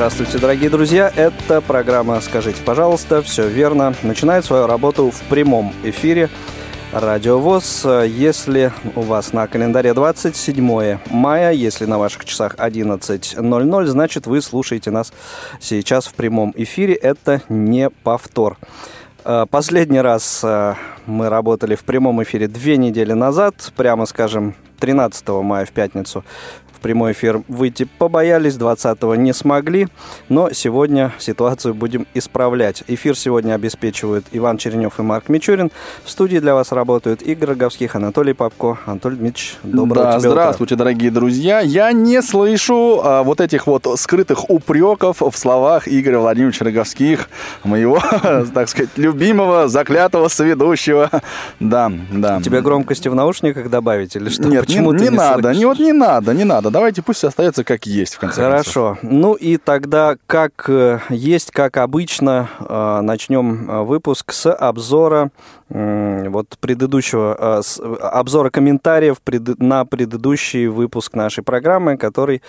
Здравствуйте, 0.00 0.38
дорогие 0.38 0.70
друзья. 0.70 1.12
Это 1.14 1.60
программа 1.60 2.22
«Скажите, 2.22 2.62
пожалуйста». 2.64 3.20
Все 3.20 3.46
верно. 3.46 3.94
Начинает 4.02 4.46
свою 4.46 4.66
работу 4.66 5.10
в 5.10 5.20
прямом 5.28 5.74
эфире 5.84 6.30
Радио 6.90 7.38
ВОЗ. 7.38 7.84
Если 8.06 8.72
у 8.96 9.02
вас 9.02 9.34
на 9.34 9.46
календаре 9.46 9.92
27 9.92 11.00
мая, 11.10 11.52
если 11.52 11.84
на 11.84 11.98
ваших 11.98 12.24
часах 12.24 12.54
11.00, 12.54 13.86
значит 13.86 14.26
вы 14.26 14.40
слушаете 14.40 14.90
нас 14.90 15.12
сейчас 15.60 16.06
в 16.06 16.14
прямом 16.14 16.54
эфире. 16.56 16.94
Это 16.94 17.42
не 17.50 17.90
повтор. 17.90 18.56
Э, 19.26 19.44
последний 19.50 20.00
раз 20.00 20.40
э, 20.42 20.76
мы 21.04 21.28
работали 21.28 21.74
в 21.74 21.84
прямом 21.84 22.22
эфире 22.22 22.48
две 22.48 22.78
недели 22.78 23.12
назад, 23.12 23.70
прямо 23.76 24.06
скажем, 24.06 24.54
13 24.78 25.28
мая 25.28 25.66
в 25.66 25.72
пятницу 25.72 26.24
прямой 26.80 27.12
эфир 27.12 27.42
выйти 27.48 27.86
побоялись, 27.98 28.54
20-го 28.54 29.14
не 29.14 29.32
смогли, 29.32 29.88
но 30.28 30.50
сегодня 30.52 31.12
ситуацию 31.18 31.74
будем 31.74 32.06
исправлять. 32.14 32.82
Эфир 32.86 33.16
сегодня 33.16 33.54
обеспечивают 33.54 34.26
Иван 34.32 34.58
Черенев 34.58 34.98
и 34.98 35.02
Марк 35.02 35.28
Мичурин. 35.28 35.70
В 36.04 36.10
студии 36.10 36.38
для 36.38 36.54
вас 36.54 36.72
работают 36.72 37.22
Игорь 37.22 37.50
Роговских, 37.50 37.94
Анатолий 37.94 38.32
Попко. 38.32 38.78
Анатолий 38.86 39.16
Дмитриевич, 39.16 39.56
доброго 39.62 40.04
да, 40.04 40.18
тебе 40.18 40.30
здравствуйте, 40.30 40.74
утра. 40.74 40.84
дорогие 40.84 41.10
друзья. 41.10 41.60
Я 41.60 41.92
не 41.92 42.22
слышу 42.22 43.00
а, 43.02 43.22
вот 43.22 43.40
этих 43.40 43.66
вот 43.66 43.86
скрытых 43.96 44.50
упреков 44.50 45.20
в 45.20 45.36
словах 45.36 45.86
Игоря 45.86 46.18
Владимировича 46.18 46.64
Роговских, 46.64 47.28
моего, 47.64 48.00
так 48.54 48.68
сказать, 48.68 48.90
любимого, 48.96 49.68
заклятого 49.68 50.28
соведущего. 50.28 51.10
Да, 51.60 51.92
да. 52.10 52.40
Тебе 52.40 52.60
громкости 52.62 53.08
в 53.08 53.14
наушниках 53.14 53.68
добавить 53.70 54.16
или 54.16 54.28
что? 54.28 54.44
Нет, 54.44 54.66
Почему 54.66 54.92
не, 54.92 55.04
не, 55.04 55.10
надо, 55.10 55.52
не, 55.52 55.64
вот 55.64 55.78
не 55.78 55.92
надо, 55.92 56.34
не 56.34 56.44
надо. 56.44 56.69
Давайте 56.70 57.02
пусть 57.02 57.24
остается 57.24 57.64
как 57.64 57.86
есть, 57.86 58.14
в 58.14 58.18
конце 58.18 58.36
концов. 58.42 58.52
Хорошо. 58.52 58.98
Ну 59.02 59.34
и 59.34 59.56
тогда, 59.56 60.16
как 60.26 60.68
э, 60.68 61.00
есть, 61.10 61.50
как 61.50 61.76
обычно, 61.76 62.48
э, 62.60 63.00
начнем 63.02 63.70
э, 63.70 63.82
выпуск 63.82 64.32
с 64.32 64.52
обзора 64.52 65.30
вот 65.68 66.56
предыдущего, 66.58 67.60
с- 67.62 67.80
обзора 67.80 68.50
комментариев 68.50 69.18
на 69.58 69.84
предыдущий 69.84 70.66
выпуск 70.66 71.14
нашей 71.14 71.44
программы, 71.44 71.96
который 71.96 72.42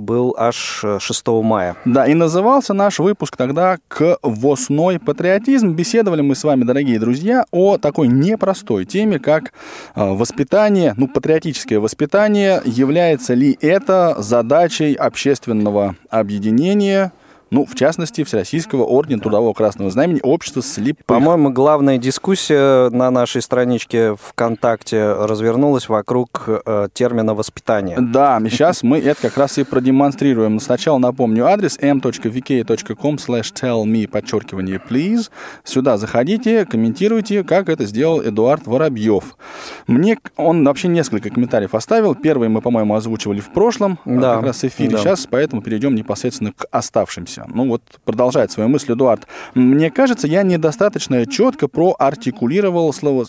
был 0.00 0.34
аж 0.36 0.80
э, 0.82 0.98
6 1.00 1.26
мая. 1.42 1.76
Да, 1.84 2.06
и 2.06 2.14
назывался 2.14 2.74
наш 2.74 2.98
выпуск 2.98 3.36
тогда 3.36 3.78
«Квосной 3.88 4.98
патриотизм». 4.98 5.74
Беседовали 5.74 6.22
мы 6.22 6.34
с 6.34 6.42
вами, 6.42 6.64
дорогие 6.64 6.98
друзья, 6.98 7.44
о 7.52 7.78
такой 7.78 8.08
непростой 8.08 8.86
теме, 8.86 9.18
как 9.18 9.52
э, 9.94 10.02
воспитание, 10.02 10.94
ну, 10.96 11.06
патриотическое 11.06 11.78
воспитание. 11.78 12.60
Является 12.64 13.34
ли 13.34 13.56
это 13.60 14.16
задачей 14.18 14.94
общественного 14.94 15.96
объединения, 16.08 17.12
ну, 17.50 17.66
в 17.66 17.74
частности, 17.74 18.24
Всероссийского 18.24 18.84
ордена 18.84 19.20
Трудового 19.20 19.52
Красного 19.52 19.90
Знамени 19.90 20.20
Общества 20.22 20.62
слепых? 20.62 21.04
По-моему, 21.06 21.50
главная 21.50 21.98
дискуссия 21.98 22.88
на 22.90 23.10
нашей 23.10 23.42
страничке 23.42 24.14
ВКонтакте 24.16 25.12
развернулась 25.12 25.88
вокруг 25.88 26.44
э, 26.46 26.88
термина 26.92 27.34
«воспитание». 27.34 27.96
Да, 28.00 28.40
сейчас 28.48 28.82
мы 28.82 28.98
это 28.98 29.22
как 29.22 29.36
раз 29.36 29.58
и 29.58 29.64
продемонстрируем. 29.64 30.60
Сначала 30.60 30.98
напомню 30.98 31.46
адрес 31.46 31.78
m.vk.com 31.80 33.16
slash 33.16 33.52
tell 33.52 33.84
me, 33.84 34.06
подчеркивание, 34.08 34.80
please. 34.88 35.30
Сюда 35.64 35.96
заходите, 35.96 36.64
комментируйте, 36.64 37.44
как 37.44 37.68
это 37.68 37.84
сделал 37.86 38.22
Эдуард 38.22 38.66
Воробьев. 38.66 39.36
Мне 39.86 40.18
он 40.36 40.64
вообще 40.64 40.88
несколько 40.88 41.30
комментариев 41.30 41.74
оставил. 41.74 42.14
Первый 42.14 42.48
мы, 42.48 42.60
по-моему, 42.60 42.94
озвучивали 42.94 43.40
в 43.40 43.52
прошлом, 43.52 43.98
а, 44.04 44.10
Да, 44.20 44.34
как 44.36 44.44
раз 44.46 44.64
эфире. 44.64 44.90
да. 44.90 44.98
Сейчас 44.98 45.26
поэтому 45.26 45.62
перейдем 45.62 45.94
непосредственно 45.94 46.52
к 46.52 46.66
оставшимся. 46.70 47.39
Ну 47.48 47.68
вот, 47.68 47.82
продолжает 48.04 48.50
свою 48.50 48.68
мысль 48.68 48.92
Эдуард. 48.92 49.26
Мне 49.54 49.90
кажется, 49.90 50.26
я 50.26 50.42
недостаточно 50.42 51.26
четко 51.26 51.68
проартикулировал 51.68 52.92
слово... 52.92 53.26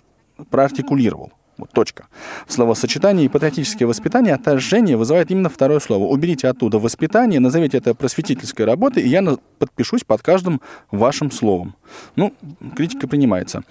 проартикулировал. 0.49 1.31
Вот 1.57 1.69
точка. 1.71 2.07
В 2.47 2.53
словосочетании 2.53 3.27
патриотическое 3.27 3.87
воспитание 3.87 4.33
отторжение 4.33 4.97
вызывает 4.97 5.29
именно 5.29 5.47
второе 5.47 5.79
слово. 5.79 6.05
Уберите 6.05 6.47
оттуда 6.47 6.79
воспитание, 6.79 7.39
назовите 7.39 7.77
это 7.77 7.93
просветительской 7.93 8.65
работой, 8.65 9.03
и 9.03 9.07
я 9.07 9.23
подпишусь 9.59 10.03
под 10.03 10.23
каждым 10.23 10.59
вашим 10.89 11.29
словом. 11.29 11.75
Ну, 12.15 12.33
критика 12.75 13.07
принимается. 13.07 13.63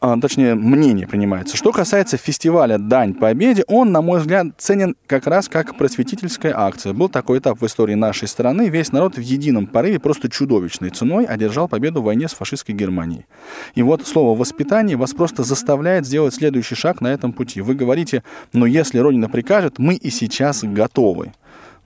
А, 0.00 0.16
точнее, 0.20 0.54
мнение 0.54 1.08
принимается. 1.08 1.56
Что 1.56 1.72
касается 1.72 2.16
фестиваля 2.16 2.78
«Дань 2.78 3.14
Победе», 3.14 3.64
он, 3.66 3.90
на 3.90 4.00
мой 4.00 4.20
взгляд, 4.20 4.46
ценен 4.56 4.94
как 5.08 5.26
раз 5.26 5.48
как 5.48 5.76
просветительская 5.76 6.56
акция. 6.56 6.92
Был 6.92 7.08
такой 7.08 7.40
этап 7.40 7.60
в 7.60 7.66
истории 7.66 7.94
нашей 7.94 8.28
страны. 8.28 8.68
Весь 8.68 8.92
народ 8.92 9.16
в 9.16 9.20
едином 9.20 9.66
порыве 9.66 9.98
просто 9.98 10.30
чудовищной 10.30 10.90
ценой 10.90 11.24
одержал 11.24 11.66
победу 11.66 12.00
в 12.00 12.04
войне 12.04 12.28
с 12.28 12.34
фашистской 12.34 12.76
Германией. 12.76 13.26
И 13.74 13.82
вот 13.82 14.06
слово 14.06 14.38
«воспитание» 14.38 14.96
вас 14.96 15.14
просто 15.14 15.42
заставляет 15.42 16.06
сделать 16.06 16.34
следующий 16.34 16.76
шаг 16.76 17.00
на 17.00 17.08
этом 17.08 17.32
пути. 17.32 17.60
Вы 17.60 17.74
говорите, 17.74 18.22
но 18.52 18.66
если 18.66 18.98
Родина 18.98 19.28
прикажет, 19.28 19.80
мы 19.80 19.94
и 19.94 20.10
сейчас 20.10 20.62
готовы. 20.62 21.32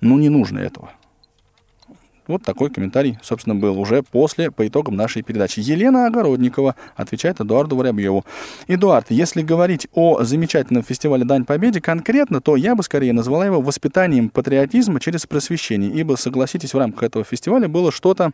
Ну, 0.02 0.18
не 0.18 0.28
нужно 0.28 0.58
этого. 0.58 0.90
Вот 2.32 2.42
такой 2.44 2.70
комментарий, 2.70 3.18
собственно, 3.22 3.54
был 3.54 3.78
уже 3.78 4.02
после, 4.02 4.50
по 4.50 4.66
итогам 4.66 4.96
нашей 4.96 5.20
передачи. 5.20 5.60
Елена 5.60 6.06
Огородникова 6.06 6.76
отвечает 6.96 7.42
Эдуарду 7.42 7.76
Воробьеву. 7.76 8.24
Эдуард, 8.68 9.10
если 9.10 9.42
говорить 9.42 9.86
о 9.92 10.24
замечательном 10.24 10.82
фестивале 10.82 11.26
«Дань 11.26 11.44
Победе» 11.44 11.82
конкретно, 11.82 12.40
то 12.40 12.56
я 12.56 12.74
бы 12.74 12.82
скорее 12.82 13.12
назвала 13.12 13.44
его 13.44 13.60
воспитанием 13.60 14.30
патриотизма 14.30 14.98
через 14.98 15.26
просвещение, 15.26 15.90
ибо, 15.90 16.14
согласитесь, 16.14 16.72
в 16.72 16.78
рамках 16.78 17.02
этого 17.02 17.22
фестиваля 17.22 17.68
было 17.68 17.92
что-то 17.92 18.30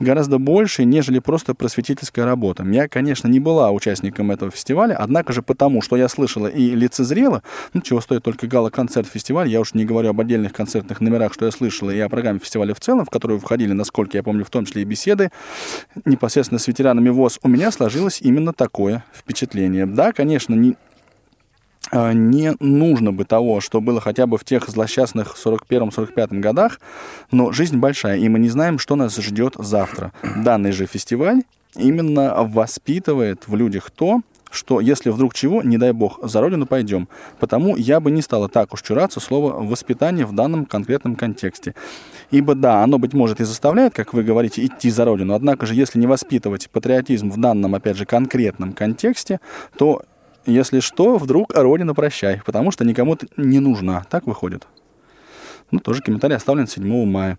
гораздо 0.00 0.38
большее, 0.38 0.84
нежели 0.84 1.20
просто 1.20 1.54
просветительская 1.54 2.24
работа. 2.24 2.64
Я, 2.64 2.88
конечно, 2.88 3.28
не 3.28 3.38
была 3.38 3.70
участником 3.70 4.32
этого 4.32 4.50
фестиваля, 4.50 4.96
однако 4.98 5.32
же 5.32 5.42
потому, 5.42 5.82
что 5.82 5.94
я 5.94 6.08
слышала 6.08 6.48
и 6.48 6.74
лицезрела, 6.74 7.44
ну, 7.74 7.80
чего 7.80 8.00
стоит 8.00 8.24
только 8.24 8.48
гала-концерт 8.48 9.06
фестиваль, 9.06 9.48
я 9.48 9.60
уж 9.60 9.74
не 9.74 9.84
говорю 9.84 10.10
об 10.10 10.20
отдельных 10.20 10.52
концертных 10.52 11.00
номерах, 11.00 11.32
что 11.32 11.44
я 11.44 11.52
слышала, 11.52 11.90
и 11.90 12.00
о 12.00 12.08
программе 12.08 12.40
фестиваля 12.40 12.74
в 12.74 12.80
целом, 12.80 13.04
в 13.04 13.10
которую 13.10 13.35
входили, 13.38 13.72
насколько 13.72 14.16
я 14.16 14.22
помню, 14.22 14.44
в 14.44 14.50
том 14.50 14.64
числе 14.64 14.82
и 14.82 14.84
беседы 14.84 15.30
непосредственно 16.04 16.58
с 16.58 16.68
ветеранами 16.68 17.08
ВОЗ, 17.08 17.38
у 17.42 17.48
меня 17.48 17.70
сложилось 17.70 18.20
именно 18.20 18.52
такое 18.52 19.04
впечатление. 19.14 19.86
Да, 19.86 20.12
конечно, 20.12 20.54
не, 20.54 20.76
а, 21.90 22.12
не 22.12 22.54
нужно 22.60 23.12
бы 23.12 23.24
того, 23.24 23.60
что 23.60 23.80
было 23.80 24.00
хотя 24.00 24.26
бы 24.26 24.38
в 24.38 24.44
тех 24.44 24.68
злосчастных 24.68 25.36
41-45 25.36 26.40
годах, 26.40 26.80
но 27.30 27.52
жизнь 27.52 27.76
большая, 27.76 28.18
и 28.18 28.28
мы 28.28 28.38
не 28.38 28.48
знаем, 28.48 28.78
что 28.78 28.96
нас 28.96 29.16
ждет 29.16 29.54
завтра. 29.58 30.12
Данный 30.36 30.72
же 30.72 30.86
фестиваль 30.86 31.42
именно 31.76 32.34
воспитывает 32.42 33.46
в 33.46 33.54
людях 33.54 33.90
то, 33.90 34.20
что 34.50 34.80
если 34.80 35.10
вдруг 35.10 35.34
чего, 35.34 35.62
не 35.62 35.78
дай 35.78 35.92
бог, 35.92 36.18
за 36.22 36.40
родину 36.40 36.66
пойдем. 36.66 37.08
Потому 37.38 37.76
я 37.76 38.00
бы 38.00 38.10
не 38.10 38.22
стала 38.22 38.48
так 38.48 38.72
уж 38.72 38.82
чураться 38.82 39.20
слова 39.20 39.54
«воспитание» 39.62 40.26
в 40.26 40.34
данном 40.34 40.66
конкретном 40.66 41.16
контексте. 41.16 41.74
Ибо 42.30 42.54
да, 42.54 42.82
оно, 42.82 42.98
быть 42.98 43.12
может, 43.12 43.40
и 43.40 43.44
заставляет, 43.44 43.94
как 43.94 44.12
вы 44.14 44.22
говорите, 44.22 44.64
идти 44.64 44.90
за 44.90 45.04
родину. 45.04 45.34
Однако 45.34 45.66
же, 45.66 45.74
если 45.74 45.98
не 45.98 46.06
воспитывать 46.06 46.70
патриотизм 46.70 47.30
в 47.30 47.38
данном, 47.38 47.74
опять 47.74 47.96
же, 47.96 48.06
конкретном 48.06 48.72
контексте, 48.72 49.40
то, 49.76 50.02
если 50.46 50.80
что, 50.80 51.18
вдруг 51.18 51.54
родина 51.54 51.94
прощай, 51.94 52.40
потому 52.44 52.70
что 52.70 52.84
никому 52.84 53.16
ты 53.16 53.28
не 53.36 53.60
нужна. 53.60 54.04
Так 54.10 54.26
выходит. 54.26 54.66
Ну, 55.70 55.80
тоже 55.80 56.02
комментарий 56.02 56.36
оставлен 56.36 56.66
7 56.66 57.04
мая. 57.06 57.38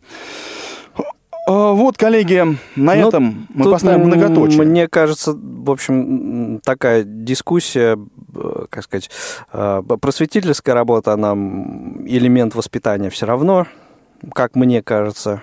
А, 1.48 1.72
Вот, 1.72 1.98
коллеги, 1.98 2.44
на 2.76 2.96
Ну, 2.96 3.08
этом 3.08 3.48
мы 3.54 3.72
поставим 3.72 4.08
многоточие. 4.08 4.62
Мне 4.64 4.88
кажется, 4.90 5.34
в 5.34 5.72
общем, 5.72 6.60
такая 6.64 7.04
дискуссия, 7.04 7.98
э, 8.36 8.66
как 8.70 8.84
сказать, 8.84 9.10
э, 9.54 9.82
просветительская 10.02 10.76
работа, 10.76 11.14
она 11.14 11.32
элемент 12.06 12.54
воспитания 12.54 13.10
все 13.10 13.26
равно, 13.26 13.66
как 14.34 14.56
мне 14.56 14.82
кажется, 14.82 15.42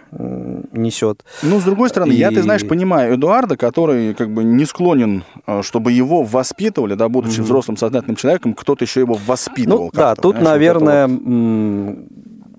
несет. 0.73 1.25
Ну, 1.43 1.59
с 1.59 1.63
другой 1.65 1.89
стороны, 1.89 2.13
я, 2.13 2.29
И- 2.31 2.35
ты 2.35 2.43
знаешь, 2.43 2.67
понимаю 2.69 3.15
Эдуарда, 3.15 3.57
который 3.57 4.13
как 4.15 4.31
бы 4.31 4.45
не 4.45 4.67
склонен, 4.67 5.25
э, 5.47 5.63
чтобы 5.63 5.93
его 5.93 6.23
воспитывали, 6.23 6.95
да, 6.97 7.09
будучи 7.09 7.41
взрослым 7.41 7.79
сознательным 7.79 8.17
человеком, 8.17 8.53
кто-то 8.53 8.85
еще 8.85 9.01
его 9.01 9.17
воспитывал. 9.27 9.85
Ну 9.87 9.91
да, 9.95 10.15
тут, 10.17 10.35
понимаешь, 10.37 10.49
наверное, 10.55 11.07
вот. 11.07 11.97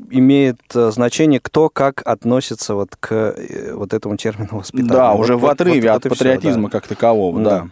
Имеет 0.10 0.60
э, 0.74 0.92
значение, 0.92 1.40
кто 1.40 1.70
как 1.70 2.02
относится 2.06 2.76
вот 2.76 2.96
к 3.00 3.12
э, 3.12 3.74
вот 3.74 3.94
этому 3.94 4.18
термину 4.18 4.50
воспитания. 4.60 4.90
Да, 4.90 5.14
вот, 5.14 5.22
уже 5.22 5.36
вот, 5.36 5.48
в 5.48 5.52
отрыве 5.52 5.92
вот, 5.92 6.06
от 6.06 6.12
патриотизма 6.12 6.70
все, 6.70 6.72
да. 6.72 6.80
как 6.80 6.88
такового, 6.88 7.42
да. 7.42 7.50
Да. 7.50 7.70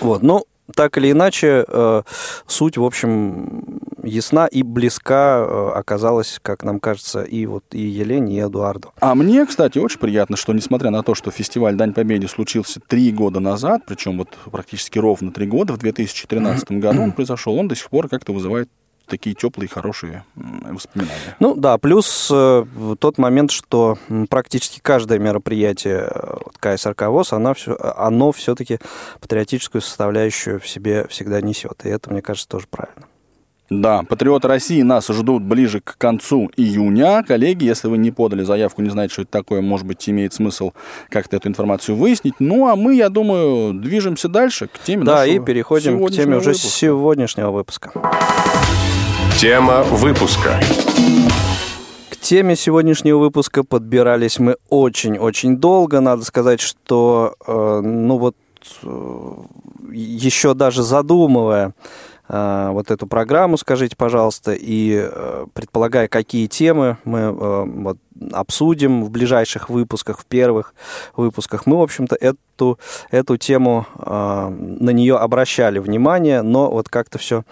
Вот, 0.00 0.22
ну, 0.22 0.44
так 0.74 0.96
или 0.96 1.10
иначе, 1.10 1.64
э, 1.68 2.02
суть, 2.46 2.78
в 2.78 2.84
общем, 2.84 3.80
ясна 4.02 4.46
и 4.46 4.62
близка 4.62 5.44
э, 5.46 5.70
оказалась, 5.74 6.38
как 6.42 6.64
нам 6.64 6.80
кажется, 6.80 7.22
и 7.22 7.44
вот 7.46 7.64
и 7.72 7.80
Елене, 7.80 8.36
и 8.36 8.40
Эдуарду. 8.40 8.92
А 9.00 9.14
мне, 9.14 9.44
кстати, 9.44 9.78
очень 9.78 9.98
приятно, 9.98 10.36
что 10.36 10.52
несмотря 10.52 10.90
на 10.90 11.02
то, 11.02 11.14
что 11.14 11.30
фестиваль 11.30 11.74
Дань 11.74 11.92
Победе 11.92 12.28
случился 12.28 12.80
три 12.80 13.12
года 13.12 13.40
назад, 13.40 13.82
причем 13.86 14.18
вот 14.18 14.28
практически 14.50 14.98
ровно 14.98 15.32
три 15.32 15.46
года, 15.46 15.74
в 15.74 15.78
2013 15.78 16.70
году 16.80 17.02
он 17.02 17.12
произошел, 17.12 17.54
он 17.56 17.68
до 17.68 17.74
сих 17.74 17.90
пор 17.90 18.08
как-то 18.08 18.32
вызывает 18.32 18.70
такие 19.06 19.34
теплые, 19.34 19.68
хорошие 19.68 20.24
воспоминания. 20.34 21.36
Ну 21.40 21.54
да, 21.54 21.78
плюс 21.78 22.28
э, 22.32 22.64
тот 22.98 23.18
момент, 23.18 23.50
что 23.50 23.98
практически 24.28 24.80
каждое 24.80 25.18
мероприятие 25.18 26.08
э, 26.10 26.36
вот, 26.44 26.56
КСРК 26.58 27.02
ВОЗ, 27.08 27.32
она 27.32 27.54
все, 27.54 27.76
оно 27.76 28.32
все-таки 28.32 28.78
патриотическую 29.20 29.82
составляющую 29.82 30.60
в 30.60 30.68
себе 30.68 31.06
всегда 31.08 31.40
несет. 31.40 31.84
И 31.84 31.88
это, 31.88 32.10
мне 32.10 32.22
кажется, 32.22 32.48
тоже 32.48 32.66
правильно. 32.68 33.06
Да, 33.70 34.02
патриоты 34.02 34.46
России 34.46 34.82
нас 34.82 35.08
ждут 35.08 35.42
ближе 35.42 35.80
к 35.80 35.96
концу 35.96 36.50
июня. 36.56 37.24
Коллеги, 37.26 37.64
если 37.64 37.88
вы 37.88 37.96
не 37.96 38.10
подали 38.10 38.42
заявку, 38.42 38.82
не 38.82 38.90
знаете, 38.90 39.14
что 39.14 39.22
это 39.22 39.30
такое, 39.30 39.62
может 39.62 39.86
быть, 39.86 40.06
имеет 40.08 40.34
смысл 40.34 40.72
как-то 41.08 41.36
эту 41.36 41.48
информацию 41.48 41.96
выяснить. 41.96 42.34
Ну, 42.40 42.68
а 42.68 42.76
мы, 42.76 42.94
я 42.94 43.08
думаю, 43.08 43.72
движемся 43.72 44.28
дальше 44.28 44.68
к 44.68 44.78
теме 44.78 45.04
Да, 45.04 45.26
и 45.26 45.38
переходим 45.38 46.04
к 46.04 46.10
теме 46.10 46.36
уже 46.36 46.50
выпуска. 46.50 46.68
сегодняшнего 46.68 47.50
выпуска. 47.50 47.92
Тема 49.36 49.82
выпуска. 49.82 50.60
К 52.08 52.16
теме 52.16 52.54
сегодняшнего 52.54 53.18
выпуска 53.18 53.64
подбирались 53.64 54.38
мы 54.38 54.56
очень-очень 54.70 55.56
долго. 55.56 56.00
Надо 56.00 56.24
сказать, 56.24 56.60
что, 56.60 57.34
э, 57.44 57.80
ну 57.82 58.16
вот, 58.16 58.36
э, 58.84 59.32
еще 59.90 60.54
даже 60.54 60.84
задумывая 60.84 61.74
э, 62.28 62.68
вот 62.70 62.92
эту 62.92 63.08
программу, 63.08 63.58
скажите, 63.58 63.96
пожалуйста, 63.96 64.52
и 64.54 65.10
э, 65.12 65.46
предполагая, 65.52 66.06
какие 66.06 66.46
темы 66.46 66.98
мы 67.04 67.18
э, 67.18 67.64
вот, 67.66 67.98
обсудим 68.32 69.04
в 69.04 69.10
ближайших 69.10 69.68
выпусках, 69.68 70.20
в 70.20 70.26
первых 70.26 70.74
выпусках, 71.16 71.66
мы, 71.66 71.78
в 71.78 71.82
общем-то, 71.82 72.16
эту, 72.16 72.78
эту 73.10 73.36
тему, 73.36 73.86
э, 73.98 74.48
на 74.48 74.90
нее 74.90 75.16
обращали 75.16 75.80
внимание, 75.80 76.42
но 76.42 76.70
вот 76.70 76.88
как-то 76.88 77.18
все 77.18 77.42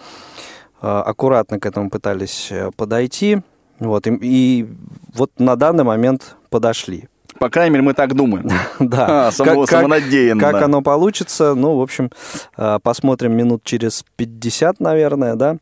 аккуратно 0.83 1.59
к 1.61 1.67
этому 1.67 1.91
пытались 1.91 2.49
э, 2.51 2.71
подойти. 2.77 3.39
Вот, 3.79 4.07
и, 4.07 4.11
и 4.21 4.69
вот 5.15 5.31
на 5.39 5.57
данный 5.57 5.85
момент 5.85 6.37
подошли. 6.51 7.09
По 7.39 7.49
крайней 7.49 7.71
мере, 7.73 7.83
мы 7.83 7.95
так 7.95 8.15
думаем. 8.15 8.49
Да. 8.79 9.31
Само- 9.33 9.67
самонадеянно. 9.67 10.41
Как 10.41 10.63
оно 10.63 10.83
получится, 10.83 11.55
ну, 11.55 11.77
в 11.77 11.81
общем, 11.83 12.11
э, 12.57 12.79
посмотрим 12.83 13.33
минут 13.37 13.65
через 13.65 14.05
50, 14.17 14.81
наверное, 14.81 15.35
да. 15.35 15.57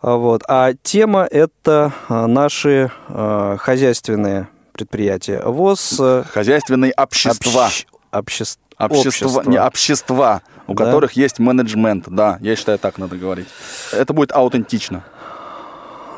А 0.00 0.16
Вот. 0.16 0.42
А 0.48 0.72
тема– 0.82 1.24
это 1.30 1.92
э, 2.08 2.26
наши 2.26 2.90
э, 3.08 3.56
хозяйственные 3.58 4.48
предприятия 4.72 5.40
ВОЗ. 5.44 5.96
э, 6.00 6.24
Хозяйственные 6.32 6.92
общества. 6.96 7.66
общ- 7.68 7.86
обществ- 8.10 8.58
Общества, 8.78 9.26
общества. 9.28 9.50
не 9.50 9.60
общества, 9.60 10.42
у 10.66 10.74
Да. 10.74 10.84
которых 10.84 11.12
есть 11.12 11.38
менеджмент. 11.38 12.04
Да, 12.08 12.38
я 12.40 12.56
считаю, 12.56 12.78
так 12.78 12.98
надо 12.98 13.16
говорить. 13.16 13.48
Это 13.92 14.12
будет 14.12 14.32
аутентично. 14.32 15.04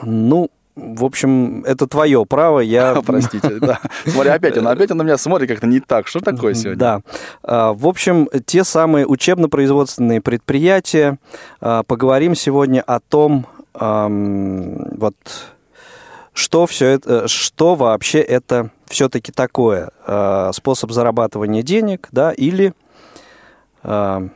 Ну, 0.02 0.50
в 0.76 1.04
общем, 1.04 1.62
это 1.64 1.86
твое 1.86 2.26
право. 2.26 2.58
Я 2.60 3.00
Простите, 3.06 3.58
да. 3.60 3.78
Смотри, 4.06 4.30
опять 4.30 4.58
он, 4.58 4.66
опять 4.68 4.90
он 4.90 4.96
на 4.98 5.02
меня 5.02 5.16
смотрит 5.18 5.48
как-то 5.48 5.66
не 5.66 5.80
так. 5.80 6.08
Что 6.08 6.20
такое 6.20 6.54
сегодня? 6.54 6.76
Да. 6.78 7.00
А, 7.42 7.72
В 7.72 7.86
общем, 7.86 8.28
те 8.44 8.64
самые 8.64 9.06
учебно-производственные 9.06 10.20
предприятия. 10.20 11.18
А, 11.60 11.82
Поговорим 11.84 12.34
сегодня 12.34 12.82
о 12.82 12.98
том, 13.00 13.46
вот 13.74 15.14
что 16.32 16.66
все 16.66 16.86
это, 16.88 17.28
что 17.28 17.74
вообще 17.74 18.20
это 18.20 18.70
все-таки 18.86 19.32
такое 19.32 19.90
А, 20.06 20.50
способ 20.52 20.90
зарабатывания 20.92 21.62
денег, 21.62 22.08
да, 22.12 22.32
или 22.32 22.72
а, 23.84 24.28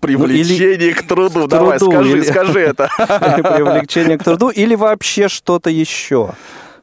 Привлечение 0.00 0.94
к 0.94 1.02
труду. 1.06 1.46
к 1.46 1.48
Давай, 1.48 1.78
труду, 1.78 1.92
скажи, 1.92 2.10
или- 2.18 2.22
скажи 2.24 2.60
это. 2.60 2.88
привлечение 2.98 4.18
к 4.18 4.24
труду, 4.24 4.50
или 4.50 4.74
вообще 4.74 5.28
что-то 5.28 5.70
еще, 5.70 6.30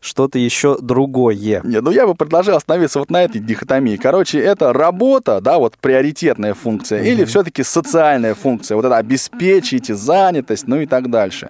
что-то 0.01 0.39
еще 0.39 0.77
другое. 0.81 1.61
Не, 1.63 1.79
ну 1.81 1.91
я 1.91 2.05
бы 2.07 2.15
предложил 2.15 2.55
остановиться 2.55 2.99
вот 2.99 3.09
на 3.11 3.23
этой 3.23 3.39
дихотомии. 3.39 3.95
Короче, 3.97 4.39
это 4.39 4.73
работа, 4.73 5.39
да, 5.41 5.57
вот 5.57 5.77
приоритетная 5.79 6.53
функция, 6.53 7.01
или 7.03 7.23
все-таки 7.25 7.63
социальная 7.63 8.33
функция, 8.35 8.75
вот 8.75 8.85
это 8.85 8.97
обеспечить 8.97 9.87
занятость, 9.87 10.67
ну 10.67 10.81
и 10.81 10.85
так 10.85 11.09
дальше. 11.09 11.49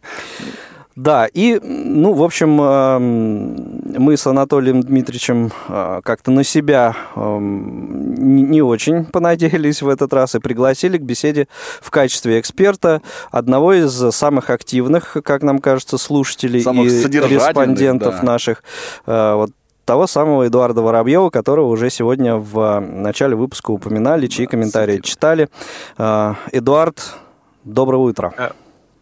Да, 0.95 1.25
и, 1.25 1.60
ну, 1.63 2.13
в 2.13 2.24
общем, 2.24 2.62
эм, 2.62 3.81
мы 3.98 4.16
с 4.16 4.28
Анатолием 4.28 4.81
Дмитриевичем 4.81 5.51
э, 5.68 6.01
как-то 6.04 6.30
на 6.30 6.44
себя 6.44 6.95
эм, 7.16 8.50
не 8.51 8.62
очень 8.62 9.06
понадеялись 9.06 9.81
в 9.81 9.90
этот 9.90 10.13
раз 10.13 10.36
и 10.36 10.40
пригласили 10.40 11.00
к 11.00 11.01
беседе 11.01 11.48
в 11.81 11.90
качестве 11.90 12.40
эксперта 12.40 13.01
одного 13.31 13.74
из 13.74 13.92
самых 14.13 14.51
активных, 14.51 15.18
как 15.24 15.42
нам 15.42 15.60
кажется, 15.60 15.98
слушателей 15.98 16.62
Самых 16.62 16.86
и 16.86 17.04
респондентов 17.07 18.18
да. 18.18 18.24
наших. 18.24 18.63
э, 19.07 19.34
вот 19.36 19.50
того 19.86 20.07
самого 20.07 20.48
Эдуарда 20.48 20.81
Воробьева, 20.81 21.30
которого 21.30 21.68
уже 21.68 21.89
сегодня 21.89 22.36
в 22.36 22.80
начале 22.80 23.36
выпуска 23.36 23.72
упоминали, 23.72 24.28
чьи 24.28 24.46
комментарии 24.46 25.00
читали. 25.00 25.50
Э, 25.98 26.36
Эдуард, 26.51 27.16
доброе 27.63 27.98
утро. 27.98 28.54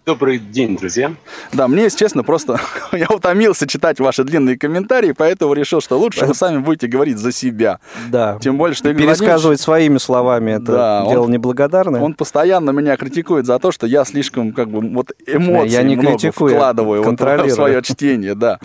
Добрый 0.04 0.40
день, 0.40 0.78
друзья. 0.78 1.14
Да, 1.54 1.68
мне, 1.68 1.84
если 1.84 2.00
честно, 2.00 2.24
просто 2.24 2.60
я 2.92 3.06
утомился 3.08 3.68
читать 3.68 4.00
ваши 4.00 4.24
длинные 4.24 4.58
комментарии, 4.58 5.12
поэтому 5.16 5.54
решил, 5.54 5.80
что 5.80 6.00
лучше 6.00 6.26
вы 6.26 6.34
сами 6.34 6.58
будете 6.58 6.88
говорить 6.88 7.20
за 7.20 7.32
себя. 7.32 7.80
Да. 8.10 8.40
Тем 8.42 8.58
более, 8.58 8.74
что 8.74 8.90
Игорь 8.90 9.04
Пересказывать 9.06 9.62
своими 9.62 10.00
словами 10.00 10.54
это 10.54 10.72
Да, 10.72 11.06
дело 11.08 11.26
он- 11.26 11.32
неблагодарное. 11.32 12.02
Он 12.02 12.16
постоянно 12.16 12.72
меня 12.72 12.98
критикует 12.98 13.46
за 13.46 13.60
то, 13.60 13.72
что 13.72 13.86
я 13.86 14.04
слишком 14.04 14.54
как 14.54 14.72
бы 14.72 14.80
вот 14.80 15.12
эмоций 15.28 15.70
Я 15.70 15.84
не 15.84 15.96
много 15.96 16.18
критикую, 16.18 16.56
вкладываю 16.56 17.04
вот 17.04 17.22
в 17.22 17.50
свое 17.52 17.84
чтение, 17.84 18.34
да. 18.34 18.60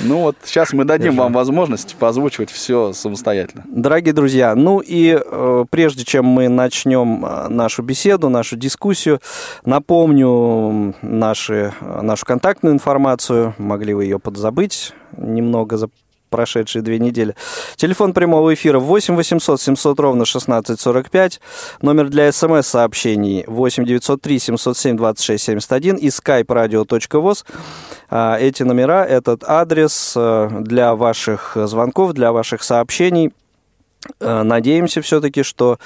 Ну 0.00 0.18
вот 0.18 0.36
сейчас 0.44 0.74
мы 0.74 0.84
дадим 0.84 1.16
вам 1.16 1.32
возможность 1.32 1.96
позвучивать 1.96 2.50
все 2.50 2.92
самостоятельно. 2.92 3.64
Дорогие 3.66 4.12
друзья, 4.12 4.54
ну 4.54 4.80
и 4.80 5.18
э, 5.18 5.64
прежде 5.70 6.04
чем 6.04 6.26
мы 6.26 6.48
начнем 6.48 7.24
э, 7.24 7.48
нашу 7.48 7.82
беседу, 7.82 8.28
нашу 8.28 8.56
дискуссию, 8.56 9.20
напомню 9.64 10.81
наши, 11.02 11.72
э, 11.80 12.02
нашу 12.02 12.26
контактную 12.26 12.74
информацию. 12.74 13.54
Могли 13.58 13.94
вы 13.94 14.04
ее 14.04 14.18
подзабыть 14.18 14.92
немного 15.16 15.76
за 15.76 15.88
прошедшие 16.32 16.82
две 16.82 16.98
недели. 16.98 17.36
Телефон 17.76 18.12
прямого 18.12 18.52
эфира 18.54 18.80
8 18.80 19.14
800 19.14 19.60
700 19.60 20.00
ровно 20.00 20.24
1645. 20.24 21.40
Номер 21.82 22.08
для 22.08 22.32
смс-сообщений 22.32 23.44
8 23.46 23.84
903 23.84 24.38
707 24.38 24.96
26 24.96 25.44
71 25.44 25.96
и 25.96 26.08
skype 26.08 26.46
radio.voz. 26.46 27.44
А, 28.10 28.38
Эти 28.40 28.64
номера, 28.64 29.04
этот 29.04 29.44
адрес 29.46 30.14
э, 30.16 30.48
для 30.60 30.94
ваших 30.94 31.52
звонков, 31.54 32.14
для 32.14 32.32
ваших 32.32 32.62
сообщений. 32.62 33.32
Э, 34.20 34.42
Надеемся 34.42 35.00
все-таки, 35.02 35.42
что 35.42 35.78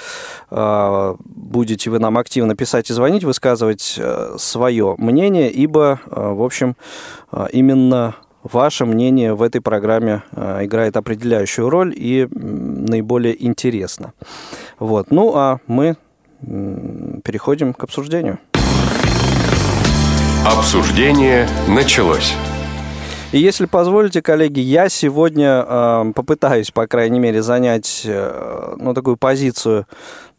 э, 0.49 1.15
будете 1.19 1.89
вы 1.89 1.99
нам 1.99 2.17
активно 2.17 2.55
писать 2.55 2.89
и 2.89 2.93
звонить, 2.93 3.23
высказывать 3.23 3.99
свое 4.37 4.95
мнение, 4.97 5.49
ибо, 5.51 5.99
э, 6.05 6.33
в 6.33 6.41
общем, 6.43 6.75
э, 7.31 7.47
именно 7.53 8.15
ваше 8.43 8.85
мнение 8.85 9.33
в 9.33 9.41
этой 9.41 9.61
программе 9.61 10.23
э, 10.31 10.65
играет 10.65 10.95
определяющую 10.97 11.69
роль 11.69 11.93
и 11.95 12.21
м, 12.23 12.85
наиболее 12.85 13.35
интересно. 13.45 14.13
Вот. 14.79 15.11
Ну, 15.11 15.33
а 15.35 15.59
мы 15.67 15.97
м, 16.45 17.21
переходим 17.23 17.73
к 17.73 17.83
обсуждению. 17.83 18.39
Обсуждение 20.45 21.47
началось. 21.67 22.33
И 23.33 23.39
если 23.39 23.65
позволите, 23.65 24.21
коллеги, 24.21 24.61
я 24.61 24.87
сегодня 24.87 25.65
э, 25.67 26.11
попытаюсь, 26.15 26.71
по 26.71 26.87
крайней 26.87 27.19
мере, 27.19 27.41
занять 27.41 28.03
э, 28.05 28.75
ну, 28.77 28.93
такую 28.93 29.17
позицию, 29.17 29.85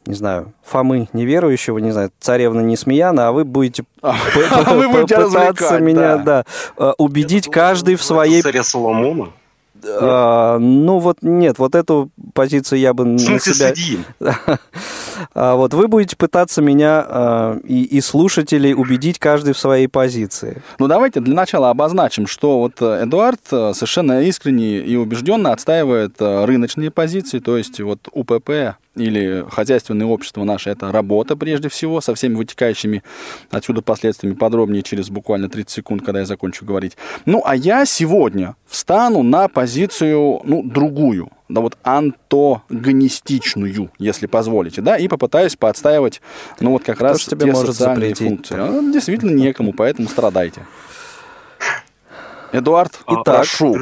не 0.07 0.15
знаю, 0.15 0.55
Фомы 0.65 1.07
неверующего, 1.13 1.79
не 1.79 1.91
знаю, 1.91 2.11
царевна 2.19 2.61
Несмеяна, 2.61 3.29
а 3.29 3.33
вы 3.33 3.45
будете 3.45 3.85
А 4.01 4.17
развлекать, 5.19 5.81
меня, 5.83 6.45
э, 6.79 6.93
убедить 6.97 7.51
каждый 7.51 7.97
в 7.97 8.03
своей... 8.03 8.41
Царя 8.41 8.63
Соломона? 8.63 9.29
Э, 9.85 10.59
ну 10.59 10.99
вот 10.99 11.19
нет, 11.23 11.59
вот 11.59 11.75
эту 11.75 12.11
позицию 12.35 12.81
я 12.81 12.95
бы 12.95 13.05
на 13.05 13.19
себя... 13.19 13.69
судьи? 13.69 13.99
А 15.35 15.57
вот 15.57 15.75
вы 15.75 15.89
будете 15.89 16.17
пытаться 16.17 16.63
меня 16.63 17.05
э, 17.09 17.61
и, 17.65 17.83
и 17.83 18.01
слушателей 18.01 18.73
убедить 18.73 19.19
каждый 19.19 19.53
в 19.53 19.59
своей 19.59 19.89
позиции. 19.89 20.63
Ну, 20.79 20.87
давайте 20.87 21.21
для 21.21 21.35
начала 21.35 21.71
обозначим, 21.71 22.27
что 22.27 22.61
вот 22.61 22.75
э, 22.81 23.05
Эдуард 23.05 23.41
э, 23.51 23.73
совершенно 23.75 24.23
искренне 24.23 24.79
и 24.79 24.97
убежденно 24.97 25.53
отстаивает 25.53 26.15
э, 26.21 26.45
рыночные 26.45 26.91
позиции, 26.91 27.41
то 27.41 27.57
есть 27.57 27.81
вот 27.81 28.09
УПП 28.13 28.77
или 28.95 29.45
хозяйственное 29.51 30.07
общество 30.07 30.45
наше– 30.45 30.71
это 30.73 30.91
работа 30.93 31.37
прежде 31.37 31.69
всего, 31.69 32.01
со 32.01 32.15
всеми 32.15 32.35
вытекающими 32.35 33.03
отсюда 33.51 33.83
последствиями 33.83 34.35
подробнее 34.35 34.83
через 34.83 35.11
буквально 35.11 35.49
30 35.49 35.71
секунд, 35.71 36.05
когда 36.05 36.21
я 36.21 36.27
закончу 36.27 36.65
говорить. 36.65 36.97
Ну, 37.27 37.43
а 37.45 37.55
я 37.55 37.85
сегодня 37.87 38.57
встану 38.67 39.23
на 39.23 39.49
позицию, 39.49 40.41
ну, 40.45 40.63
другую, 40.63 41.31
да 41.49 41.61
вот 41.61 41.77
антогонистичную, 41.83 43.91
если 43.99 44.27
позволите, 44.27 44.81
да, 44.83 44.97
и 44.97 45.09
попытаюсь 45.09 45.57
поотстаивать, 45.57 46.21
ну, 46.61 46.73
вот 46.73 46.85
как 46.85 46.97
Кто 46.97 47.05
раз 47.07 47.25
тебе 47.25 47.47
те 47.47 47.53
может 47.53 47.75
социальные 47.77 48.11
запретить? 48.11 48.29
функции. 48.29 48.57
А, 48.59 48.93
Действительно 48.93 49.31
некому, 49.31 49.73
поэтому 49.73 50.09
страдайте. 50.09 50.67
Эдуард, 52.53 53.01
А, 53.07 53.23
прошу. 53.23 53.77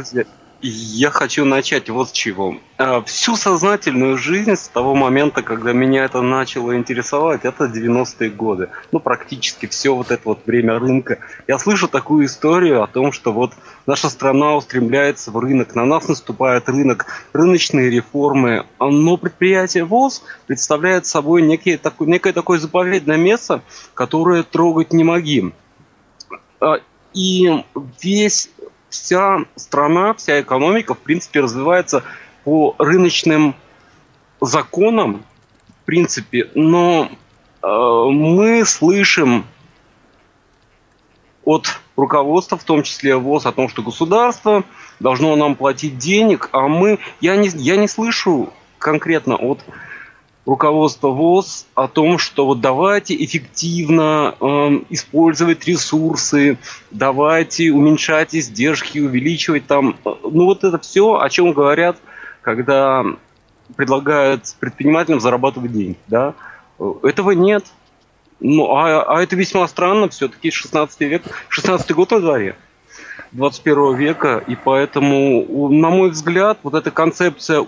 Я 0.63 1.11
хочу 1.11 1.45
начать 1.45 1.91
вот 1.91 2.09
с 2.09 2.13
чего. 2.13 2.57
А, 2.79 3.03
Всю 3.03 3.37
сознательную 3.37 4.17
жизнь 4.17 4.57
с 4.57 4.69
того 4.69 4.95
момента, 4.95 5.43
когда 5.43 5.73
меня 5.75 6.05
это 6.05 6.23
начало 6.23 6.77
интересовать, 6.77 7.45
это 7.45 7.67
90-е 7.67 8.31
годы. 8.31 8.71
Ну, 8.91 8.99
практически 8.99 9.67
все 9.67 9.95
вот 9.95 10.11
это 10.11 10.23
вот 10.25 10.47
время 10.47 10.79
рынка. 10.79 11.19
Я 11.47 11.59
слышу 11.59 11.89
такую 11.89 12.25
историю 12.25 12.83
о 12.83 12.87
том, 12.87 13.13
что 13.13 13.33
вот 13.33 13.53
наша 13.87 14.09
страна 14.09 14.57
устремляется 14.57 15.31
в 15.31 15.39
рынок, 15.39 15.75
на 15.75 15.85
нас 15.85 16.09
наступает 16.09 16.69
рынок, 16.71 17.05
рыночные 17.35 17.91
реформы. 17.91 18.65
Но 18.81 19.19
предприятие 19.19 19.85
ВОЗ 19.85 20.23
представляет 20.47 21.05
собой 21.05 21.43
некий, 21.43 21.77
такой, 21.77 22.07
некое 22.07 22.33
такое 22.33 22.59
заповедное 22.59 23.19
место, 23.19 23.63
которое 23.93 24.43
трогать 24.43 24.95
не 24.95 25.05
могим. 25.05 25.53
А, 26.61 26.77
И 27.13 27.63
весь 28.01 28.51
вся 28.89 29.45
страна, 29.57 30.15
вся 30.15 30.41
экономика, 30.41 30.95
в 30.95 30.99
принципе, 30.99 31.41
развивается 31.41 32.03
по 32.45 32.75
рыночным 32.79 33.55
законам, 34.41 35.25
в 35.69 35.85
принципе, 35.87 36.51
но 36.55 37.11
э, 37.63 37.67
мы 37.67 38.65
слышим 38.65 39.47
от 41.45 41.81
руководства, 41.97 42.59
в 42.59 42.65
том 42.65 42.83
числе 42.83 43.17
ВОЗ, 43.17 43.47
о 43.47 43.53
том, 43.53 43.69
что 43.69 43.83
государство 43.83 44.65
должно 45.01 45.35
нам 45.37 45.55
платить 45.55 45.99
денег, 45.99 46.49
а 46.53 46.69
мы, 46.69 46.99
я 47.21 47.37
не, 47.37 47.49
я 47.49 47.77
не 47.77 47.89
слышу 47.89 48.53
конкретно 48.79 49.37
от 49.37 49.61
руководства 50.47 51.09
ВОЗ 51.09 51.67
о 51.75 51.89
том, 51.89 52.19
что 52.19 52.47
вот 52.47 52.61
давайте 52.61 53.15
эффективно 53.23 54.35
эм, 54.41 54.87
использовать 54.89 55.67
ресурсы, 55.67 56.59
давайте 56.91 57.71
уменьшать 57.71 58.35
издержки, 58.35 58.99
увеличивать 58.99 59.67
там, 59.67 59.97
э, 60.05 60.11
ну 60.23 60.45
вот 60.47 60.65
это 60.65 60.79
все, 60.79 61.19
о 61.19 61.29
чем 61.29 61.53
говорят, 61.53 61.99
когда 62.41 63.05
предлагают 63.75 64.55
предпринимателям 64.61 65.21
зарабатывать 65.21 65.73
деньги, 65.73 65.99
да, 66.07 66.35
Э, 66.79 66.93
этого 67.03 67.33
нет. 67.33 67.65
Ну, 68.41 68.71
а, 68.75 69.03
а 69.03 69.23
это 69.23 69.35
весьма 69.35 69.67
странно, 69.67 70.09
все-таки 70.09 70.51
16 70.51 71.01
век, 71.01 71.23
16 71.49 71.91
год 71.93 72.11
на 72.11 72.21
дворе. 72.21 72.57
21 73.33 73.97
века, 73.97 74.43
и 74.47 74.55
поэтому, 74.57 75.69
на 75.69 75.91
мой 75.91 76.11
взгляд, 76.11 76.59
вот 76.63 76.75
эта 76.75 76.91
концепция 76.91 77.61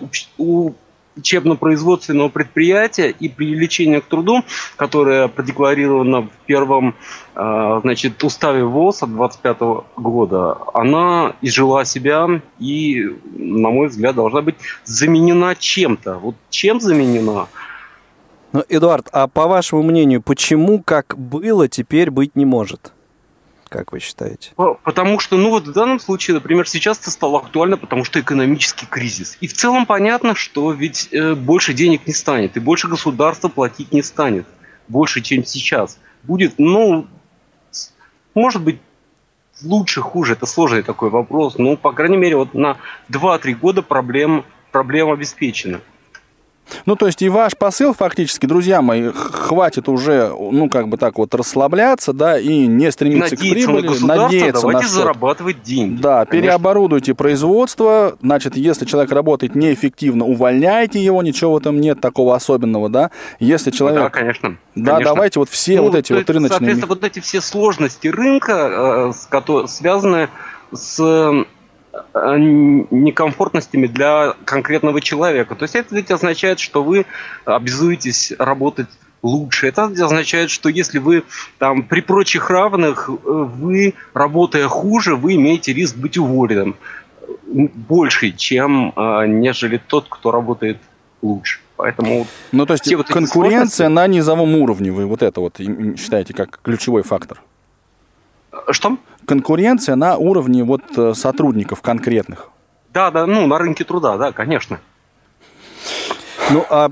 учебно-производственного 1.19 2.29
предприятия 2.29 3.09
и 3.09 3.29
привлечения 3.29 4.01
к 4.01 4.05
труду, 4.05 4.43
которая 4.75 5.27
продекларирована 5.27 6.21
в 6.21 6.29
первом 6.45 6.95
э, 7.35 7.79
значит, 7.81 8.23
уставе 8.23 8.63
ВОЗ 8.63 9.03
от 9.03 9.13
25 9.13 9.57
года, 9.97 10.57
она 10.73 11.33
изжила 11.41 11.85
себя 11.85 12.41
и, 12.59 13.05
на 13.35 13.69
мой 13.69 13.87
взгляд, 13.87 14.15
должна 14.15 14.41
быть 14.41 14.55
заменена 14.85 15.55
чем-то. 15.55 16.15
Вот 16.15 16.35
чем 16.49 16.79
заменена? 16.81 17.47
Ну, 18.51 18.63
Эдуард, 18.67 19.07
а 19.11 19.27
по 19.27 19.47
вашему 19.47 19.83
мнению, 19.83 20.21
почему 20.21 20.81
как 20.81 21.15
было, 21.17 21.67
теперь 21.67 22.09
быть 22.09 22.35
не 22.35 22.45
может? 22.45 22.93
Как 23.69 23.91
вы 23.91 23.99
считаете? 23.99 24.51
По- 24.55 24.73
Потому 24.83 25.19
что, 25.19 25.37
ну 25.37 25.51
вот 25.51 25.67
в 25.67 25.71
данном 25.71 25.99
случае, 25.99 26.33
например, 26.35 26.67
сейчас 26.67 26.99
это 26.99 27.11
стало 27.11 27.37
актуально, 27.39 27.77
потому 27.77 28.03
что 28.03 28.19
экономический 28.19 28.87
кризис. 28.87 29.37
И 29.41 29.47
в 29.47 29.53
целом 29.53 29.85
понятно, 29.85 30.33
что 30.35 30.71
ведь 30.71 31.09
э, 31.11 31.35
больше 31.35 31.73
денег 31.73 32.07
не 32.07 32.13
станет, 32.13 32.57
и 32.57 32.59
больше 32.59 32.87
государство 32.87 33.47
платить 33.47 33.93
не 33.93 34.01
станет. 34.01 34.47
Больше, 34.87 35.21
чем 35.21 35.45
сейчас. 35.45 35.99
Будет, 36.23 36.55
ну, 36.57 37.07
может 38.33 38.63
быть, 38.63 38.79
лучше, 39.63 40.01
хуже, 40.01 40.33
это 40.33 40.45
сложный 40.47 40.81
такой 40.81 41.11
вопрос. 41.11 41.57
Но, 41.57 41.77
по 41.77 41.91
крайней 41.91 42.17
мере, 42.17 42.37
вот 42.37 42.53
на 42.55 42.77
2-3 43.11 43.53
года 43.53 43.81
проблем, 43.83 44.45
проблема 44.71 45.13
обеспечена. 45.13 45.81
Ну, 46.85 46.95
то 46.95 47.07
есть 47.07 47.21
и 47.21 47.29
ваш 47.29 47.55
посыл 47.57 47.93
фактически, 47.93 48.45
друзья 48.45 48.81
мои, 48.81 49.09
хватит 49.13 49.89
уже, 49.89 50.29
ну, 50.29 50.69
как 50.69 50.87
бы 50.87 50.97
так 50.97 51.17
вот 51.17 51.33
расслабляться, 51.35 52.13
да, 52.13 52.39
и 52.39 52.67
не 52.67 52.91
стремиться 52.91 53.35
к 53.35 53.39
Надеяться 53.39 53.67
на 53.71 53.73
прибыли, 53.75 53.87
государство, 53.87 54.23
надеяться 54.23 54.53
на 54.53 54.71
давайте 54.71 54.87
что-то. 54.87 55.01
зарабатывать 55.01 55.63
деньги. 55.63 56.01
Да, 56.01 56.25
Конечно. 56.25 56.31
переоборудуйте 56.49 57.13
производство, 57.13 58.17
значит, 58.21 58.55
если 58.57 58.85
человек 58.85 59.11
работает 59.11 59.55
неэффективно, 59.55 60.25
увольняйте 60.25 61.03
его, 61.03 61.21
ничего 61.23 61.53
в 61.53 61.57
этом 61.57 61.79
нет 61.79 61.99
такого 62.01 62.35
особенного, 62.35 62.89
да. 62.89 63.11
Если 63.39 63.71
Да, 63.71 63.77
человек... 63.77 64.11
конечно. 64.13 64.57
Да, 64.75 64.93
конечно. 64.93 65.13
давайте 65.13 65.39
вот 65.39 65.49
все 65.49 65.77
Ну, 65.77 65.83
вот 65.83 65.95
эти 65.95 66.13
вот 66.13 66.29
рыночные... 66.29 66.49
Соответственно, 66.57 66.87
вот 66.87 67.03
эти 67.03 67.19
все 67.19 67.41
сложности 67.41 68.07
рынка, 68.07 69.09
э, 69.09 69.13
с 69.13 69.25
кото- 69.27 69.67
связаны 69.67 70.29
с 70.71 71.45
некомфортностями 72.13 73.87
для 73.87 74.35
конкретного 74.45 75.01
человека. 75.01 75.55
То 75.55 75.63
есть 75.63 75.75
это 75.75 75.95
ведь 75.95 76.11
означает, 76.11 76.59
что 76.59 76.83
вы 76.83 77.05
обязуетесь 77.45 78.33
работать 78.37 78.89
лучше. 79.21 79.67
Это 79.67 79.83
означает, 79.85 80.49
что 80.49 80.69
если 80.69 80.99
вы 80.99 81.23
там 81.57 81.83
при 81.83 82.01
прочих 82.01 82.49
равных, 82.49 83.09
э, 83.09 83.13
вы, 83.25 83.95
работая 84.13 84.67
хуже, 84.67 85.15
вы 85.15 85.35
имеете 85.35 85.73
риск 85.73 85.97
быть 85.97 86.17
уволенным 86.17 86.75
больше, 87.45 88.31
чем 88.31 88.93
э, 88.95 89.25
нежели 89.27 89.77
тот, 89.77 90.05
кто 90.09 90.31
работает 90.31 90.77
лучше. 91.21 91.59
Поэтому 91.75 92.27
Ну, 92.51 92.65
то 92.65 92.73
есть 92.73 92.93
вот 92.93 93.07
конкуренция 93.07 93.89
на 93.89 94.07
низовом 94.07 94.55
уровне, 94.55 94.91
вы 94.91 95.05
вот 95.05 95.21
это 95.21 95.39
вот 95.41 95.57
считаете 95.57 96.33
как 96.33 96.59
ключевой 96.61 97.03
фактор? 97.03 97.41
что? 98.71 98.97
Конкуренция 99.29 99.95
на 99.95 100.17
уровне 100.17 100.63
вот 100.63 100.81
э, 100.97 101.13
сотрудников 101.13 101.83
конкретных. 101.83 102.49
Да, 102.91 103.11
да, 103.11 103.27
ну, 103.27 103.45
на 103.45 103.59
рынке 103.59 103.83
труда, 103.83 104.17
да, 104.17 104.31
конечно. 104.31 104.79
Ну, 106.49 106.65
а 106.67 106.89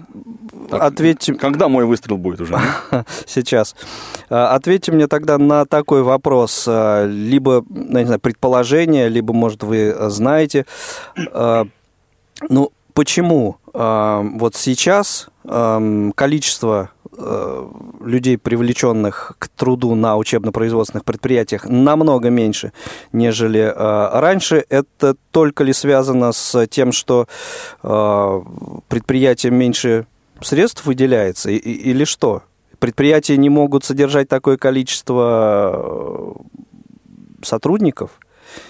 Так, 0.70 0.84
ответьте 0.84 1.34
Когда 1.34 1.68
мой 1.68 1.86
выстрел 1.86 2.18
будет 2.18 2.42
уже? 2.42 2.60
сейчас. 3.26 3.76
А, 4.30 4.54
Ответьте 4.54 4.92
мне 4.92 5.08
тогда 5.08 5.40
на 5.40 5.66
такой 5.66 6.04
вопрос. 6.04 6.66
А, 6.68 7.08
Либо, 7.08 7.66
ну, 7.68 7.98
не 7.98 8.06
знаю, 8.06 8.20
предположение, 8.20 9.10
либо, 9.10 9.34
может, 9.34 9.64
вы 9.64 9.78
э, 9.98 10.10
знаете. 10.10 10.68
А, 11.34 11.66
Ну, 12.50 12.72
почему 12.94 13.58
вот 13.74 14.56
сейчас 14.56 15.30
количество 16.16 16.90
людей, 18.06 18.38
привлеченных 18.38 19.34
к 19.40 19.48
труду 19.50 19.96
на 19.96 20.18
учебно-производственных 20.18 21.04
предприятиях, 21.04 21.66
намного 21.66 22.30
меньше, 22.30 22.72
нежели 23.12 23.62
э, 23.62 24.20
раньше. 24.20 24.64
Это 24.70 25.16
только 25.32 25.64
ли 25.64 25.74
связано 25.74 26.32
с 26.32 26.68
тем, 26.68 26.92
что 26.92 27.28
э, 27.84 28.42
предприятиям 28.88 29.56
меньше 29.56 30.06
средств 30.42 30.86
выделяется, 30.86 31.50
и- 31.50 31.56
и- 31.58 31.90
или 31.92 32.04
что? 32.06 32.44
Предприятия 32.80 33.38
не 33.38 33.50
могут 33.50 33.84
содержать 33.84 34.28
такое 34.30 34.58
количество 34.58 36.36
э, 36.38 37.44
сотрудников? 37.44 38.12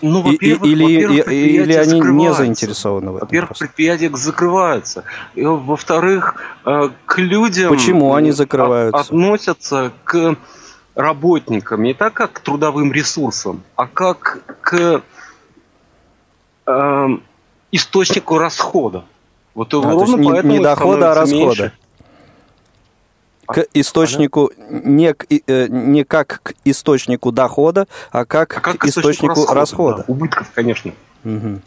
Ну, 0.01 0.21
во-первых, 0.21 0.67
или, 0.69 0.83
во-первых, 0.83 1.27
или 1.31 1.73
они 1.73 1.99
не 2.01 2.33
заинтересованы 2.33 3.11
в 3.11 3.15
этом? 3.17 3.27
Во-первых, 3.27 3.57
предприятия 3.57 4.09
закрываются. 4.15 5.03
И, 5.35 5.43
во-вторых, 5.43 6.35
э, 6.65 6.89
к 7.05 7.17
людям... 7.19 7.69
Почему 7.69 8.13
они 8.15 8.29
э, 8.29 8.33
закрываются? 8.33 8.99
от- 9.01 9.07
относятся 9.07 9.91
к 10.03 10.35
работникам 10.95 11.83
не 11.83 11.93
так, 11.93 12.13
как 12.13 12.33
к 12.33 12.39
трудовым 12.39 12.91
ресурсам, 12.91 13.63
а 13.75 13.87
как 13.87 14.39
к 14.61 15.01
э, 16.67 17.07
источнику 17.71 18.37
расхода. 18.37 19.03
Вот 19.55 19.73
А, 19.73 19.81
ровно 19.81 20.15
не- 20.17 20.29
поэтому 20.29 20.53
не 20.53 20.59
дохода, 20.59 21.11
а 21.11 21.15
расхода. 21.15 21.35
меньше. 21.63 21.71
К 23.47 23.65
источнику 23.73 24.51
не, 24.69 25.13
к- 25.13 25.25
э, 25.29 25.67
не 25.69 26.03
как 26.03 26.41
к 26.43 26.53
источнику 26.65 27.31
дохода, 27.31 27.87
а 28.11 28.25
как, 28.25 28.57
А 28.57 28.61
как 28.61 28.77
к 28.79 28.85
источнику 28.85 29.45
расхода. 29.53 29.99
да, 29.99 30.03
убытков, 30.07 30.51
конечно. 30.53 30.91
Мгм. 31.23 31.61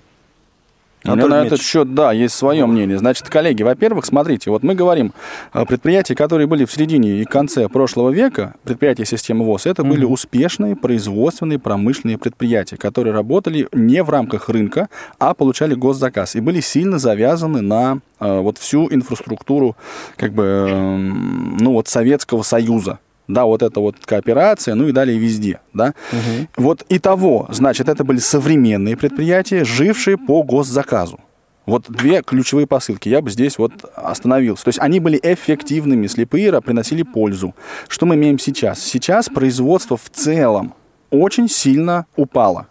Меня 1.04 1.26
на 1.26 1.46
этот 1.46 1.60
счет, 1.60 1.94
да, 1.94 2.12
есть 2.12 2.34
свое 2.34 2.66
мнение. 2.66 2.98
Значит, 2.98 3.28
коллеги, 3.28 3.62
во-первых, 3.62 4.04
смотрите, 4.04 4.50
вот 4.50 4.62
мы 4.62 4.74
говорим, 4.74 5.12
предприятия, 5.52 6.14
которые 6.14 6.46
были 6.46 6.64
в 6.64 6.72
середине 6.72 7.20
и 7.20 7.24
конце 7.24 7.68
прошлого 7.68 8.10
века, 8.10 8.54
предприятия 8.64 9.06
системы 9.06 9.44
ВОЗ, 9.44 9.66
это 9.66 9.82
mm-hmm. 9.82 9.88
были 9.88 10.04
успешные 10.04 10.76
производственные 10.76 11.58
промышленные 11.58 12.18
предприятия, 12.18 12.76
которые 12.76 13.14
работали 13.14 13.68
не 13.72 14.02
в 14.02 14.10
рамках 14.10 14.48
рынка, 14.48 14.88
а 15.18 15.34
получали 15.34 15.74
госзаказ 15.74 16.36
и 16.36 16.40
были 16.40 16.60
сильно 16.60 16.98
завязаны 16.98 17.60
на 17.60 18.00
э, 18.20 18.40
вот 18.40 18.58
всю 18.58 18.92
инфраструктуру 18.92 19.76
как 20.16 20.32
бы, 20.32 20.44
э, 20.44 20.96
ну 20.96 21.72
вот 21.72 21.88
Советского 21.88 22.42
Союза 22.42 22.98
да, 23.32 23.44
вот 23.44 23.62
эта 23.62 23.80
вот 23.80 23.96
кооперация, 24.04 24.74
ну 24.74 24.88
и 24.88 24.92
далее 24.92 25.18
везде, 25.18 25.60
да. 25.72 25.94
Угу. 26.12 26.64
Вот 26.64 26.84
и 26.88 26.98
того, 26.98 27.46
значит, 27.50 27.88
это 27.88 28.04
были 28.04 28.18
современные 28.18 28.96
предприятия, 28.96 29.64
жившие 29.64 30.18
по 30.18 30.42
госзаказу. 30.42 31.20
Вот 31.66 31.84
две 31.88 32.22
ключевые 32.22 32.66
посылки. 32.66 33.08
Я 33.08 33.20
бы 33.20 33.30
здесь 33.30 33.58
вот 33.58 33.72
остановился. 33.94 34.64
То 34.64 34.68
есть 34.70 34.80
они 34.80 34.98
были 34.98 35.20
эффективными, 35.22 36.08
слепые 36.08 36.60
приносили 36.60 37.02
пользу. 37.02 37.54
Что 37.86 38.06
мы 38.06 38.16
имеем 38.16 38.38
сейчас? 38.38 38.82
Сейчас 38.82 39.28
производство 39.28 39.96
в 39.96 40.10
целом 40.10 40.74
очень 41.10 41.48
сильно 41.48 42.06
упало. 42.16 42.66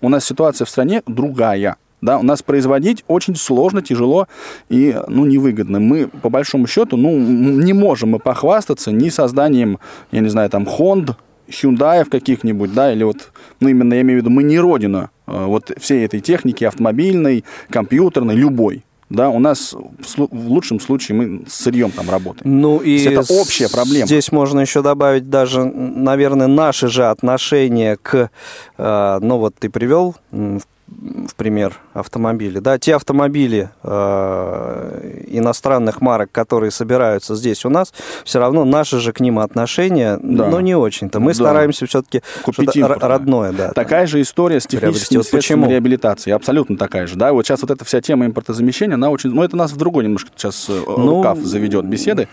У 0.00 0.08
нас 0.08 0.24
ситуация 0.24 0.64
в 0.64 0.70
стране 0.70 1.02
другая. 1.06 1.76
Да, 2.02 2.18
у 2.18 2.22
нас 2.22 2.42
производить 2.42 3.04
очень 3.08 3.36
сложно, 3.36 3.80
тяжело 3.80 4.28
и 4.68 4.96
ну, 5.08 5.24
невыгодно. 5.24 5.80
Мы, 5.80 6.08
по 6.08 6.28
большому 6.28 6.66
счету, 6.66 6.96
ну, 6.96 7.16
не 7.18 7.72
можем 7.72 8.10
мы 8.10 8.18
похвастаться 8.18 8.92
ни 8.92 9.08
созданием, 9.08 9.78
я 10.12 10.20
не 10.20 10.28
знаю, 10.28 10.50
там, 10.50 10.64
Honda, 10.64 11.16
Hyundai 11.48 12.04
каких-нибудь, 12.04 12.74
да, 12.74 12.92
или 12.92 13.04
вот, 13.04 13.30
ну, 13.60 13.68
именно 13.68 13.94
я 13.94 14.02
имею 14.02 14.20
в 14.20 14.22
виду, 14.22 14.30
мы 14.30 14.42
не 14.42 14.58
родина 14.58 15.10
э, 15.26 15.44
вот 15.46 15.72
всей 15.78 16.04
этой 16.04 16.20
техники 16.20 16.64
автомобильной, 16.64 17.44
компьютерной, 17.70 18.34
любой. 18.34 18.84
Да, 19.08 19.30
у 19.30 19.38
нас 19.38 19.72
в 19.72 20.48
лучшем 20.48 20.80
случае 20.80 21.16
мы 21.16 21.44
с 21.46 21.54
сырьем 21.54 21.92
там 21.92 22.10
работаем. 22.10 22.60
Ну 22.60 22.78
и 22.78 23.04
это 23.04 23.20
общая 23.32 23.68
проблема. 23.68 24.06
Здесь 24.06 24.32
можно 24.32 24.58
еще 24.58 24.82
добавить 24.82 25.30
даже, 25.30 25.64
наверное, 25.64 26.48
наши 26.48 26.88
же 26.88 27.06
отношения 27.06 27.96
к, 28.02 28.30
э, 28.76 29.18
ну 29.22 29.38
вот 29.38 29.54
ты 29.60 29.70
привел 29.70 30.16
в 30.32 30.62
в 30.88 31.34
пример 31.34 31.74
автомобили. 31.94 32.60
Да, 32.60 32.78
те 32.78 32.94
автомобили 32.94 33.70
э, 33.82 35.24
иностранных 35.26 36.00
марок, 36.00 36.30
которые 36.30 36.70
собираются 36.70 37.34
здесь 37.34 37.64
у 37.64 37.70
нас, 37.70 37.92
все 38.24 38.38
равно 38.38 38.64
наши 38.64 39.00
же 39.00 39.12
к 39.12 39.20
ним 39.20 39.38
отношения, 39.38 40.18
да. 40.22 40.46
но 40.46 40.60
не 40.60 40.76
очень-то. 40.76 41.18
Мы 41.18 41.32
да. 41.32 41.34
стараемся 41.34 41.86
все-таки 41.86 42.22
купить 42.42 42.76
родное. 42.76 43.52
Да, 43.52 43.72
такая 43.72 44.02
там, 44.02 44.08
же 44.08 44.20
история 44.20 44.60
с 44.60 44.66
техническими 44.66 45.18
вот 45.18 45.26
средствами 45.26 45.68
реабилитации, 45.68 46.30
абсолютно 46.30 46.76
такая 46.76 47.06
же. 47.06 47.16
Да, 47.16 47.32
вот 47.32 47.46
сейчас 47.46 47.62
вот 47.62 47.70
эта 47.70 47.84
вся 47.84 48.00
тема 48.00 48.26
импортозамещения, 48.26 48.94
она 48.94 49.10
очень, 49.10 49.30
ну 49.30 49.42
это 49.42 49.56
нас 49.56 49.72
в 49.72 49.76
другой 49.76 50.04
немножко 50.04 50.30
сейчас 50.36 50.66
э, 50.68 50.82
ну, 50.86 51.16
рукав 51.16 51.38
заведет 51.38 51.84
беседы. 51.84 52.28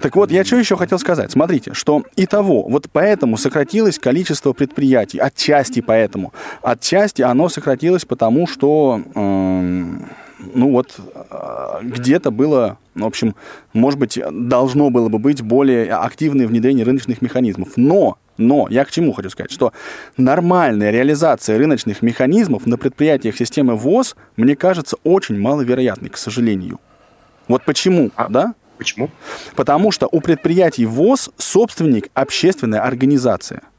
Так 0.00 0.16
вот, 0.16 0.30
я 0.30 0.44
что 0.44 0.56
еще 0.56 0.76
хотел 0.76 0.98
сказать? 0.98 1.30
Смотрите, 1.30 1.74
что 1.74 2.02
и 2.16 2.26
того, 2.26 2.62
вот 2.62 2.86
поэтому 2.90 3.36
сократилось 3.36 3.98
количество 3.98 4.52
предприятий, 4.52 5.18
отчасти 5.18 5.80
поэтому, 5.80 6.32
отчасти 6.62 7.22
оно 7.22 7.48
сократилось 7.48 7.97
случилось 7.98 8.04
потому, 8.04 8.46
что, 8.46 9.00
э, 9.14 9.84
ну 10.54 10.70
вот, 10.70 10.96
э, 11.30 11.80
где-то 11.82 12.30
было, 12.30 12.76
в 12.94 13.04
общем, 13.04 13.34
может 13.72 13.98
быть, 13.98 14.18
должно 14.30 14.90
было 14.90 15.08
бы 15.08 15.18
быть 15.18 15.42
более 15.42 15.92
активное 15.92 16.46
внедрение 16.46 16.84
рыночных 16.84 17.22
механизмов. 17.22 17.76
Но 17.76 18.16
но 18.40 18.68
я 18.70 18.84
к 18.84 18.90
чему 18.92 19.12
хочу 19.12 19.30
сказать, 19.30 19.50
что 19.50 19.72
нормальная 20.16 20.92
реализация 20.92 21.58
рыночных 21.58 22.02
механизмов 22.02 22.66
на 22.66 22.76
предприятиях 22.76 23.36
системы 23.36 23.74
ВОЗ, 23.74 24.14
мне 24.36 24.54
кажется, 24.54 24.96
очень 25.02 25.40
маловероятной, 25.40 26.08
к 26.08 26.16
сожалению. 26.16 26.78
Вот 27.48 27.64
почему, 27.64 28.10
а 28.14 28.28
да? 28.28 28.54
Почему? 28.78 29.10
Потому 29.56 29.90
что 29.90 30.08
у 30.12 30.20
предприятий 30.20 30.86
ВОЗ 30.86 31.30
собственник 31.36 32.10
общественная 32.14 32.82
организация– 32.84 33.62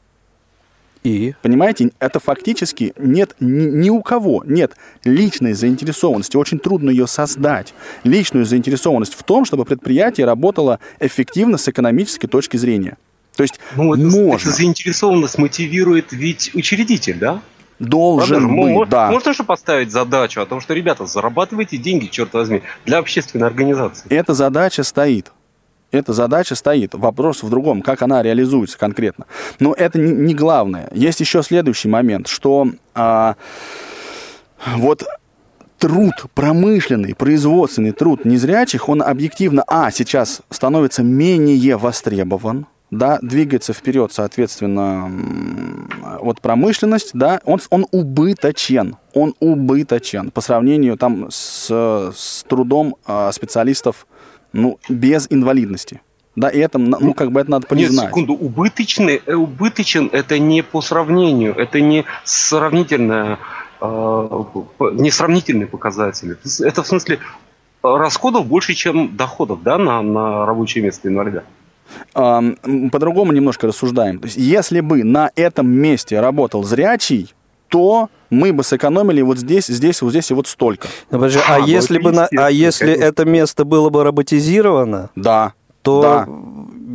и? 1.02 1.34
Понимаете, 1.42 1.90
это 1.98 2.20
фактически 2.20 2.92
нет 2.98 3.34
ни, 3.40 3.64
ни 3.64 3.90
у 3.90 4.02
кого 4.02 4.42
нет 4.44 4.76
личной 5.04 5.54
заинтересованности. 5.54 6.36
Очень 6.36 6.58
трудно 6.58 6.90
ее 6.90 7.06
создать. 7.06 7.74
Личную 8.04 8.44
заинтересованность 8.44 9.14
в 9.14 9.22
том, 9.22 9.44
чтобы 9.44 9.64
предприятие 9.64 10.26
работало 10.26 10.78
эффективно 10.98 11.58
с 11.58 11.68
экономической 11.68 12.28
точки 12.28 12.56
зрения. 12.56 12.98
То 13.36 13.44
есть 13.44 13.60
ну, 13.76 13.94
это, 13.94 14.02
можно. 14.02 14.48
Эта 14.48 14.50
заинтересованность 14.50 15.38
мотивирует 15.38 16.12
ведь 16.12 16.50
учредитель, 16.54 17.18
да? 17.18 17.40
Должен 17.78 18.28
Правда? 18.28 18.46
быть, 18.46 18.56
можно, 18.56 18.90
да. 18.90 19.10
Можно 19.10 19.32
же 19.32 19.42
поставить 19.42 19.90
задачу 19.90 20.42
о 20.42 20.46
том, 20.46 20.60
что, 20.60 20.74
ребята, 20.74 21.06
зарабатывайте 21.06 21.78
деньги, 21.78 22.06
черт 22.06 22.34
возьми, 22.34 22.60
для 22.84 22.98
общественной 22.98 23.46
организации. 23.46 24.06
Эта 24.10 24.34
задача 24.34 24.82
стоит 24.82 25.32
эта 25.90 26.12
задача 26.12 26.54
стоит. 26.54 26.94
Вопрос 26.94 27.42
в 27.42 27.50
другом, 27.50 27.82
как 27.82 28.02
она 28.02 28.22
реализуется 28.22 28.78
конкретно. 28.78 29.26
Но 29.58 29.74
это 29.74 29.98
не, 29.98 30.34
главное. 30.34 30.88
Есть 30.92 31.20
еще 31.20 31.42
следующий 31.42 31.88
момент, 31.88 32.28
что 32.28 32.68
а, 32.94 33.36
вот 34.76 35.04
труд, 35.78 36.12
промышленный, 36.34 37.14
производственный 37.14 37.92
труд 37.92 38.24
незрячих, 38.24 38.88
он 38.88 39.02
объективно, 39.02 39.64
а, 39.66 39.90
сейчас 39.90 40.42
становится 40.50 41.02
менее 41.02 41.76
востребован, 41.76 42.66
да, 42.90 43.18
двигается 43.22 43.72
вперед, 43.72 44.12
соответственно, 44.12 45.10
вот 46.20 46.40
промышленность, 46.40 47.10
да, 47.14 47.40
он, 47.44 47.60
он 47.70 47.86
убыточен, 47.92 48.96
он 49.14 49.34
убыточен 49.40 50.30
по 50.30 50.40
сравнению 50.40 50.96
там 50.96 51.28
с, 51.30 51.68
с 52.14 52.44
трудом 52.48 52.96
а, 53.06 53.30
специалистов 53.32 54.06
ну, 54.52 54.78
без 54.88 55.26
инвалидности. 55.30 56.00
Да, 56.36 56.48
и 56.48 56.58
это, 56.58 56.78
ну, 56.78 57.12
как 57.12 57.32
бы 57.32 57.40
это 57.40 57.50
надо 57.50 57.66
признать. 57.66 57.90
Нет, 57.90 58.08
секунду, 58.10 58.34
убыточный, 58.34 59.20
э, 59.26 59.34
убыточен 59.34 60.08
это 60.12 60.38
не 60.38 60.62
по 60.62 60.80
сравнению, 60.80 61.54
это 61.56 61.80
не 61.80 62.04
сравнительное, 62.24 63.38
э, 63.80 64.44
не 64.92 65.10
сравнительные 65.10 65.66
показатели. 65.66 66.36
Это 66.60 66.82
в 66.82 66.86
смысле 66.86 67.18
расходов 67.82 68.46
больше, 68.46 68.74
чем 68.74 69.16
доходов, 69.16 69.62
да, 69.62 69.76
на, 69.76 70.02
на 70.02 70.46
рабочее 70.46 70.84
место 70.84 71.08
инвалида. 71.08 71.44
По-другому 72.12 73.32
немножко 73.32 73.66
рассуждаем. 73.66 74.20
То 74.20 74.26
есть, 74.26 74.36
если 74.36 74.80
бы 74.80 75.02
на 75.02 75.30
этом 75.34 75.68
месте 75.68 76.20
работал 76.20 76.62
зрячий, 76.62 77.34
то 77.70 78.10
мы 78.28 78.52
бы 78.52 78.62
сэкономили 78.62 79.22
вот 79.22 79.38
здесь, 79.38 79.66
здесь, 79.66 80.02
вот 80.02 80.10
здесь 80.10 80.30
и 80.30 80.34
вот 80.34 80.46
столько. 80.46 80.88
Ну, 81.10 81.18
подожди, 81.18 81.40
а, 81.48 81.56
а 81.56 81.58
если 81.60 81.98
бы 81.98 82.12
на, 82.12 82.28
а 82.36 82.50
если 82.50 82.92
это 82.92 83.24
место 83.24 83.64
было 83.64 83.88
бы 83.88 84.04
роботизировано? 84.04 85.10
Да. 85.16 85.54
То 85.82 86.02
да. 86.02 86.28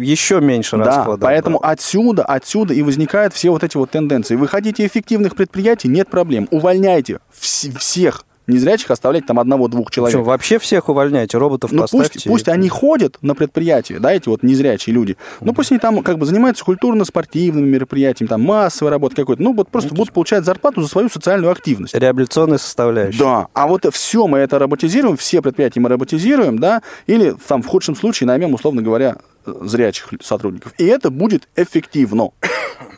еще 0.04 0.42
меньше 0.42 0.78
да, 0.78 0.86
расходов. 0.86 1.22
Поэтому 1.22 1.60
да. 1.62 1.70
отсюда, 1.70 2.24
отсюда 2.24 2.74
и 2.74 2.84
возникают 2.84 3.34
все 3.34 3.50
вот 3.50 3.64
эти 3.64 3.78
вот 3.78 3.90
тенденции. 3.90 4.36
Вы 4.36 4.48
хотите 4.48 4.86
эффективных 4.86 5.36
предприятий, 5.36 5.88
нет 5.88 6.10
проблем. 6.10 6.48
Увольняйте 6.52 7.20
вс- 7.34 7.76
всех 7.78 8.26
незрячих 8.48 8.92
оставлять 8.92 9.26
там 9.26 9.40
одного-двух 9.40 9.92
человек. 9.92 10.18
Что, 10.18 10.24
вообще 10.24 10.60
всех 10.60 10.90
увольняйте, 10.90 11.38
роботов 11.38 11.72
ну, 11.72 11.82
поставьте. 11.82 12.14
Пусть, 12.14 12.28
пусть 12.28 12.48
они 12.48 12.70
ходят 12.70 13.18
на 13.22 13.36
предприятия, 13.36 14.00
да, 14.00 14.14
эти 14.14 14.30
вот 14.30 14.44
незрячие 14.44 14.94
люди, 14.94 15.18
ну 15.42 15.54
пусть 15.54 15.72
они 15.72 15.80
там 15.80 16.02
как 16.04 16.18
бы 16.18 16.26
занимаются 16.26 16.64
культурно-спортивными 16.66 17.68
мероприятиями, 17.68 18.30
там 18.30 18.42
массовой 18.42 18.92
работой 18.92 19.16
какой-то, 19.16 19.42
ну 19.42 19.54
вот 19.54 19.70
просто 19.70 19.92
ну, 19.92 19.98
будут 19.98 20.14
получать 20.14 20.46
зарплату 20.46 20.82
за 20.82 20.88
свою 20.88 21.10
социальную 21.10 21.52
активность. 21.52 21.96
Реабилитационная 21.96 22.58
составляющая. 22.58 23.20
Да, 23.20 23.48
а 23.54 23.68
вот 23.68 23.86
все 23.92 24.28
мы 24.28 24.40
это 24.40 24.60
роботизируем, 24.60 25.18
все 25.18 25.42
предприятия 25.42 25.80
мы 25.80 25.90
роботизируем, 25.90 26.60
да, 26.60 26.82
или 27.08 27.36
там 27.48 27.62
в 27.62 27.68
худшем 27.68 27.96
случае 27.96 28.28
наймем, 28.28 28.54
условно 28.54 28.82
говоря, 28.82 29.18
зрячих 29.46 30.10
сотрудников. 30.22 30.74
И 30.78 30.86
это 30.86 31.10
будет 31.10 31.48
эффективно. 31.56 32.30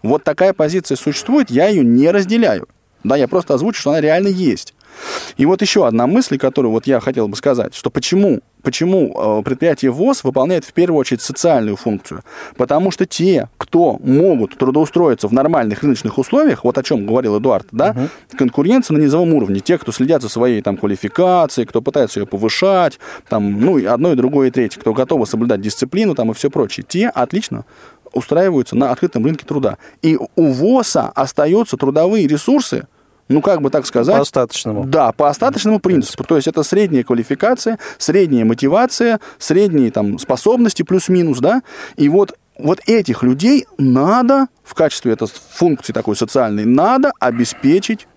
Вот 0.03 0.23
такая 0.23 0.53
позиция 0.53 0.95
существует, 0.95 1.49
я 1.49 1.67
ее 1.67 1.83
не 1.83 2.10
разделяю. 2.12 2.67
Да, 3.03 3.15
я 3.15 3.27
просто 3.27 3.53
озвучу, 3.55 3.79
что 3.79 3.91
она 3.91 4.01
реально 4.01 4.27
есть. 4.27 4.73
И 5.38 5.45
вот 5.45 5.62
еще 5.62 5.88
одна 5.88 6.07
мысль, 6.07 6.38
которую 6.38 6.71
вот 6.71 6.88
я 6.88 6.99
хотел 6.99 7.27
бы 7.27 7.36
сказать, 7.36 7.75
что 7.75 7.89
почему, 7.89 8.41
почему 8.63 9.39
э, 9.39 9.43
предприятие 9.43 9.91
ВОЗ 9.91 10.23
выполняет 10.23 10.65
в 10.65 10.73
первую 10.73 10.99
очередь 10.99 11.21
социальную 11.21 11.75
функцию. 11.75 12.23
Потому 12.55 12.91
что 12.91 13.05
те, 13.05 13.49
кто 13.57 13.99
могут 14.03 14.57
трудоустроиться 14.57 15.27
в 15.27 15.33
нормальных 15.33 15.83
рыночных 15.83 16.17
условиях, 16.17 16.63
вот 16.63 16.77
о 16.77 16.83
чем 16.83 17.05
говорил 17.05 17.38
Эдуард, 17.38 17.67
да, 17.71 17.91
угу. 17.91 18.38
конкуренция 18.38 18.97
на 18.97 19.01
низовом 19.01 19.33
уровне, 19.33 19.60
те, 19.60 19.77
кто 19.77 19.91
следят 19.91 20.21
за 20.21 20.29
своей 20.29 20.62
там 20.62 20.77
квалификацией, 20.77 21.67
кто 21.67 21.81
пытается 21.81 22.19
ее 22.19 22.25
повышать, 22.25 22.99
там, 23.29 23.60
ну, 23.62 23.77
и 23.77 23.86
одно, 23.86 24.13
и 24.13 24.15
другое, 24.15 24.47
и 24.47 24.51
третье, 24.51 24.79
кто 24.79 24.93
готовы 24.93 25.25
соблюдать 25.25 25.62
дисциплину 25.62 26.15
там 26.15 26.31
и 26.31 26.33
все 26.33 26.49
прочее, 26.49 26.86
те 26.88 27.10
отлично 27.10 27.65
устраиваются 28.13 28.75
на 28.75 28.91
открытом 28.91 29.25
рынке 29.25 29.45
труда. 29.45 29.77
И 30.01 30.17
у 30.36 30.51
ВОЗа 30.51 31.10
остаются 31.10 31.77
трудовые 31.77 32.27
ресурсы, 32.27 32.88
ну, 33.28 33.42
как 33.42 33.62
бы 33.62 33.70
так 33.70 33.86
сказать... 33.86 34.16
По 34.16 34.22
остаточному. 34.22 34.86
Да, 34.86 35.12
по 35.12 35.30
остаточному 35.30 35.80
принципу. 35.80 36.24
То 36.24 36.36
есть 36.36 36.48
это 36.48 36.63
средняя 36.63 37.04
квалификация, 37.04 37.78
средняя 37.98 38.46
мотивация, 38.46 39.20
средние 39.38 39.92
там 39.92 40.20
способности 40.20 40.84
плюс-минус, 40.84 41.40
да. 41.40 41.62
И 41.96 42.10
вот 42.10 42.38
вот 42.58 42.80
этих 42.88 43.24
людей 43.24 43.68
надо 43.78 44.48
в 44.63 44.74
качестве 44.74 45.13
этой 45.13 45.28
функции 45.28 45.94
такой 45.94 46.16
социальной 46.16 46.66
надо 46.66 47.12
обеспечить 47.20 48.08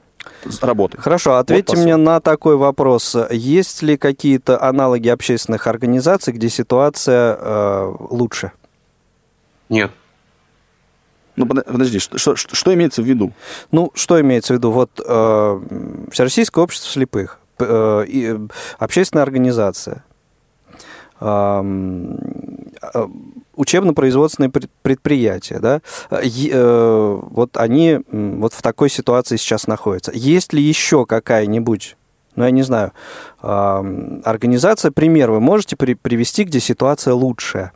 работы. 0.63 0.99
Хорошо, 0.99 1.37
ответьте 1.37 1.77
вот 1.77 1.83
мне 1.83 1.97
на 1.97 2.21
такой 2.21 2.57
вопрос. 2.57 3.17
Есть 3.31 3.83
ли 3.83 3.97
какие-то 3.97 4.63
аналоги 4.63 5.09
общественных 5.09 5.67
организаций, 5.67 6.33
где 6.33 6.49
ситуация 6.49 7.37
э, 7.39 7.95
лучше? 8.11 8.53
Нет. 9.69 9.91
Ну, 11.41 11.47
подожди, 11.47 11.99
что, 11.99 12.19
что, 12.19 12.37
что 12.37 12.75
имеется 12.75 13.01
в 13.01 13.07
виду? 13.07 13.33
Ну, 13.73 13.91
что 13.95 14.21
имеется 14.21 14.53
в 14.53 14.57
виду? 14.59 14.71
Вот 14.71 15.01
э, 15.03 15.61
Всероссийское 16.11 16.63
общество 16.63 16.91
слепых, 16.91 17.39
э, 17.59 18.05
э, 18.07 18.39
общественная 18.79 19.23
организация, 19.23 20.05
э, 21.19 21.63
учебно-производственные 23.57 24.51
предприятия, 24.83 25.61
да, 25.61 25.81
э, 26.11 27.21
вот 27.23 27.57
они 27.57 28.01
вот 28.11 28.53
в 28.53 28.61
такой 28.61 28.91
ситуации 28.91 29.37
сейчас 29.37 29.67
находятся. 29.67 30.13
Есть 30.15 30.53
ли 30.53 30.63
еще 30.63 31.07
какая-нибудь 31.07 31.97
ну, 32.37 32.45
я 32.45 32.53
не 32.53 32.63
знаю, 32.63 32.93
организация, 33.41 34.93
пример 34.93 35.33
вы 35.33 35.41
можете 35.41 35.75
привести, 35.77 36.45
где 36.45 36.61
ситуация 36.61 37.13
лучшая? 37.13 37.73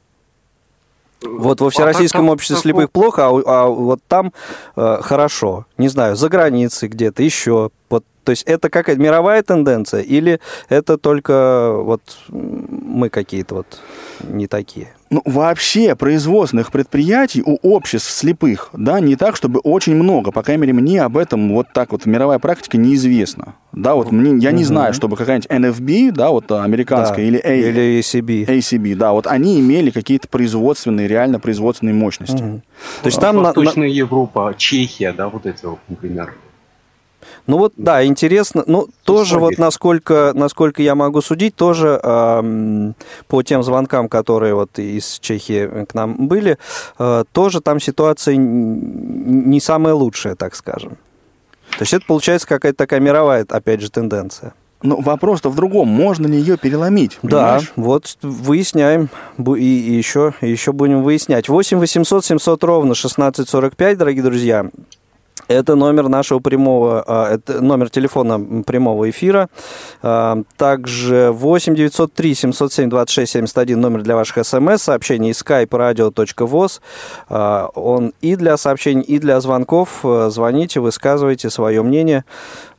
Вот 1.22 1.60
во 1.60 1.70
Всероссийском 1.70 2.28
обществе 2.28 2.56
слепых 2.56 2.90
плохо, 2.90 3.26
а, 3.26 3.42
а 3.46 3.66
вот 3.66 4.00
там 4.08 4.32
э, 4.76 4.98
хорошо. 5.00 5.66
Не 5.78 5.88
знаю, 5.88 6.16
за 6.16 6.28
границей 6.28 6.88
где-то, 6.88 7.22
еще. 7.22 7.70
Вот, 7.90 8.04
то 8.24 8.30
есть 8.30 8.42
это 8.44 8.70
какая-то 8.70 9.00
мировая 9.00 9.42
тенденция 9.42 10.00
или 10.00 10.40
это 10.68 10.96
только 10.96 11.72
вот 11.74 12.02
мы 12.28 13.08
какие-то 13.10 13.56
вот 13.56 13.80
не 14.22 14.46
такие? 14.46 14.88
Ну, 15.10 15.22
вообще 15.26 15.94
производственных 15.94 16.72
предприятий 16.72 17.42
у 17.44 17.56
обществ 17.62 18.10
слепых, 18.10 18.70
да, 18.72 18.98
не 18.98 19.14
так, 19.14 19.36
чтобы 19.36 19.60
очень 19.60 19.94
много. 19.94 20.32
По 20.32 20.42
крайней 20.42 20.62
мере, 20.62 20.72
мне 20.72 21.02
об 21.02 21.16
этом 21.16 21.52
вот 21.52 21.68
так 21.72 21.92
вот 21.92 22.04
мировая 22.06 22.40
практика 22.40 22.78
неизвестна. 22.78 23.54
Да, 23.70 23.94
вот 23.94 24.10
мне, 24.10 24.42
я 24.42 24.50
не 24.50 24.64
знаю, 24.64 24.92
чтобы 24.94 25.16
какая-нибудь 25.16 25.50
NFB, 25.50 26.12
да, 26.12 26.30
вот 26.30 26.50
американская, 26.50 27.18
да, 27.18 27.22
или, 27.22 27.38
A, 27.38 27.54
или 27.54 28.00
ACB. 28.00 28.46
ACB, 28.46 28.94
да, 28.96 29.12
вот 29.12 29.26
они 29.26 29.60
имели 29.60 29.90
какие-то 29.90 30.26
производственные, 30.26 31.06
реально 31.06 31.38
производственные 31.38 31.94
мощности. 31.94 32.42
Угу. 32.42 32.62
То 33.02 33.06
есть 33.06 33.20
там... 33.20 33.36
Восточная 33.38 33.88
на... 33.88 33.92
Европа, 33.92 34.54
Чехия, 34.56 35.12
да, 35.12 35.28
вот 35.28 35.44
вот, 35.62 35.78
например. 35.88 36.34
Ну 37.46 37.58
вот, 37.58 37.74
да, 37.76 38.04
интересно. 38.04 38.64
Ну, 38.66 38.88
тоже 39.04 39.38
вот 39.38 39.58
насколько, 39.58 40.32
насколько 40.34 40.82
я 40.82 40.94
могу 40.94 41.20
судить, 41.20 41.54
тоже 41.54 42.00
э, 42.02 42.92
по 43.28 43.42
тем 43.42 43.62
звонкам, 43.62 44.08
которые 44.08 44.54
вот 44.54 44.78
из 44.78 45.18
Чехии 45.18 45.84
к 45.84 45.94
нам 45.94 46.26
были, 46.26 46.58
э, 46.98 47.24
тоже 47.32 47.60
там 47.60 47.80
ситуация 47.80 48.36
не 48.36 49.60
самая 49.60 49.94
лучшая, 49.94 50.36
так 50.36 50.54
скажем. 50.54 50.96
То 51.70 51.82
есть 51.82 51.92
это 51.92 52.06
получается 52.06 52.46
какая-то 52.46 52.78
такая 52.78 53.00
мировая, 53.00 53.44
опять 53.48 53.80
же, 53.80 53.90
тенденция. 53.90 54.54
Но 54.82 54.96
вопрос-то 55.00 55.48
в 55.48 55.56
другом, 55.56 55.88
можно 55.88 56.26
ли 56.26 56.36
ее 56.36 56.58
переломить? 56.58 57.18
Понимаешь? 57.22 57.72
Да, 57.74 57.82
вот 57.82 58.18
выясняем, 58.20 59.08
и, 59.38 59.52
и 59.52 59.94
еще, 59.94 60.34
еще 60.42 60.72
будем 60.72 61.02
выяснять. 61.02 61.48
8 61.48 61.78
800 61.78 62.24
700 62.24 62.64
ровно 62.64 62.92
1645, 62.92 63.98
дорогие 63.98 64.22
друзья. 64.22 64.66
Это 65.48 65.74
номер 65.74 66.08
нашего 66.08 66.38
прямого, 66.38 67.04
а, 67.06 67.34
это 67.34 67.60
номер 67.60 67.90
телефона 67.90 68.62
прямого 68.64 69.10
эфира. 69.10 69.48
А, 70.02 70.42
также 70.56 71.30
8 71.32 71.74
903 71.74 72.34
707 72.34 72.88
26 72.88 73.32
71 73.32 73.80
номер 73.80 74.02
для 74.02 74.14
ваших 74.14 74.46
смс, 74.46 74.82
сообщений 74.82 75.32
skype 75.32 75.68
radio.voz. 75.68 76.80
А, 77.28 77.68
он 77.74 78.14
и 78.22 78.36
для 78.36 78.56
сообщений, 78.56 79.02
и 79.02 79.18
для 79.18 79.40
звонков. 79.40 80.04
Звоните, 80.28 80.80
высказывайте 80.80 81.50
свое 81.50 81.82
мнение. 81.82 82.24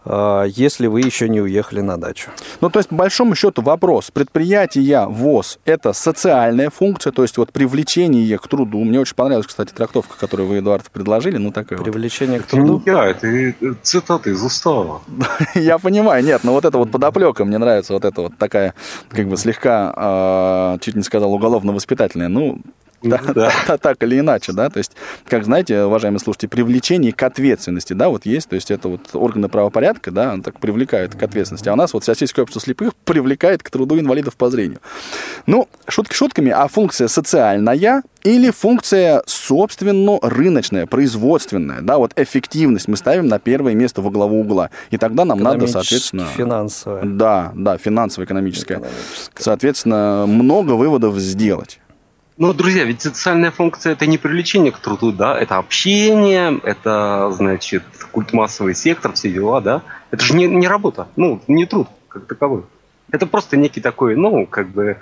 А, 0.06 0.44
если 0.44 0.88
вы 0.88 1.02
еще 1.02 1.28
не 1.28 1.42
уехали 1.42 1.82
на 1.82 1.98
дачу. 1.98 2.30
Ну, 2.62 2.70
то 2.70 2.80
есть, 2.80 2.90
по 2.90 2.96
большому 2.96 3.36
счету, 3.36 3.62
вопрос. 3.62 4.12
Предприятие 4.12 5.08
ВОЗ– 5.08 5.60
это 5.66 5.94
социальная 5.94 6.70
функция, 6.70 7.12
то 7.12 7.24
есть 7.24 7.38
вот 7.38 7.52
привлечение 7.52 8.38
к 8.38 8.48
труду. 8.48 8.84
Мне 8.84 9.00
очень 9.00 9.16
понравилась, 9.16 9.48
кстати, 9.48 9.74
трактовка, 9.74 10.18
которую 10.18 10.48
вы, 10.48 10.60
Эдуард, 10.60 10.90
предложили. 10.92 11.38
Ну, 11.38 11.52
такая 11.52 11.80
Привлечение 11.80 12.38
вот. 12.38 12.46
к 12.46 12.50
труду? 12.50 12.84
Я, 12.86 13.06
это 13.06 13.56
цитаты 13.82 14.32
из 14.32 14.44
устава. 14.44 15.02
Я 15.56 15.78
понимаю, 15.80 16.24
нет, 16.24 16.44
но 16.44 16.54
вот 16.54 16.66
это 16.66 16.78
вот 16.78 16.92
подоплека, 16.92 17.46
мне 17.46 17.58
нравится 17.58 17.94
вот 17.94 18.06
это 18.06 18.22
вот 18.22 18.38
такая, 18.38 18.74
как 19.10 19.28
бы 19.28 19.38
слегка, 19.38 19.94
а, 19.96 20.78
чуть 20.80 20.96
не 20.96 21.04
сказал, 21.04 21.34
уголовно-воспитательная. 21.34 22.28
Ну, 22.28 22.60
да, 23.10 23.34
да. 23.34 23.52
да, 23.68 23.78
так 23.78 24.02
или 24.04 24.20
иначе, 24.20 24.52
да, 24.52 24.70
то 24.70 24.78
есть, 24.78 24.94
как 25.28 25.46
знаете, 25.46 25.84
уважаемые 25.84 26.20
слушатели, 26.20 26.50
привлечение 26.50 27.14
к 27.14 27.24
ответственности, 27.24 27.94
да, 27.94 28.10
вот 28.10 28.26
есть, 28.26 28.50
то 28.50 28.56
есть 28.56 28.72
это 28.72 28.90
вот 28.90 29.02
органы 29.14 29.50
правопорядка, 29.50 30.12
да, 30.12 30.38
так 30.44 30.60
привлекают 30.60 31.16
к 31.16 31.24
ответственности, 31.24 31.70
а 31.70 31.74
у 31.74 31.76
нас 31.76 31.94
вот 31.94 32.04
Всероссийское 32.04 32.44
общество 32.44 32.62
слепых 32.62 32.96
привлекает 33.06 33.64
к 33.64 33.70
труду 33.70 34.00
инвалидов 34.00 34.36
по 34.36 34.50
зрению. 34.50 34.80
Ну, 35.46 35.68
шутки 35.88 36.14
шутками, 36.14 36.52
а 36.52 36.68
функция 36.68 37.08
социальная 37.08 38.04
или 38.24 38.50
функция, 38.50 39.22
собственно, 39.28 40.18
рыночная, 40.22 40.88
производственная, 40.88 41.82
да, 41.82 41.98
вот 41.98 42.12
эффективность 42.16 42.88
мы 42.88 42.98
ставим 42.98 43.28
на 43.28 43.38
первое 43.38 43.76
место 43.76 44.02
во 44.02 44.10
главу 44.10 44.42
угла, 44.42 44.72
и 44.90 44.98
тогда 44.98 45.26
нам 45.26 45.40
надо, 45.40 45.68
соответственно... 45.68 46.26
Финансовая. 46.36 47.04
Да, 47.04 47.52
да, 47.56 47.78
финансово-экономическая. 47.78 48.82
Соответственно, 49.38 50.26
много 50.28 50.72
выводов 50.72 51.18
сделать. 51.20 51.80
Ну, 52.38 52.54
друзья, 52.54 52.84
ведь 52.84 53.02
социальная 53.02 53.52
функция 53.52 53.94
это 53.94 54.06
не 54.08 54.18
привлечение 54.18 54.74
к 54.74 54.80
труду, 54.80 55.14
да, 55.14 55.40
это 55.40 55.58
общение, 55.58 56.60
это, 56.64 57.32
значит, 57.32 57.84
культ 58.12 58.34
массовый 58.34 58.76
сектор, 58.76 59.14
все 59.14 59.32
дела, 59.32 59.62
да. 59.62 59.84
Это 60.12 60.24
же 60.24 60.36
не, 60.36 60.46
не 60.46 60.68
работа, 60.68 61.08
ну, 61.16 61.42
не 61.48 61.66
труд 61.66 61.88
как 62.10 62.26
таковой. 62.26 62.64
Это 63.12 63.26
просто 63.26 63.56
некий 63.56 63.80
такой, 63.80 64.18
ну, 64.18 64.46
как 64.46 64.70
бы 64.70 64.98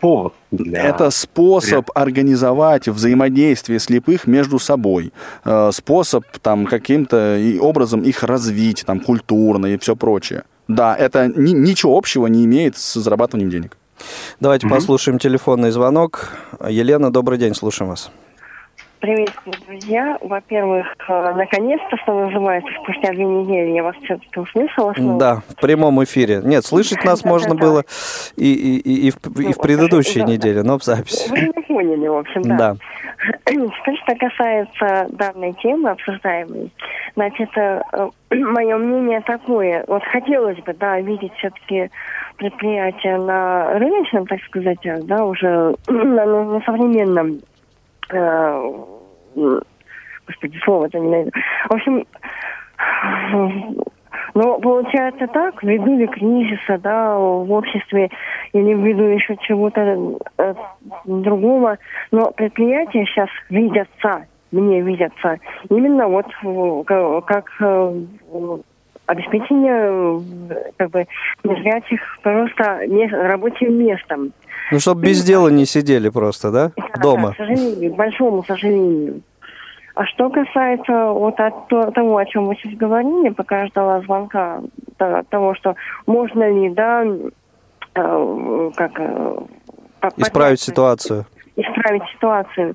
повод. 0.00 0.34
Для... 0.50 0.82
Это 0.82 1.10
способ 1.10 1.90
организовать 1.94 2.88
взаимодействие 2.88 3.78
слепых 3.78 4.26
между 4.26 4.58
собой, 4.58 5.14
э, 5.44 5.70
способ 5.72 6.24
там 6.42 6.66
каким-то 6.66 7.40
образом 7.60 8.02
их 8.02 8.22
развить, 8.22 8.84
там, 8.86 9.00
культурно 9.00 9.66
и 9.66 9.78
все 9.78 9.96
прочее. 9.96 10.44
Да, 10.68 10.94
это 10.94 11.28
ни, 11.28 11.52
ничего 11.52 11.96
общего 11.96 12.26
не 12.26 12.44
имеет 12.44 12.76
с 12.76 13.00
зарабатыванием 13.00 13.50
денег. 13.50 13.78
Давайте 14.40 14.66
mm-hmm. 14.66 14.70
послушаем 14.70 15.18
телефонный 15.18 15.70
звонок. 15.70 16.32
Елена, 16.68 17.12
добрый 17.12 17.38
день, 17.38 17.54
слушаем 17.54 17.90
вас. 17.90 18.10
Приветствую, 19.06 19.54
друзья. 19.68 20.18
Во-первых, 20.20 20.84
э, 21.08 21.34
наконец-то, 21.36 21.96
что 21.98 22.26
называется, 22.26 22.68
спустя 22.82 23.12
две 23.12 23.24
недели 23.24 23.76
я 23.76 23.84
вас 23.84 23.94
все-таки 24.02 24.40
услышала 24.40 24.92
снова. 24.94 25.20
Да, 25.20 25.42
в 25.48 25.60
прямом 25.60 26.02
эфире. 26.02 26.40
Нет, 26.42 26.64
слышать 26.64 27.04
нас 27.04 27.24
можно 27.24 27.54
было 27.54 27.84
и, 28.34 28.52
и, 28.52 28.78
и, 28.78 29.06
и, 29.06 29.10
в, 29.12 29.40
и 29.40 29.52
в 29.52 29.58
предыдущей 29.58 30.24
неделе, 30.24 30.64
но 30.64 30.76
в 30.76 30.82
записи. 30.82 31.30
Вы 31.30 31.38
не 31.38 31.62
поняли, 31.62 32.08
в 32.08 32.16
общем, 32.16 32.42
да. 32.42 32.56
да. 32.56 32.76
Что 34.02 34.16
касается 34.16 35.06
данной 35.10 35.52
темы 35.52 35.90
обсуждаемой, 35.90 36.72
значит, 37.14 37.50
э, 37.56 37.82
мое 38.34 38.76
мнение 38.76 39.20
такое. 39.20 39.84
Вот 39.86 40.02
хотелось 40.02 40.58
бы, 40.64 40.74
да, 40.74 41.00
видеть 41.00 41.32
все-таки 41.34 41.92
предприятия 42.38 43.18
на 43.18 43.78
рыночном, 43.78 44.26
так 44.26 44.40
сказать, 44.48 44.80
да, 44.82 45.24
уже 45.24 45.76
на, 45.86 46.26
на 46.26 46.60
современном 46.62 47.38
э, 48.10 48.72
господи, 50.26 50.58
слово-то 50.64 50.98
не 50.98 51.08
найду. 51.08 51.30
В 51.68 51.74
общем, 51.74 52.04
ну, 54.34 54.60
получается 54.60 55.26
так, 55.28 55.62
ввиду 55.62 56.06
кризиса, 56.08 56.78
да, 56.78 57.16
в 57.16 57.50
обществе 57.50 58.10
или 58.52 58.74
ввиду 58.74 59.04
еще 59.04 59.36
чего-то 59.40 60.18
э, 60.38 60.54
другого, 61.04 61.78
но 62.10 62.30
предприятия 62.32 63.06
сейчас 63.06 63.28
видятся, 63.48 64.26
мне 64.52 64.82
видятся, 64.82 65.38
именно 65.70 66.06
вот 66.08 66.26
как, 66.86 67.24
как 67.24 67.50
э, 67.60 68.02
обеспечение 69.06 70.22
как 70.76 70.90
бы 70.90 71.06
незрячих 71.44 72.00
просто 72.22 72.86
мест, 72.86 73.12
рабочим 73.12 73.74
местом. 73.74 74.32
Ну, 74.70 74.80
чтобы 74.80 75.02
без 75.02 75.24
дела 75.24 75.48
не 75.48 75.64
сидели 75.64 76.08
просто, 76.08 76.50
да? 76.50 76.72
да 76.76 77.00
Дома. 77.00 77.28
Да, 77.28 77.34
к 77.34 77.36
сожалению, 77.36 77.92
к 77.92 77.96
большому 77.96 78.44
сожалению. 78.44 79.22
А 79.94 80.04
что 80.04 80.28
касается 80.28 81.06
вот 81.06 81.40
от 81.40 81.68
того, 81.68 82.18
о 82.18 82.26
чем 82.26 82.46
вы 82.46 82.56
сейчас 82.56 82.74
говорили, 82.74 83.30
пока 83.30 83.62
я 83.62 83.66
ждала 83.68 84.00
звонка, 84.02 84.60
того, 85.30 85.54
что 85.54 85.74
можно 86.06 86.50
ли, 86.50 86.68
да, 86.70 87.04
э, 87.94 88.70
как... 88.76 88.92
Э, 88.98 89.38
исправить 90.18 90.60
ситуацию. 90.60 91.24
Исправить 91.56 92.02
ситуацию. 92.12 92.74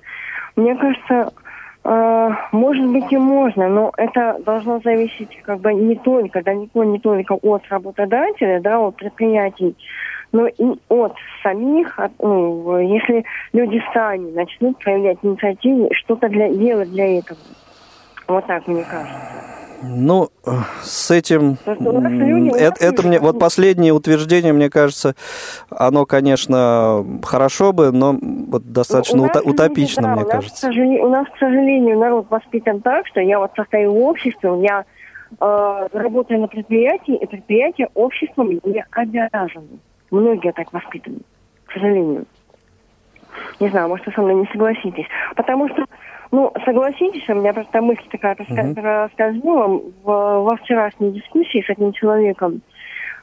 Мне 0.55 0.75
кажется, 0.75 1.13
э, 1.13 1.50
может 1.83 2.87
быть 2.87 3.11
и 3.11 3.17
можно, 3.17 3.67
но 3.67 3.91
это 3.97 4.37
должно 4.45 4.79
зависеть 4.79 5.35
как 5.41 5.59
бы 5.59 5.73
не 5.73 5.95
только, 5.95 6.43
далеко 6.43 6.83
не 6.83 6.99
только 6.99 7.33
от 7.33 7.63
работодателя, 7.69 8.59
да, 8.61 8.79
от 8.79 8.95
предприятий, 8.97 9.75
но 10.31 10.47
и 10.47 10.79
от 10.89 11.15
самих, 11.43 11.97
от, 11.99 12.11
ну, 12.19 12.77
если 12.79 13.23
люди 13.53 13.83
сами 13.93 14.31
начнут 14.31 14.77
проявлять 14.77 15.17
инициативу, 15.23 15.89
что-то 15.93 16.29
для, 16.29 16.49
делать 16.49 16.91
для 16.91 17.19
этого. 17.19 17.39
Вот 18.27 18.45
так, 18.45 18.67
мне 18.67 18.83
кажется. 18.83 19.60
Ну, 19.81 20.29
с 20.81 21.11
этим... 21.11 21.57
Это, 21.65 22.83
это 22.83 23.07
мне... 23.07 23.19
Вот 23.19 23.39
последнее 23.39 23.93
утверждение, 23.93 24.53
мне 24.53 24.69
кажется, 24.69 25.15
оно, 25.69 26.05
конечно, 26.05 27.05
хорошо 27.23 27.73
бы, 27.73 27.91
но 27.91 28.15
вот 28.21 28.71
достаточно 28.71 29.21
ута- 29.21 29.41
утопично, 29.41 30.03
да, 30.03 30.15
мне 30.15 30.23
у 30.25 30.27
кажется. 30.27 30.67
Нас, 30.67 30.75
у 30.77 31.09
нас, 31.09 31.27
к 31.29 31.37
сожалению, 31.37 31.97
народ 31.97 32.27
воспитан 32.29 32.81
так, 32.81 33.07
что 33.07 33.21
я 33.21 33.39
вот 33.39 33.51
состою 33.55 33.93
в 33.93 33.97
обществе, 34.03 34.51
я 34.61 34.85
э, 35.39 35.87
работаю 35.93 36.41
на 36.41 36.47
предприятии, 36.47 37.15
и 37.15 37.25
предприятие 37.25 37.89
обществом 37.93 38.49
не 38.51 38.85
обязано. 38.91 39.79
Многие 40.11 40.51
так 40.51 40.71
воспитаны, 40.73 41.19
к 41.65 41.73
сожалению. 41.73 42.25
Не 43.59 43.69
знаю, 43.69 43.87
может, 43.87 44.05
вы 44.05 44.11
со 44.11 44.21
мной 44.21 44.35
не 44.35 44.45
согласитесь. 44.51 45.05
Потому 45.35 45.69
что 45.69 45.85
ну, 46.31 46.53
согласитесь, 46.63 47.27
у 47.29 47.35
меня 47.35 47.53
просто 47.53 47.81
мысль 47.81 48.07
такая 48.09 48.35
проскользнула 48.35 49.81
во 50.03 50.55
вчерашней 50.55 51.11
дискуссии 51.11 51.63
с 51.65 51.69
этим 51.69 51.91
человеком. 51.91 52.61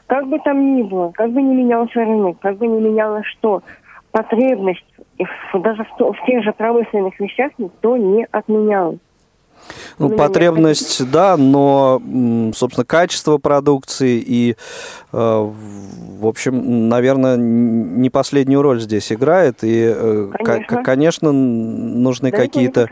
Как 0.07 0.27
бы 0.27 0.39
там 0.39 0.77
ни 0.77 0.83
было, 0.83 1.11
как 1.13 1.31
бы 1.31 1.41
ни 1.43 1.55
менялся 1.55 2.01
рынок, 2.01 2.39
как 2.41 2.57
бы 2.59 2.67
ни 2.67 2.81
менялось 2.81 3.27
что, 3.27 3.63
потребность 4.11 4.85
даже 5.55 5.85
в, 5.85 5.99
в 5.99 6.25
тех 6.27 6.45
же 6.45 6.53
промышленных 6.53 7.19
вещах 7.19 7.53
никто 7.59 7.97
не 7.97 8.27
отменял. 8.31 8.99
Ну, 9.99 10.11
потребность, 10.11 11.11
да, 11.11 11.37
но, 11.37 12.01
собственно, 12.55 12.85
качество 12.85 13.39
продукции 13.39 14.23
и, 14.25 14.57
э, 15.13 15.17
в 15.17 16.27
общем, 16.27 16.89
наверное, 16.89 17.37
не 17.37 18.11
последнюю 18.11 18.63
роль 18.63 18.81
здесь 18.81 19.13
играет. 19.13 19.63
И, 19.63 19.93
э, 19.95 20.31
конечно, 20.45 20.83
конечно 20.83 21.33
нужны 21.33 22.31
какие-то, 22.31 22.89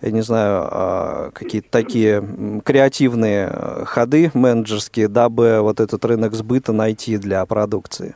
я 0.00 0.10
не 0.10 0.22
знаю, 0.22 0.68
а, 0.70 1.30
какие-то 1.32 1.68
такие 1.70 2.22
креативные 2.64 3.50
ходы 3.86 4.30
менеджерские, 4.34 5.08
дабы 5.08 5.60
вот 5.60 5.80
этот 5.80 6.04
рынок 6.04 6.34
сбыта 6.34 6.72
найти 6.72 7.16
для 7.18 7.44
продукции. 7.46 8.14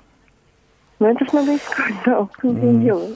Ну, 0.99 1.07
это 1.07 1.25
ж 1.25 1.33
надо 1.33 1.57
искать, 1.57 1.95
да, 2.05 2.23
в 2.23 2.31
том 2.41 2.81
дело. 2.83 3.09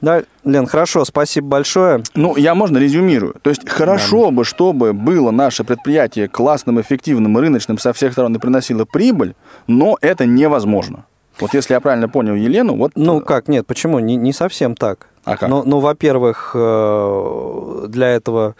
Да, 0.00 0.22
Лен, 0.44 0.66
хорошо, 0.66 1.04
спасибо 1.04 1.48
большое. 1.48 2.02
Ну, 2.14 2.36
я 2.36 2.54
можно 2.54 2.78
резюмирую. 2.78 3.34
То 3.42 3.50
есть 3.50 3.68
хорошо 3.68 4.26
да. 4.26 4.30
бы, 4.30 4.44
чтобы 4.44 4.92
было 4.92 5.30
наше 5.30 5.62
предприятие 5.64 6.28
классным, 6.28 6.80
эффективным, 6.80 7.36
рыночным 7.36 7.78
со 7.78 7.92
всех 7.92 8.12
сторон 8.12 8.34
и 8.34 8.38
приносило 8.38 8.84
прибыль, 8.84 9.34
но 9.66 9.98
это 10.00 10.24
невозможно. 10.26 11.04
Вот 11.38 11.54
если 11.54 11.74
я 11.74 11.80
правильно 11.80 12.08
понял 12.08 12.34
Елену, 12.34 12.76
вот... 12.76 12.92
Ну 12.96 13.20
э, 13.20 13.24
как, 13.24 13.48
нет, 13.48 13.66
почему? 13.66 13.98
Не, 13.98 14.16
не 14.16 14.32
совсем 14.32 14.74
так. 14.74 15.06
А 15.24 15.36
как? 15.36 15.48
Ну, 15.48 15.62
ну, 15.64 15.80
во-первых, 15.80 16.52
э, 16.54 17.86
для 17.88 18.08
этого 18.08 18.56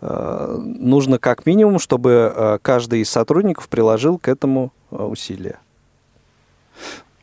э, 0.00 0.56
нужно 0.58 1.18
как 1.18 1.46
минимум, 1.46 1.78
чтобы 1.78 2.58
каждый 2.62 3.00
из 3.00 3.10
сотрудников 3.10 3.68
приложил 3.68 4.18
к 4.18 4.28
этому 4.28 4.72
усилия. 4.90 5.58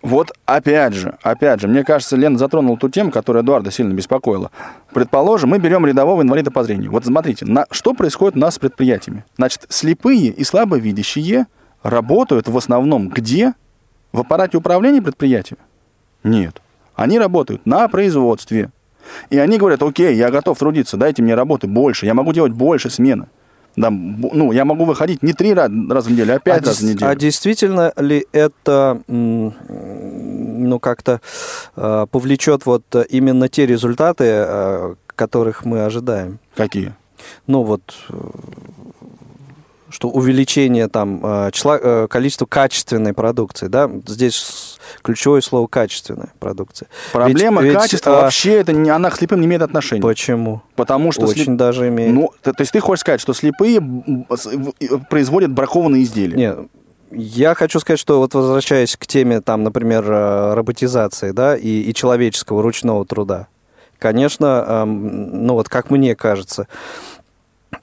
Вот 0.02 0.32
опять 0.46 0.94
же, 0.94 1.18
опять 1.24 1.60
же, 1.60 1.68
мне 1.68 1.84
кажется, 1.84 2.16
Лена 2.16 2.38
затронула 2.38 2.78
ту 2.78 2.90
тему, 2.90 3.12
которая 3.12 3.44
Эдуарда 3.44 3.70
сильно 3.70 3.94
беспокоила. 3.94 4.50
Предположим, 4.94 5.50
мы 5.50 5.60
берем 5.60 5.86
рядового 5.86 6.22
инвалида 6.22 6.52
по 6.52 6.64
зрению. 6.64 6.92
Вот 6.92 7.06
смотрите, 7.06 7.46
на, 7.46 7.66
что 7.70 7.94
происходит 7.94 8.38
у 8.38 8.40
нас 8.40 8.56
с 8.56 8.60
предприятиями? 8.60 9.26
Значит, 9.36 9.66
слепые 9.68 10.28
и 10.28 10.44
слабовидящие 10.44 11.48
работают 11.84 12.48
в 12.48 12.58
основном 12.58 13.10
где? 13.10 13.54
В 14.14 14.22
аппарате 14.22 14.58
управления 14.58 15.02
предприятием? 15.02 15.60
Нет. 16.24 16.62
Они 16.96 17.20
работают 17.20 17.66
на 17.66 17.88
производстве. 17.90 18.72
И 19.30 19.38
они 19.38 19.58
говорят, 19.58 19.84
окей, 19.84 20.16
я 20.16 20.30
готов 20.30 20.58
трудиться, 20.58 20.98
дайте 20.98 21.22
мне 21.22 21.36
работы 21.36 21.68
больше, 21.68 22.06
я 22.06 22.14
могу 22.14 22.34
делать 22.34 22.52
больше 22.52 22.90
смены. 22.90 23.28
Да, 23.80 23.90
ну, 23.92 24.52
я 24.52 24.66
могу 24.66 24.84
выходить 24.84 25.24
не 25.24 25.32
три 25.32 25.54
раза 25.54 25.72
в 25.72 26.12
неделю, 26.12 26.36
а 26.36 26.40
пять 26.40 26.64
а 26.64 26.66
раз 26.66 26.82
в 26.82 26.84
неделю. 26.84 27.10
А 27.10 27.16
действительно 27.16 27.94
ли 27.96 28.26
это 28.34 29.02
ну, 29.08 30.80
как-то 30.82 31.22
э, 31.78 32.06
повлечет 32.12 32.66
вот 32.66 32.84
именно 33.10 33.48
те 33.48 33.66
результаты, 33.66 34.26
э, 34.26 34.96
которых 35.16 35.64
мы 35.64 35.86
ожидаем? 35.86 36.40
Какие? 36.56 36.94
Ну, 37.48 37.64
вот 37.64 37.82
что 39.90 40.10
увеличение 40.10 40.88
там 40.88 41.20
э, 41.24 41.52
числа, 41.52 41.80
э, 41.82 42.08
количества 42.10 42.46
качественной 42.46 43.14
продукции, 43.14 43.68
да, 43.68 43.90
здесь 44.06 44.78
ключевое 45.02 45.42
слово 45.42 45.68
качественная 45.68 46.34
продукция. 46.40 46.88
Проблема 47.12 47.62
ведь, 47.62 47.74
качества 47.74 48.12
ведь, 48.12 48.22
вообще 48.22 48.54
это 48.54 48.74
не, 48.74 48.90
она 48.90 49.10
к 49.10 49.18
слепым 49.18 49.42
не 49.42 49.48
имеет 49.48 49.62
отношения. 49.62 50.02
Почему? 50.02 50.62
Потому 50.76 51.12
что 51.12 51.26
очень 51.26 51.46
слеп... 51.46 51.58
даже 51.58 51.88
имеет. 51.88 52.14
Ну, 52.14 52.32
то, 52.42 52.54
то 52.54 52.62
есть 52.62 52.72
ты 52.72 52.80
хочешь 52.80 53.02
сказать, 53.02 53.22
что 53.22 53.34
слепые 53.34 53.82
производят 55.10 55.52
бракованные 55.52 56.04
изделия? 56.04 56.36
Нет, 56.36 56.60
я 57.12 57.56
хочу 57.56 57.80
сказать, 57.80 58.00
что 58.00 58.20
вот 58.20 58.34
возвращаясь 58.34 58.96
к 58.96 59.08
теме, 59.08 59.42
там, 59.42 59.64
например, 59.64 60.06
э, 60.08 60.54
роботизации, 60.54 61.32
да, 61.32 61.56
и, 61.56 61.82
и 61.82 61.94
человеческого 61.94 62.62
ручного 62.62 63.06
труда, 63.06 63.48
конечно, 63.98 64.66
эм, 64.68 65.46
ну 65.46 65.56
вот 65.56 65.70
как 65.70 65.90
мне 65.90 66.16
кажется, 66.16 66.68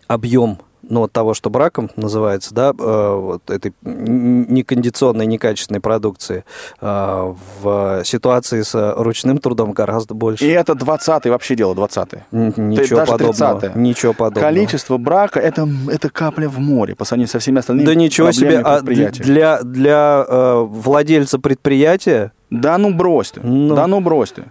объем 0.07 0.59
ну, 0.88 1.01
вот 1.01 1.12
того, 1.12 1.35
что 1.35 1.51
браком 1.51 1.90
называется, 1.96 2.55
да, 2.55 2.72
э, 2.79 3.14
вот 3.14 3.51
этой 3.51 3.72
некондиционной, 3.83 5.27
некачественной 5.27 5.81
продукции, 5.81 6.44
э, 6.81 7.35
в 7.62 8.03
ситуации 8.05 8.62
с 8.62 8.94
ручным 8.96 9.38
трудом 9.38 9.72
гораздо 9.72 10.14
больше. 10.14 10.44
И 10.44 10.49
это 10.49 10.72
20-й 10.72 11.31
вообще 11.31 11.55
дело, 11.55 11.75
20-й. 11.75 12.22
Ничего 12.61 13.01
даже 13.01 13.12
подобного. 13.12 13.61
30 13.61 13.77
Ничего 13.77 14.12
подобного. 14.12 14.44
Количество 14.46 14.96
брака 14.96 15.40
это, 15.40 15.68
это 15.88 16.11
капля 16.11 16.49
в 16.49 16.59
море 16.59 16.94
по 16.94 17.05
сравнению 17.05 17.31
со 17.31 17.38
всеми 17.38 17.59
остальными 17.59 17.87
Да 17.87 17.94
ничего 17.94 18.33
себе, 18.33 18.61
а 18.61 18.81
для, 18.81 19.62
для 19.62 20.25
э, 20.29 20.66
владельца 20.66 21.38
предприятия 21.38 22.33
да 22.51 22.79
ну 22.79 22.94
брось 22.94 23.33
ты, 23.33 23.40
ну. 23.40 23.75
да 23.75 23.87
ну 23.87 24.01
брось 24.01 24.33
ты. 24.33 24.44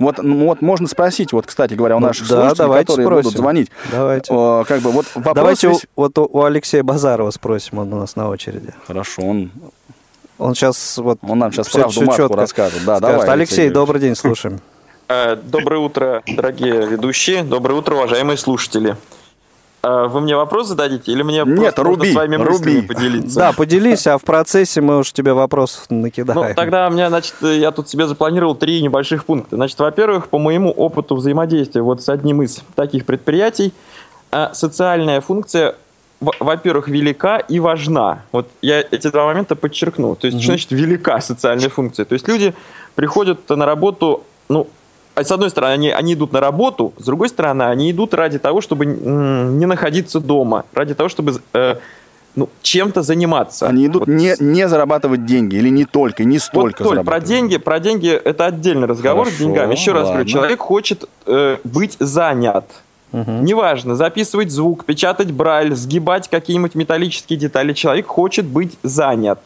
Вот, 0.00 0.18
вот 0.18 0.62
можно 0.62 0.88
спросить, 0.88 1.34
вот, 1.34 1.46
кстати 1.46 1.74
говоря, 1.74 1.96
у 1.96 2.00
ну 2.00 2.06
наших 2.06 2.26
да, 2.26 2.48
слушателей, 2.48 2.80
которые 2.80 3.06
спросим. 3.06 3.22
будут 3.22 3.36
звонить. 3.36 3.70
Давайте. 3.92 4.32
Э, 4.32 4.64
как 4.66 4.80
бы, 4.80 4.92
вот 4.92 5.04
вопрос 5.14 5.34
давайте 5.34 5.68
весь... 5.68 5.84
у, 5.94 6.00
вот 6.00 6.18
у 6.18 6.42
Алексея 6.42 6.82
Базарова 6.82 7.30
спросим, 7.30 7.78
он 7.78 7.92
у 7.92 7.96
нас 7.96 8.16
на 8.16 8.30
очереди. 8.30 8.72
Хорошо, 8.86 9.22
он... 9.22 9.50
Он 10.38 10.54
сейчас 10.54 10.96
вот... 10.96 11.18
Он 11.20 11.38
нам 11.38 11.52
сейчас 11.52 11.68
все, 11.68 11.80
правду 11.80 12.10
все 12.10 12.28
расскажет. 12.28 12.82
Да, 12.86 12.98
давай, 12.98 13.16
Алексей, 13.16 13.32
Алексей 13.32 13.68
добрый 13.68 14.00
день, 14.00 14.16
слушаем. 14.16 14.60
Э, 15.06 15.36
доброе 15.36 15.80
утро, 15.80 16.22
дорогие 16.26 16.86
ведущие. 16.86 17.44
Доброе 17.44 17.74
утро, 17.74 17.96
уважаемые 17.96 18.38
слушатели. 18.38 18.96
А, 19.82 20.08
вы 20.08 20.20
мне 20.20 20.36
вопрос 20.36 20.68
зададите 20.68 21.12
или 21.12 21.22
мне 21.22 21.42
Нет, 21.46 21.78
руби, 21.78 22.12
с 22.12 22.14
вами 22.14 22.36
руби. 22.36 22.82
поделиться? 22.82 23.38
Да, 23.38 23.52
поделись, 23.52 24.06
а 24.06 24.18
в 24.18 24.24
процессе 24.24 24.80
мы 24.80 24.98
уж 24.98 25.12
тебе 25.12 25.32
вопрос 25.32 25.86
накидаем. 25.88 26.48
Ну, 26.48 26.54
тогда 26.54 26.88
у 26.88 26.90
меня, 26.90 27.08
значит, 27.08 27.34
я 27.40 27.70
тут 27.70 27.88
себе 27.88 28.06
запланировал 28.06 28.54
три 28.54 28.82
небольших 28.82 29.24
пункта. 29.24 29.56
Значит, 29.56 29.78
во-первых, 29.78 30.28
по 30.28 30.38
моему 30.38 30.70
опыту 30.70 31.16
взаимодействия 31.16 31.82
вот 31.82 32.02
с 32.02 32.08
одним 32.08 32.42
из 32.42 32.62
таких 32.74 33.06
предприятий, 33.06 33.72
а, 34.30 34.52
социальная 34.54 35.20
функция 35.20 35.76
во-первых, 36.20 36.88
велика 36.88 37.38
и 37.38 37.60
важна. 37.60 38.24
Вот 38.30 38.46
я 38.60 38.80
эти 38.80 39.10
два 39.10 39.24
момента 39.24 39.56
подчеркну. 39.56 40.16
То 40.16 40.26
есть, 40.26 40.36
угу. 40.36 40.42
что 40.42 40.52
значит 40.52 40.70
велика 40.70 41.18
социальная 41.20 41.70
функция? 41.70 42.04
То 42.04 42.12
есть 42.12 42.28
люди 42.28 42.54
приходят 42.94 43.48
на 43.48 43.64
работу, 43.64 44.24
ну, 44.50 44.68
с 45.24 45.30
одной 45.30 45.50
стороны, 45.50 45.72
они, 45.72 45.90
они 45.90 46.14
идут 46.14 46.32
на 46.32 46.40
работу, 46.40 46.92
с 46.98 47.04
другой 47.04 47.28
стороны, 47.28 47.64
они 47.64 47.90
идут 47.90 48.14
ради 48.14 48.38
того, 48.38 48.60
чтобы 48.60 48.86
не 48.86 49.66
находиться 49.66 50.20
дома, 50.20 50.64
ради 50.72 50.94
того, 50.94 51.08
чтобы 51.08 51.40
э, 51.52 51.76
ну, 52.36 52.48
чем-то 52.62 53.02
заниматься. 53.02 53.66
Они 53.66 53.86
идут 53.86 54.06
вот. 54.06 54.08
не, 54.08 54.34
не 54.38 54.68
зарабатывать 54.68 55.26
деньги 55.26 55.56
или 55.56 55.68
не 55.68 55.84
только, 55.84 56.24
не 56.24 56.38
столько 56.38 56.84
вот, 56.84 56.94
Толь, 56.94 57.04
про 57.04 57.20
деньги, 57.20 57.56
про 57.56 57.80
деньги 57.80 58.08
это 58.08 58.46
отдельный 58.46 58.86
разговор 58.86 59.26
Хорошо, 59.26 59.36
с 59.36 59.44
деньгами. 59.44 59.72
Еще 59.72 59.90
ладно. 59.90 60.02
раз 60.02 60.10
говорю, 60.10 60.28
человек 60.28 60.60
хочет 60.60 61.08
э, 61.26 61.56
быть 61.64 61.96
занят. 61.98 62.66
Угу. 63.12 63.30
Неважно, 63.42 63.96
записывать 63.96 64.52
звук, 64.52 64.84
печатать 64.84 65.32
брайль, 65.32 65.74
сгибать 65.74 66.28
какие-нибудь 66.28 66.76
металлические 66.76 67.38
детали. 67.38 67.72
Человек 67.72 68.06
хочет 68.06 68.46
быть 68.46 68.78
занят. 68.84 69.40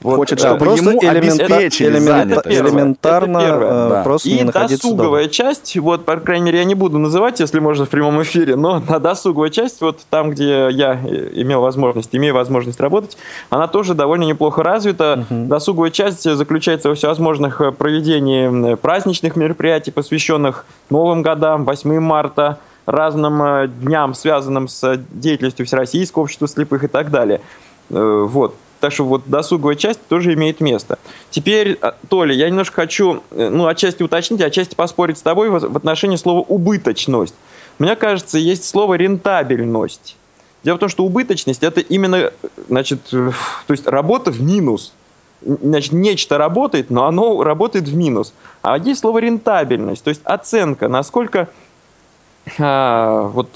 Вот, 0.00 0.14
Хочет, 0.14 0.38
чтобы 0.38 0.64
да, 0.64 0.72
ему 0.74 1.00
обеспечили 1.00 1.88
элемент, 1.88 2.46
элементарно 2.46 3.38
это 3.38 3.54
э, 3.54 3.88
да. 3.90 4.02
просто 4.04 4.28
И 4.28 4.34
не 4.34 4.44
находиться 4.44 4.86
досуговая 4.86 5.22
дома. 5.22 5.32
часть, 5.32 5.76
вот, 5.76 6.04
по 6.04 6.16
крайней 6.18 6.46
мере, 6.46 6.58
я 6.58 6.64
не 6.64 6.76
буду 6.76 6.98
называть, 6.98 7.40
если 7.40 7.58
можно 7.58 7.84
в 7.84 7.88
прямом 7.88 8.22
эфире, 8.22 8.54
но 8.54 8.78
на 8.88 9.00
досуговая 9.00 9.50
часть, 9.50 9.80
вот 9.80 9.98
там, 10.08 10.30
где 10.30 10.68
я 10.70 10.94
имел 11.34 11.62
возможность, 11.62 12.14
имею 12.14 12.32
возможность 12.32 12.78
работать, 12.78 13.18
она 13.50 13.66
тоже 13.66 13.94
довольно 13.94 14.22
неплохо 14.22 14.62
развита. 14.62 15.26
Угу. 15.28 15.46
Досуговая 15.46 15.90
часть 15.90 16.22
заключается 16.22 16.90
во 16.90 16.94
всевозможных 16.94 17.60
э, 17.60 17.72
проведении 17.72 18.76
праздничных 18.76 19.34
мероприятий, 19.34 19.90
посвященных 19.90 20.64
Новым 20.90 21.22
годам, 21.22 21.64
8 21.64 21.98
марта, 21.98 22.60
разным 22.86 23.42
э, 23.42 23.66
дням, 23.66 24.14
связанным 24.14 24.68
с 24.68 25.00
деятельностью 25.10 25.66
Всероссийского 25.66 26.22
общества 26.22 26.46
слепых 26.46 26.84
и 26.84 26.88
так 26.88 27.10
далее. 27.10 27.40
Вот. 27.90 28.54
Так 28.80 28.92
что 28.92 29.04
вот 29.04 29.22
досуговая 29.26 29.74
часть 29.74 30.00
тоже 30.08 30.34
имеет 30.34 30.60
место. 30.60 30.98
Теперь, 31.30 31.78
а, 31.80 31.94
Толя, 32.08 32.34
я 32.34 32.48
немножко 32.48 32.82
хочу, 32.82 33.22
э, 33.30 33.48
ну, 33.48 33.66
отчасти 33.66 34.02
уточнить, 34.02 34.40
отчасти 34.40 34.74
поспорить 34.74 35.18
с 35.18 35.22
тобой 35.22 35.50
в 35.50 35.76
отношении 35.76 36.16
слова 36.16 36.44
«убыточность». 36.46 37.34
Мне 37.78 37.96
кажется, 37.96 38.38
есть 38.38 38.64
слово 38.64 38.94
«рентабельность». 38.94 40.16
Дело 40.64 40.76
в 40.76 40.80
том, 40.80 40.88
что 40.88 41.04
убыточность 41.04 41.62
это 41.62 41.80
именно, 41.80 42.32
значит, 42.68 43.00
то 43.10 43.32
есть 43.68 43.86
работа 43.86 44.30
в 44.30 44.42
минус. 44.42 44.92
Значит, 45.40 45.92
нечто 45.92 46.36
работает, 46.36 46.90
но 46.90 47.06
оно 47.06 47.42
работает 47.44 47.86
в 47.86 47.96
минус. 47.96 48.32
А 48.62 48.76
есть 48.76 49.00
слово 49.00 49.18
рентабельность, 49.18 50.02
то 50.02 50.10
есть 50.10 50.20
оценка, 50.24 50.88
насколько 50.88 51.48
а, 52.58 53.22
вот 53.28 53.48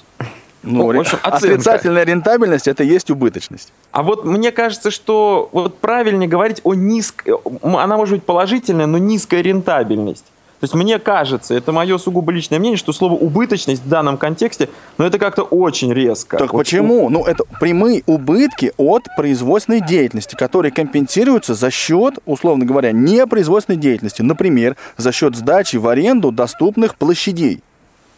ну, 0.62 0.92
ну, 0.92 0.98
в 0.98 1.00
общем, 1.00 1.18
отрицательная 1.22 2.04
рентабельность 2.04 2.68
это 2.68 2.84
есть 2.84 3.10
убыточность. 3.10 3.72
А 3.90 4.02
вот 4.02 4.24
мне 4.24 4.52
кажется, 4.52 4.90
что 4.90 5.48
вот 5.52 5.78
правильнее 5.78 6.28
говорить 6.28 6.60
о 6.64 6.74
низкой, 6.74 7.34
она 7.62 7.96
может 7.96 8.14
быть 8.14 8.24
положительная, 8.24 8.86
но 8.86 8.98
низкая 8.98 9.40
рентабельность. 9.42 10.24
То 10.62 10.66
есть 10.66 10.74
мне 10.74 11.00
кажется, 11.00 11.54
это 11.54 11.72
мое 11.72 11.98
сугубо 11.98 12.30
личное 12.30 12.60
мнение, 12.60 12.78
что 12.78 12.92
слово 12.92 13.14
убыточность 13.14 13.82
в 13.82 13.88
данном 13.88 14.16
контексте, 14.16 14.68
ну 14.96 15.04
это 15.04 15.18
как-то 15.18 15.42
очень 15.42 15.92
резко. 15.92 16.38
Так 16.38 16.52
вот, 16.52 16.60
почему? 16.60 17.10
Ну 17.10 17.24
это 17.24 17.42
прямые 17.58 18.04
убытки 18.06 18.72
от 18.76 19.02
производственной 19.16 19.80
деятельности, 19.80 20.36
которые 20.36 20.70
компенсируются 20.70 21.54
за 21.54 21.72
счет, 21.72 22.20
условно 22.26 22.64
говоря, 22.64 22.92
непроизводственной 22.92 23.76
деятельности. 23.76 24.22
Например, 24.22 24.76
за 24.96 25.10
счет 25.10 25.34
сдачи 25.34 25.78
в 25.78 25.88
аренду 25.88 26.30
доступных 26.30 26.94
площадей. 26.94 27.60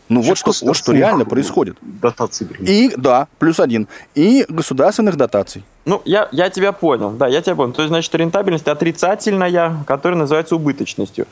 Ну 0.08 0.20
вот 0.20 0.36
что, 0.36 0.52
вот 0.62 0.76
что 0.76 0.92
реально 0.92 1.24
происходит. 1.24 1.76
Дотации. 1.80 2.46
И, 2.60 2.92
да, 2.96 3.28
плюс 3.38 3.58
один. 3.58 3.88
И 4.14 4.44
государственных 4.48 5.16
дотаций. 5.16 5.64
Ну, 5.86 6.02
я, 6.04 6.28
я 6.32 6.50
тебя 6.50 6.72
понял, 6.72 7.10
да, 7.10 7.26
я 7.26 7.42
тебя 7.42 7.56
понял. 7.56 7.72
То 7.72 7.82
есть, 7.82 7.90
значит, 7.90 8.14
рентабельность 8.14 8.68
отрицательная, 8.68 9.84
которая 9.86 10.18
называется 10.18 10.56
убыточностью. 10.56 11.26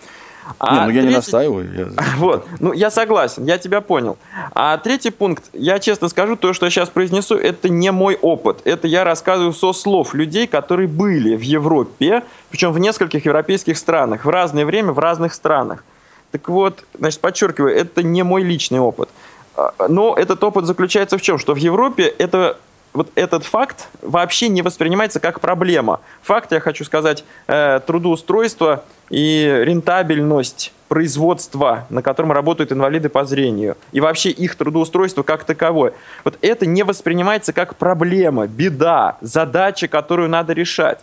А 0.59 0.73
не, 0.73 0.81
ну 0.81 0.87
я 0.89 0.93
третий... 0.93 1.09
не 1.09 1.15
настаиваю. 1.15 1.75
Я... 1.75 2.05
Вот, 2.17 2.47
ну 2.61 2.73
я 2.73 2.91
согласен, 2.91 3.45
я 3.45 3.59
тебя 3.59 3.81
понял. 3.81 4.19
А 4.55 4.77
третий 4.79 5.11
пункт, 5.11 5.45
я 5.53 5.79
честно 5.79 6.09
скажу, 6.09 6.37
то, 6.37 6.53
что 6.53 6.67
я 6.67 6.71
сейчас 6.71 6.89
произнесу, 6.89 7.37
это 7.37 7.69
не 7.69 7.93
мой 7.93 8.19
опыт. 8.21 8.61
Это 8.65 8.89
я 8.89 9.05
рассказываю 9.05 9.53
со 9.53 9.73
слов 9.73 10.15
людей, 10.15 10.47
которые 10.47 10.89
были 10.89 11.37
в 11.37 11.43
Европе, 11.43 12.25
причем 12.51 12.73
в 12.73 12.79
нескольких 12.79 13.25
европейских 13.25 13.79
странах, 13.79 14.25
в 14.25 14.29
разное 14.29 14.65
время, 14.65 14.93
в 14.93 14.99
разных 14.99 15.35
странах. 15.35 15.85
Так 16.33 16.49
вот, 16.49 16.85
значит, 16.99 17.21
подчеркиваю, 17.21 17.77
это 17.77 18.03
не 18.03 18.23
мой 18.23 18.43
личный 18.43 18.81
опыт. 18.81 19.09
А, 19.55 19.73
но 19.89 20.15
этот 20.17 20.43
опыт 20.43 20.65
заключается 20.65 21.19
в 21.19 21.23
чем? 21.23 21.39
Что 21.39 21.55
в 21.55 21.59
Европе 21.59 22.05
это 22.19 22.59
вот 22.95 23.11
этот 23.15 23.45
факт 23.45 23.89
вообще 24.01 24.49
не 24.49 24.63
воспринимается 24.63 25.21
как 25.21 25.41
проблема. 25.41 26.01
Факт, 26.23 26.53
я 26.53 26.61
хочу 26.61 26.85
сказать, 26.85 27.25
э, 27.47 27.81
трудоустройство 27.87 28.85
и 29.11 29.63
рентабельность 29.65 30.73
производства, 30.89 31.87
на 31.89 32.03
котором 32.03 32.33
работают 32.33 32.73
инвалиды 32.73 33.09
по 33.09 33.25
зрению, 33.25 33.77
и 33.93 34.01
вообще 34.01 34.31
их 34.31 34.57
трудоустройство 34.57 35.23
как 35.23 35.45
таковое. 35.45 35.95
Вот 36.25 36.37
это 36.43 36.67
не 36.67 36.83
воспринимается 36.83 37.55
как 37.55 37.77
проблема, 37.77 38.47
беда, 38.47 39.17
задача, 39.23 39.89
которую 39.89 40.29
надо 40.29 40.53
решать. 40.53 40.99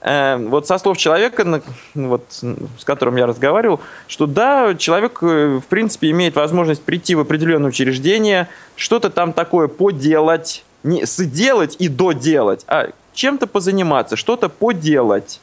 Э, 0.00 0.36
вот 0.36 0.66
со 0.66 0.78
слов 0.78 0.96
человека, 0.96 1.62
вот, 1.94 2.22
с 2.30 2.84
которым 2.84 3.16
я 3.16 3.26
разговаривал, 3.26 3.80
что 4.06 4.26
да, 4.26 4.74
человек, 4.76 5.18
э, 5.22 5.60
в 5.62 5.66
принципе, 5.68 6.10
имеет 6.10 6.36
возможность 6.36 6.82
прийти 6.82 7.14
в 7.14 7.20
определенное 7.20 7.70
учреждение, 7.70 8.48
что-то 8.76 9.10
там 9.10 9.32
такое 9.32 9.66
поделать, 9.66 10.64
не 10.84 11.04
сделать 11.04 11.76
и 11.80 11.88
доделать, 11.88 12.64
а 12.68 12.90
чем-то 13.12 13.48
позаниматься, 13.48 14.14
что-то 14.14 14.48
поделать. 14.48 15.40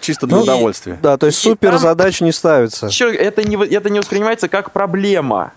Чисто 0.00 0.26
для 0.26 0.36
ну, 0.36 0.42
удовольствия. 0.42 0.98
Да, 1.02 1.16
то 1.16 1.26
есть 1.26 1.38
супер 1.38 1.70
там, 1.70 1.78
задач 1.80 2.20
не 2.20 2.30
ставится. 2.30 2.86
Это 2.86 3.42
не, 3.42 3.56
это 3.56 3.90
не 3.90 3.98
воспринимается 3.98 4.48
как 4.48 4.70
проблема. 4.70 5.52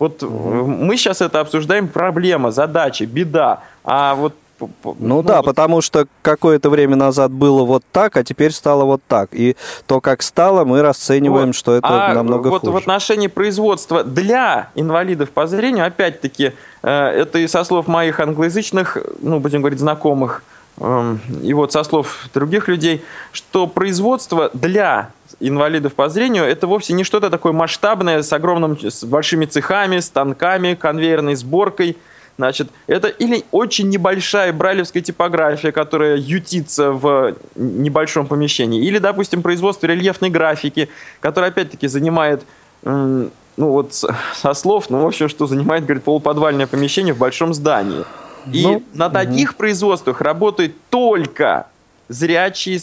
Вот 0.00 0.22
угу. 0.22 0.66
мы 0.66 0.96
сейчас 0.96 1.20
это 1.20 1.40
обсуждаем 1.40 1.86
проблема, 1.86 2.50
задача, 2.50 3.04
беда. 3.06 3.62
А 3.84 4.14
вот 4.14 4.34
ну, 4.60 4.96
ну 4.98 5.22
да, 5.22 5.42
потому 5.42 5.80
что 5.80 6.06
какое-то 6.22 6.70
время 6.70 6.96
назад 6.96 7.30
было 7.30 7.64
вот 7.64 7.84
так, 7.92 8.16
а 8.16 8.24
теперь 8.24 8.52
стало 8.52 8.84
вот 8.84 9.02
так. 9.06 9.30
И 9.32 9.56
то, 9.86 10.00
как 10.00 10.22
стало, 10.22 10.64
мы 10.64 10.82
расцениваем, 10.82 11.48
вот. 11.48 11.56
что 11.56 11.74
это 11.74 12.10
а 12.10 12.14
намного 12.14 12.48
вот 12.48 12.60
хуже. 12.62 12.72
в 12.72 12.76
отношении 12.76 13.28
производства 13.28 14.04
для 14.04 14.70
инвалидов 14.74 15.30
по 15.30 15.46
зрению, 15.46 15.86
опять-таки, 15.86 16.52
э, 16.82 16.90
это 16.90 17.38
и 17.38 17.46
со 17.48 17.64
слов 17.64 17.86
моих 17.86 18.20
англоязычных, 18.20 18.98
ну, 19.20 19.40
будем 19.40 19.60
говорить, 19.60 19.80
знакомых, 19.80 20.42
эм, 20.78 21.20
и 21.42 21.52
вот 21.54 21.72
со 21.72 21.82
слов 21.84 22.28
других 22.34 22.68
людей, 22.68 23.02
что 23.32 23.66
производство 23.66 24.50
для 24.52 25.10
инвалидов 25.38 25.94
по 25.94 26.08
зрению 26.08 26.44
это 26.44 26.66
вовсе 26.66 26.92
не 26.92 27.04
что-то 27.04 27.30
такое 27.30 27.52
масштабное 27.52 28.22
с 28.22 28.32
огромным, 28.32 28.78
с 28.78 29.04
большими 29.04 29.46
цехами, 29.46 30.00
станками, 30.00 30.74
конвейерной 30.74 31.34
сборкой– 31.34 31.96
Значит, 32.38 32.68
это 32.86 33.08
или 33.08 33.44
очень 33.50 33.88
небольшая 33.90 34.52
брайлевская 34.52 35.02
типография, 35.02 35.72
которая 35.72 36.16
ютится 36.16 36.90
в 36.92 37.36
небольшом 37.54 38.26
помещении, 38.26 38.82
или, 38.82 38.98
допустим, 38.98 39.42
производство 39.42 39.86
рельефной 39.86 40.30
графики, 40.30 40.88
которая, 41.20 41.50
опять-таки, 41.50 41.86
занимает 41.86 42.42
ну 42.82 43.30
вот 43.56 43.92
со 43.92 44.54
слов, 44.54 44.88
ну, 44.88 45.02
в 45.02 45.06
общем, 45.06 45.28
что 45.28 45.46
занимает, 45.46 45.84
говорит, 45.84 46.02
полуподвальное 46.02 46.66
помещение 46.66 47.12
в 47.12 47.18
большом 47.18 47.52
здании. 47.52 48.04
И 48.50 48.62
ну, 48.64 48.82
на 48.94 49.10
таких 49.10 49.50
угу. 49.50 49.58
производствах 49.58 50.22
работают 50.22 50.74
только 50.88 51.66
зрячие 52.08 52.80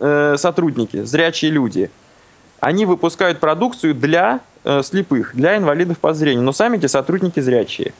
э, 0.00 0.34
сотрудники, 0.36 1.04
зрячие 1.04 1.52
люди. 1.52 1.90
Они 2.58 2.84
выпускают 2.84 3.38
продукцию 3.38 3.94
для 3.94 4.40
э, 4.64 4.82
слепых, 4.82 5.36
для 5.36 5.56
инвалидов 5.56 5.98
по 5.98 6.12
зрению, 6.14 6.42
но 6.42 6.52
сами 6.52 6.78
эти 6.78 6.86
сотрудники 6.86 7.38
зрячие 7.38 7.92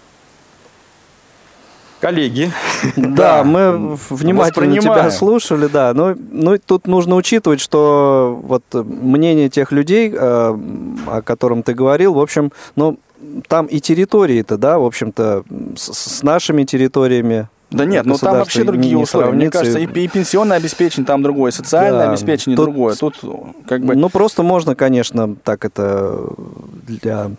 коллеги. 2.00 2.50
Да, 2.96 3.44
мы 3.44 3.96
внимательно 4.10 4.78
тебя 4.78 5.10
слушали, 5.10 5.66
да. 5.66 5.92
Но, 5.94 6.14
ну, 6.30 6.58
тут 6.58 6.86
нужно 6.86 7.16
учитывать, 7.16 7.60
что 7.60 8.38
вот 8.42 8.62
мнение 8.72 9.48
тех 9.48 9.72
людей, 9.72 10.12
э, 10.12 10.16
о 10.18 11.22
котором 11.22 11.62
ты 11.62 11.74
говорил, 11.74 12.14
в 12.14 12.20
общем, 12.20 12.52
ну, 12.76 12.98
там 13.48 13.66
и 13.66 13.80
территории-то, 13.80 14.56
да, 14.56 14.78
в 14.78 14.84
общем-то, 14.84 15.44
с, 15.76 15.92
с 15.92 16.22
нашими 16.22 16.64
территориями 16.64 17.48
да 17.70 17.84
нет, 17.84 18.06
ну 18.06 18.16
там 18.16 18.38
вообще 18.38 18.64
другие 18.64 18.96
условия. 18.96 19.30
Мне 19.30 19.50
кажется, 19.50 19.78
и, 19.78 19.84
и 19.84 20.08
пенсионное 20.08 20.56
обеспечение 20.56 21.06
там 21.06 21.22
другое, 21.22 21.50
социальное 21.50 22.06
да, 22.06 22.10
обеспечение 22.10 22.56
тут, 22.56 22.64
другое. 22.64 22.94
Тут 22.94 23.16
как 23.66 23.84
бы... 23.84 23.94
Ну 23.94 24.08
просто 24.08 24.42
можно, 24.42 24.74
конечно, 24.74 25.36
так 25.36 25.66
это 25.66 26.18
для 26.86 27.30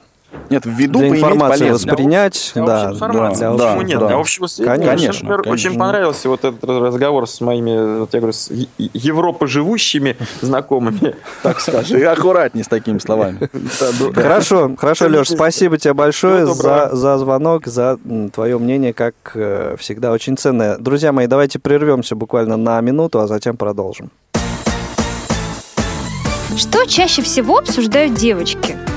нет, 0.50 0.66
в 0.66 0.70
виду 0.70 1.00
для 1.00 1.10
информации 1.10 1.70
воспринять, 1.70 2.52
для, 2.54 2.66
да, 2.66 2.92
для, 2.92 3.08
для, 3.08 3.54
да, 3.54 3.74
общего, 3.74 3.82
нет, 3.82 4.00
да. 4.00 4.08
для 4.08 4.18
общего 4.18 4.48
конечно, 4.48 4.86
конечно, 4.86 5.28
конечно. 5.28 5.52
Очень 5.52 5.78
понравился 5.78 6.30
вот 6.30 6.44
этот 6.44 6.64
разговор 6.64 7.28
с 7.28 7.42
моими, 7.42 8.00
вот 8.00 8.14
я 8.14 8.20
говорю, 8.20 8.34
с 8.34 8.52
Европа 8.78 9.48
живущими 9.48 10.18
знакомыми, 10.42 11.16
так 11.44 11.60
скажем. 11.60 12.00
И 12.00 12.04
аккуратнее 12.04 12.64
с 12.64 12.68
такими 12.68 12.98
словами. 13.00 13.50
Хорошо, 14.14 14.72
хорошо, 14.78 15.08
Леш, 15.08 15.30
спасибо 15.30 15.78
тебе 15.78 15.94
большое 15.94 16.46
за, 16.46 16.90
за 16.94 17.18
звонок, 17.18 17.68
за 17.68 17.98
твое 18.34 18.58
мнение, 18.58 18.94
как 18.94 19.14
э, 19.36 19.76
всегда, 19.78 20.12
очень 20.12 20.38
ценное. 20.38 20.78
Друзья 20.78 21.12
мои, 21.12 21.28
давайте 21.28 21.60
прервемся 21.60 22.16
буквально 22.16 22.58
на 22.58 22.80
минуту, 22.82 23.20
а 23.20 23.28
затем 23.28 23.58
продолжим. 23.58 24.12
Что 26.58 26.86
чаще 26.86 27.22
всего 27.22 27.60
обсуждают 27.60 28.16
девочки? 28.16 28.79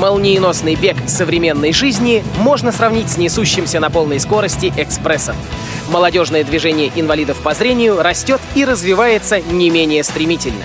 Молниеносный 0.00 0.76
бег 0.76 0.96
современной 1.06 1.74
жизни 1.74 2.24
можно 2.38 2.72
сравнить 2.72 3.10
с 3.10 3.18
несущимся 3.18 3.80
на 3.80 3.90
полной 3.90 4.18
скорости 4.18 4.72
экспрессом. 4.78 5.36
Молодежное 5.90 6.42
движение 6.42 6.90
инвалидов 6.96 7.36
по 7.42 7.52
зрению 7.52 8.00
растет 8.00 8.40
и 8.54 8.64
развивается 8.64 9.42
не 9.42 9.68
менее 9.68 10.02
стремительно. 10.02 10.64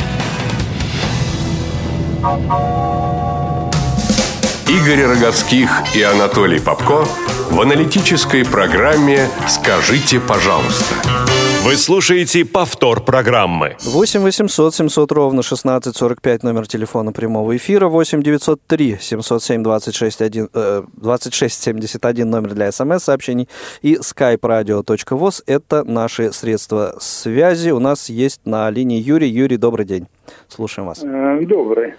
Игорь 4.69 5.05
Роговских 5.05 5.95
и 5.95 6.03
Анатолий 6.03 6.59
Попко 6.59 7.03
в 7.49 7.59
аналитической 7.59 8.45
программе 8.45 9.27
«Скажите, 9.47 10.19
пожалуйста». 10.19 10.93
Вы 11.63 11.77
слушаете 11.77 12.45
повтор 12.45 13.03
программы. 13.03 13.75
8 13.83 14.21
800 14.21 14.75
700 14.75 15.11
ровно 15.11 15.39
1645 15.39 16.43
номер 16.43 16.67
телефона 16.67 17.11
прямого 17.11 17.57
эфира. 17.57 17.87
8 17.87 18.21
903 18.21 18.97
707 19.01 19.63
26, 19.63 20.21
1, 20.21 20.49
э, 20.53 20.83
26 20.93 21.63
71 21.63 22.29
номер 22.29 22.53
для 22.53 22.71
смс-сообщений. 22.71 23.49
И 23.81 23.95
skype-radio.voz– 23.95 25.43
это 25.47 25.83
наши 25.83 26.31
средства 26.33 26.95
связи. 26.99 27.71
У 27.71 27.79
нас 27.79 28.09
есть 28.09 28.41
на 28.45 28.69
линии 28.69 28.99
Юрий. 28.99 29.29
Юрий, 29.29 29.57
добрый 29.57 29.85
день. 29.87 30.07
Слушаем 30.49 30.87
вас. 30.87 31.03
Э, 31.03 31.39
добрый. 31.45 31.95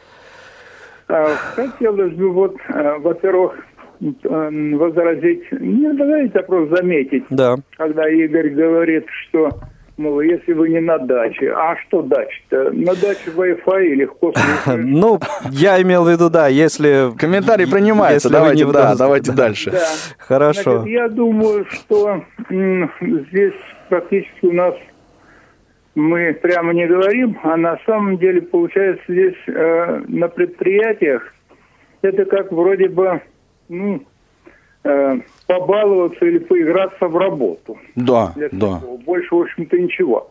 А, 1.12 1.26
хотелось 1.54 2.14
бы 2.14 2.30
вот, 2.30 2.56
э, 2.68 2.96
во-первых, 3.00 3.52
возразить, 4.00 5.52
не 5.52 5.88
возразить, 5.88 6.34
а 6.34 6.42
просто 6.42 6.76
заметить, 6.76 7.24
да. 7.28 7.56
когда 7.76 8.08
Игорь 8.08 8.48
говорит, 8.48 9.04
что, 9.28 9.50
мол, 9.98 10.22
если 10.22 10.54
вы 10.54 10.70
не 10.70 10.80
на 10.80 10.98
даче, 10.98 11.52
а 11.52 11.76
что 11.76 12.00
дача-то? 12.00 12.70
На 12.72 12.94
даче 12.94 13.30
Wi-Fi 13.36 13.88
легко. 13.94 14.32
Ну, 14.66 15.20
я 15.50 15.80
имел 15.82 16.04
в 16.04 16.08
виду, 16.08 16.30
да, 16.30 16.48
если... 16.48 17.14
Комментарий 17.18 17.70
принимается, 17.70 18.30
давайте, 18.30 18.64
да, 18.72 18.96
давайте 18.96 19.32
дальше. 19.32 19.72
Хорошо. 20.16 20.86
я 20.86 21.08
думаю, 21.08 21.66
что 21.68 22.24
здесь 22.48 23.54
практически 23.90 24.46
у 24.46 24.52
нас 24.52 24.74
мы 25.95 26.32
прямо 26.34 26.72
не 26.72 26.86
говорим, 26.86 27.38
а 27.43 27.57
на 27.57 27.78
самом 27.84 28.18
деле 28.18 28.43
получается 28.43 29.05
здесь 29.09 29.36
э, 29.47 30.05
на 30.09 30.28
предприятиях 30.28 31.34
это 32.03 32.24
как 32.24 32.51
вроде 32.51 32.88
бы 32.88 33.20
ну, 33.68 34.03
э, 34.84 35.20
побаловаться 35.47 36.24
или 36.24 36.38
поиграться 36.38 37.07
в 37.09 37.16
работу. 37.16 37.78
Да, 37.95 38.34
да. 38.53 38.80
Больше, 39.05 39.34
в 39.34 39.40
общем-то, 39.40 39.78
ничего. 39.78 40.30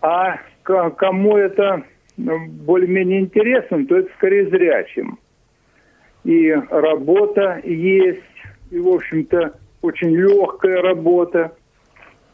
А 0.00 0.38
кому 0.62 1.36
это 1.36 1.84
ну, 2.16 2.46
более-менее 2.46 3.20
интересно, 3.20 3.84
то 3.86 3.98
это 3.98 4.10
скорее 4.16 4.48
зрячим. 4.48 5.18
И 6.24 6.50
работа 6.70 7.60
есть, 7.64 8.22
и, 8.70 8.78
в 8.78 8.88
общем-то, 8.88 9.54
очень 9.82 10.16
легкая 10.16 10.80
работа, 10.80 11.52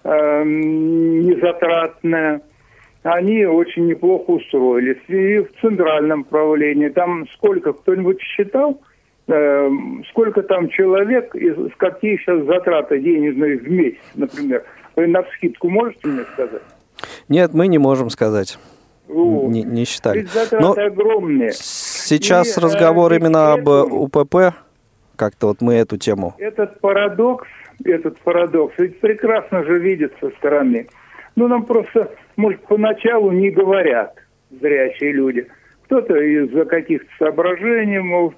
э, 0.05 0.42
незатратная. 0.44 2.42
Они 3.03 3.46
очень 3.46 3.86
неплохо 3.86 4.30
устроились. 4.32 5.03
И 5.09 5.38
в 5.38 5.61
центральном 5.61 6.24
правлении. 6.24 6.88
Там 6.88 7.26
сколько 7.34 7.72
кто-нибудь 7.72 8.20
считал? 8.20 8.80
Э, 9.26 9.70
сколько 10.11 10.42
там 10.42 10.68
человек, 10.70 11.34
и 11.36 11.53
какие 11.76 12.16
сейчас 12.16 12.44
затраты 12.46 12.98
денежные 12.98 13.59
в 13.59 13.70
месяц, 13.70 14.01
например. 14.16 14.64
Вы 14.96 15.07
на 15.07 15.22
скидку 15.36 15.68
можете 15.68 16.09
мне 16.09 16.24
сказать? 16.32 16.62
Нет, 17.28 17.55
мы 17.55 17.68
не 17.68 17.78
можем 17.78 18.11
сказать. 18.11 18.59
Не, 19.09 19.62
не 19.62 19.84
считали. 19.84 20.26
Но 20.53 20.72
огромные. 20.72 21.53
Сейчас 21.53 22.57
и, 22.57 22.61
разговор 22.61 23.12
а, 23.12 23.16
именно 23.16 23.53
об 23.53 23.68
УПП. 23.68 24.55
Как-то 25.16 25.48
вот 25.48 25.61
мы 25.61 25.74
эту 25.74 25.96
тему. 25.96 26.34
Этот 26.38 26.80
парадокс, 26.80 27.46
этот 27.85 28.18
парадокс, 28.20 28.74
ведь 28.78 29.01
прекрасно 29.01 29.64
же 29.64 29.78
видит 29.78 30.14
со 30.20 30.31
стороны. 30.31 30.87
Ну, 31.37 31.49
нам 31.49 31.64
просто, 31.64 32.11
может, 32.37 32.61
поначалу 32.62 33.31
не 33.31 33.51
говорят 33.51 34.14
зрячие 34.51 35.12
люди. 35.12 35.47
Кто-то 35.85 36.16
из-за 36.16 36.64
каких-то 36.64 37.09
соображений, 37.18 37.99
мол, 37.99 38.35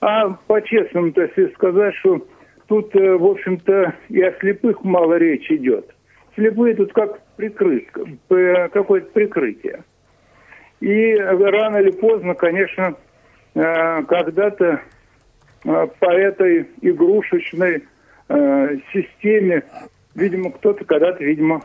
а 0.00 0.30
по-честному-то, 0.46 1.22
если 1.22 1.52
сказать, 1.54 1.94
что 1.96 2.26
тут, 2.68 2.94
э, 2.96 3.16
в 3.16 3.26
общем-то, 3.26 3.94
и 4.08 4.22
о 4.22 4.32
слепых 4.38 4.82
мало 4.84 5.14
речи 5.14 5.54
идет. 5.54 5.94
Слепые 6.34 6.74
тут 6.74 6.92
как 6.92 7.20
прикрытка, 7.36 8.04
какое-то 8.72 9.10
прикрытие. 9.12 9.82
И 10.80 11.14
рано 11.16 11.76
или 11.78 11.90
поздно, 11.90 12.34
конечно, 12.34 12.94
э, 13.54 14.02
когда-то 14.04 14.80
э, 15.64 15.86
по 15.98 16.10
этой 16.12 16.68
игрушечной 16.80 17.84
системе, 18.92 19.64
видимо, 20.14 20.50
кто-то 20.52 20.84
когда-то, 20.84 21.24
видимо, 21.24 21.62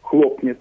хлопнет. 0.00 0.58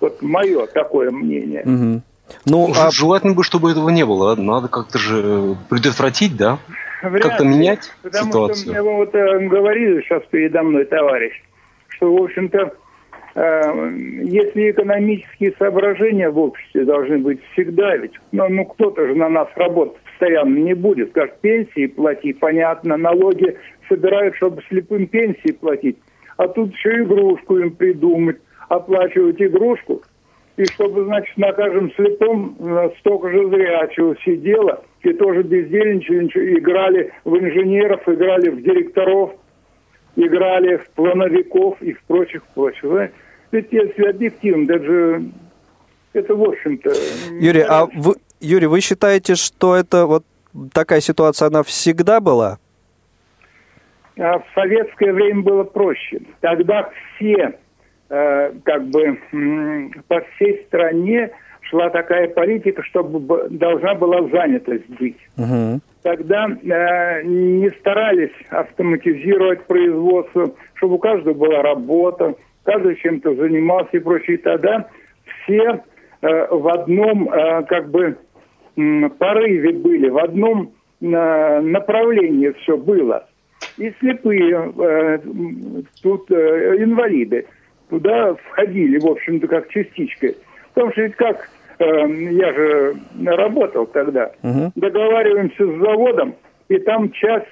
Вот 0.00 0.20
мое 0.20 0.66
такое 0.66 1.10
мнение. 1.10 1.62
Угу. 1.62 2.02
Ну, 2.46 2.72
а... 2.76 2.90
Желательно 2.90 3.34
бы, 3.34 3.44
чтобы 3.44 3.70
этого 3.70 3.88
не 3.88 4.04
было. 4.04 4.34
Надо 4.34 4.68
как-то 4.68 4.98
же 4.98 5.56
предотвратить, 5.70 6.36
да? 6.36 6.58
Как-то 7.00 7.44
менять 7.44 7.92
потому 8.02 8.26
ситуацию. 8.26 8.56
Что 8.56 8.70
мне 8.70 8.82
вот 8.82 9.14
э, 9.14 9.48
говорили 9.48 10.00
сейчас 10.00 10.22
передо 10.30 10.62
мной 10.62 10.86
товарищ, 10.86 11.32
что, 11.88 12.14
в 12.14 12.22
общем-то, 12.22 12.72
э, 13.34 13.90
если 14.24 14.70
экономические 14.70 15.52
соображения 15.58 16.30
в 16.30 16.38
обществе 16.38 16.84
должны 16.84 17.18
быть 17.18 17.40
всегда, 17.52 17.94
ведь 17.96 18.12
ну, 18.32 18.48
ну 18.48 18.64
кто-то 18.64 19.06
же 19.06 19.14
на 19.14 19.28
нас 19.28 19.48
работать 19.54 20.00
постоянно 20.04 20.58
не 20.58 20.74
будет. 20.74 21.12
Как 21.12 21.40
пенсии 21.40 21.86
платить, 21.86 22.38
понятно, 22.38 22.96
налоги 22.96 23.58
собирают, 23.88 24.36
чтобы 24.36 24.62
слепым 24.68 25.06
пенсии 25.06 25.52
платить. 25.52 25.98
А 26.36 26.48
тут 26.48 26.72
еще 26.72 27.02
игрушку 27.02 27.58
им 27.58 27.72
придумать, 27.72 28.38
оплачивать 28.68 29.40
игрушку– 29.40 30.02
и 30.56 30.64
чтобы, 30.66 31.04
значит, 31.04 31.36
на 31.36 31.52
каждом 31.52 31.92
слепом 31.94 32.56
э, 32.60 32.90
столько 33.00 33.28
же 33.30 33.48
зрячего 33.48 34.16
сидело, 34.24 34.84
и 35.02 35.12
тоже 35.12 35.42
бездельничали, 35.42 36.58
играли 36.58 37.12
в 37.24 37.36
инженеров, 37.36 38.08
играли 38.08 38.50
в 38.50 38.62
директоров, 38.62 39.32
играли 40.14 40.76
в 40.76 40.88
плановиков 40.90 41.82
и 41.82 41.92
в 41.92 42.02
прочих, 42.04 42.44
прочих. 42.54 42.84
Ведь 43.50 43.72
если 43.72 44.04
объективно, 44.04 44.66
даже 44.66 45.24
это, 46.12 46.36
в 46.36 46.42
общем-то... 46.42 46.92
Юрий, 47.32 47.64
а 47.68 47.86
вы, 47.86 48.14
Юрий, 48.40 48.66
вы 48.66 48.80
считаете, 48.80 49.34
что 49.34 49.74
это 49.74 50.06
вот 50.06 50.24
такая 50.72 51.00
ситуация, 51.00 51.48
она 51.48 51.64
всегда 51.64 52.20
была? 52.20 52.58
А 54.18 54.38
в 54.38 54.44
советское 54.54 55.12
время 55.12 55.42
было 55.42 55.64
проще. 55.64 56.20
Тогда 56.40 56.90
все 57.16 57.58
Э, 58.10 58.52
как 58.64 58.84
бы 58.88 59.18
по 60.08 60.20
всей 60.20 60.62
стране 60.64 61.30
шла 61.62 61.88
такая 61.88 62.28
политика, 62.28 62.82
чтобы 62.82 63.48
должна 63.48 63.94
была 63.94 64.28
занятость 64.28 64.88
быть. 65.00 65.16
Угу. 65.38 65.80
Тогда 66.02 66.46
э, 66.46 67.22
не 67.24 67.70
старались 67.80 68.34
автоматизировать 68.50 69.66
производство, 69.66 70.52
чтобы 70.74 70.94
у 70.94 70.98
каждого 70.98 71.34
была 71.34 71.62
работа, 71.62 72.34
каждый 72.62 72.96
чем-то 72.96 73.34
занимался 73.34 73.96
и 73.96 74.00
прочее. 74.00 74.36
И 74.36 74.42
тогда 74.42 74.86
все 75.24 75.82
э, 76.20 76.46
в 76.50 76.68
одном 76.68 77.30
э, 77.30 77.62
как 77.64 77.90
бы 77.90 78.18
порыве 79.18 79.72
были, 79.72 80.10
в 80.10 80.18
одном 80.18 80.72
э, 81.00 81.60
направлении 81.60 82.50
все 82.62 82.76
было. 82.76 83.26
И 83.76 83.92
слепые, 83.98 84.72
э, 84.76 85.18
тут 86.02 86.30
э, 86.30 86.76
инвалиды 86.78 87.46
туда 87.90 88.34
входили, 88.34 88.98
в 88.98 89.06
общем-то, 89.06 89.48
как 89.48 89.68
частичка. 89.68 90.28
Потому 90.72 90.92
что 90.92 91.02
ведь 91.02 91.16
как, 91.16 91.48
э, 91.78 91.84
я 91.84 92.52
же 92.52 92.96
работал 93.24 93.86
тогда, 93.86 94.30
угу. 94.42 94.72
договариваемся 94.76 95.66
с 95.66 95.78
заводом, 95.80 96.34
и 96.68 96.78
там 96.78 97.10
часть 97.12 97.48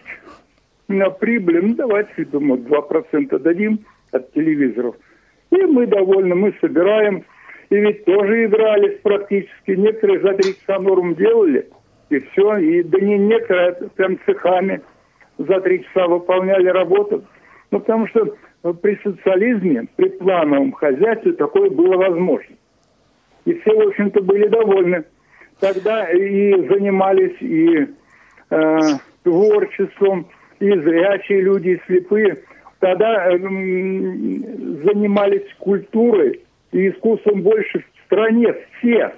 на 0.88 1.10
прибыли, 1.10 1.60
ну 1.60 1.74
давайте, 1.74 2.24
думаю, 2.24 2.60
2% 2.60 3.38
дадим 3.38 3.80
от 4.12 4.32
телевизоров. 4.32 4.94
И 5.50 5.56
мы 5.62 5.86
довольны, 5.86 6.34
мы 6.34 6.54
собираем. 6.60 7.24
И 7.70 7.76
ведь 7.76 8.04
тоже 8.04 8.44
игрались 8.44 8.98
практически. 9.02 9.70
Некоторые 9.70 10.20
за 10.20 10.34
три 10.34 10.54
часа 10.54 10.78
норм 10.78 11.14
делали, 11.14 11.68
и 12.10 12.18
все. 12.18 12.56
И 12.58 12.82
да 12.82 13.00
не 13.00 13.18
некоторые, 13.18 13.70
а 13.70 13.88
прям 13.96 14.18
цехами 14.26 14.82
за 15.38 15.60
три 15.60 15.84
часа 15.84 16.06
выполняли 16.06 16.68
работу. 16.68 17.24
Ну, 17.70 17.80
потому 17.80 18.06
что 18.08 18.36
при 18.80 18.98
социализме, 19.02 19.86
при 19.96 20.10
плановом 20.10 20.72
хозяйстве 20.72 21.32
такое 21.32 21.70
было 21.70 21.96
возможно. 21.96 22.54
И 23.44 23.54
все, 23.54 23.74
в 23.74 23.88
общем-то, 23.88 24.22
были 24.22 24.46
довольны. 24.46 25.04
Тогда 25.58 26.08
и 26.10 26.52
занимались 26.68 27.40
и 27.40 27.88
э, 28.50 28.78
творчеством, 29.22 30.28
и 30.60 30.70
зрячие 30.70 31.40
люди, 31.42 31.70
и 31.70 31.80
слепые. 31.86 32.38
Тогда 32.78 33.32
э, 33.32 33.38
занимались 33.38 35.46
культурой 35.58 36.40
и 36.72 36.90
искусством 36.90 37.42
больше 37.42 37.80
в 37.80 38.06
стране, 38.06 38.54
все. 38.78 39.12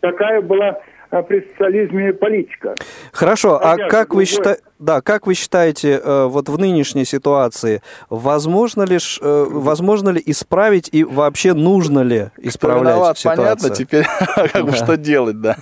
Такая 0.00 0.42
была 0.42 0.80
при 1.22 1.40
социализме 1.40 2.12
политика. 2.12 2.74
Хорошо, 3.12 3.58
а 3.62 3.76
как 3.88 4.14
вы, 4.14 4.24
считаете, 4.24 4.62
да, 4.78 5.00
как 5.00 5.26
вы 5.26 5.34
считаете, 5.34 6.00
э, 6.02 6.24
вот 6.26 6.48
в 6.48 6.58
нынешней 6.58 7.04
ситуации, 7.04 7.82
возможно 8.10 8.82
ли, 8.82 8.96
э, 8.96 9.46
возможно 9.48 10.10
ли 10.10 10.22
исправить 10.24 10.88
и 10.92 11.04
вообще 11.04 11.54
нужно 11.54 12.00
ли 12.00 12.30
исправлять 12.38 12.94
Кто 12.94 13.14
ситуацию? 13.14 13.36
понятно, 13.36 13.70
теперь 13.70 14.06
как 14.52 14.64
бы 14.64 14.72
что 14.72 14.96
делать, 14.96 15.40
да. 15.40 15.56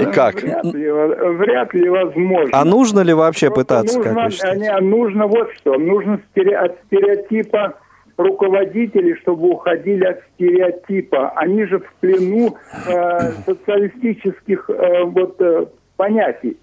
И 0.00 0.04
как? 0.06 0.42
Вряд 0.42 0.64
ли, 0.64 0.90
вряд 0.90 1.74
ли 1.74 1.88
возможно. 1.88 2.50
А 2.52 2.64
нужно 2.64 3.00
ли 3.00 3.12
вообще 3.12 3.50
пытаться, 3.50 3.96
нужно, 3.96 4.14
как 4.14 4.24
вы 4.24 4.30
считаете? 4.30 4.60
не, 4.60 4.80
нужно 4.80 5.26
вот 5.26 5.48
что. 5.54 5.78
Нужно 5.78 6.14
от 6.14 6.78
стереотипа 6.86 7.74
руководителей, 8.18 9.14
чтобы 9.22 9.48
уходили 9.48 10.04
от 10.04 10.20
стереотипа. 10.34 11.30
Они 11.36 11.64
же 11.64 11.78
в 11.78 11.94
плену 12.00 12.56
э, 12.86 13.18
социалистических 13.46 14.68
э, 14.68 15.04
вот, 15.04 15.40
э, 15.40 15.66
понятий. 15.96 16.58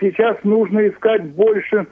Сейчас 0.00 0.36
нужно 0.44 0.88
искать 0.88 1.24
больше 1.24 1.86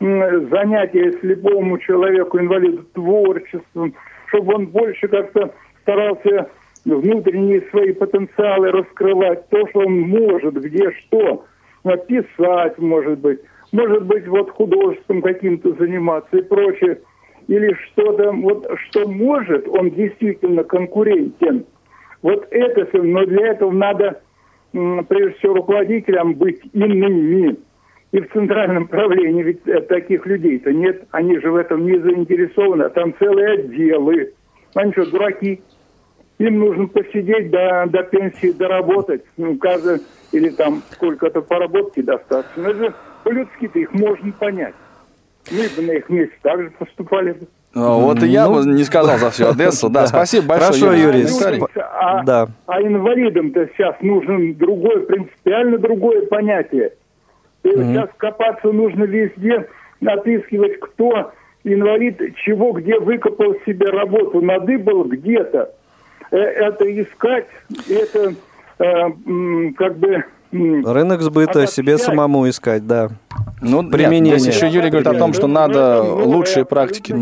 м, 0.00 0.48
занятия 0.48 1.12
слепому 1.20 1.78
человеку, 1.78 2.38
инвалиду, 2.38 2.84
творчеством, 2.94 3.94
чтобы 4.28 4.54
он 4.54 4.66
больше 4.68 5.08
как-то 5.08 5.52
старался 5.82 6.48
внутренние 6.84 7.62
свои 7.70 7.92
потенциалы 7.92 8.70
раскрывать, 8.70 9.48
то, 9.48 9.66
что 9.68 9.80
он 9.80 10.00
может, 10.00 10.54
где 10.54 10.92
что, 10.92 11.44
писать, 12.06 12.78
может 12.78 13.18
быть, 13.18 13.40
может 13.72 14.04
быть, 14.04 14.26
вот 14.26 14.50
художеством 14.50 15.22
каким-то 15.22 15.72
заниматься 15.74 16.36
и 16.36 16.42
прочее, 16.42 17.00
или 17.48 17.74
что-то, 17.86 18.32
вот 18.32 18.66
что 18.88 19.08
может, 19.08 19.68
он 19.68 19.90
действительно 19.90 20.64
конкурентен. 20.64 21.64
Вот 22.22 22.46
это 22.50 22.86
все, 22.86 23.02
но 23.02 23.24
для 23.24 23.48
этого 23.48 23.70
надо, 23.70 24.20
прежде 24.72 25.38
всего, 25.38 25.54
руководителям 25.54 26.34
быть 26.34 26.60
иными. 26.72 27.56
И 28.12 28.20
в 28.20 28.32
центральном 28.32 28.86
правлении 28.86 29.42
ведь 29.42 29.66
э, 29.66 29.80
таких 29.82 30.26
людей-то 30.26 30.72
нет, 30.72 31.04
они 31.10 31.38
же 31.38 31.50
в 31.50 31.56
этом 31.56 31.84
не 31.84 31.98
заинтересованы, 31.98 32.84
а 32.84 32.88
там 32.88 33.12
целые 33.18 33.54
отделы. 33.54 34.32
Они 34.74 34.92
что, 34.92 35.10
дураки? 35.10 35.60
Им 36.38 36.60
нужно 36.60 36.86
посидеть 36.86 37.50
до, 37.50 37.86
до 37.88 38.04
пенсии, 38.04 38.52
доработать. 38.52 39.24
Ну, 39.36 39.56
каждый, 39.58 40.00
или 40.32 40.50
там 40.50 40.82
сколько-то 40.92 41.42
поработки 41.42 42.00
достаточно. 42.00 42.68
Это 42.68 42.74
же 42.74 42.94
по-людски-то 43.24 43.78
их 43.78 43.92
можно 43.92 44.32
понять. 44.32 44.74
Мы 45.50 45.68
бы 45.76 45.82
на 45.82 45.92
их 45.92 46.08
месте 46.08 46.34
также 46.42 46.70
поступали 46.70 47.32
бы. 47.32 47.46
Ну, 47.74 48.00
Вот 48.00 48.22
и 48.22 48.26
я 48.28 48.48
бы 48.48 48.64
не 48.64 48.84
сказал 48.84 49.18
за 49.18 49.30
всю 49.30 49.48
Одессу. 49.48 49.90
Да, 49.90 50.06
спасибо 50.06 50.46
большое, 50.46 50.72
Хорошо, 50.72 50.92
Юрий. 50.94 51.24
Комментарий. 51.26 51.62
А, 51.76 52.22
Да. 52.24 52.48
а 52.66 52.80
инвалидам-то 52.82 53.68
сейчас 53.76 53.96
нужно 54.00 54.54
другое, 54.54 55.00
принципиально 55.00 55.78
другое 55.78 56.26
понятие. 56.26 56.92
И 57.64 57.68
Сейчас 57.68 58.08
копаться 58.16 58.68
нужно 58.72 59.04
везде, 59.04 59.68
отыскивать, 60.04 60.78
кто 60.80 61.32
инвалид, 61.64 62.20
чего, 62.36 62.72
где 62.72 62.98
выкопал 62.98 63.54
себе 63.66 63.90
работу, 63.90 64.40
надыбал 64.40 65.04
где-то. 65.04 65.70
Э, 66.30 66.36
Это 66.38 67.02
искать, 67.02 67.46
это 67.88 68.34
э, 68.78 69.72
как 69.76 69.96
бы... 69.98 70.24
Рынок 70.84 71.22
сбыта 71.22 71.66
себе 71.66 71.94
обобщать. 71.94 72.06
самому 72.06 72.48
искать, 72.48 72.86
да. 72.86 73.10
Ну, 73.60 73.88
Применение. 73.88 74.38
Здесь 74.38 74.54
еще 74.54 74.68
Юрий 74.68 74.90
говорит 74.90 75.06
о 75.06 75.14
том, 75.14 75.32
что 75.32 75.46
надо 75.46 76.02
лучшие 76.02 76.64
практики. 76.64 77.14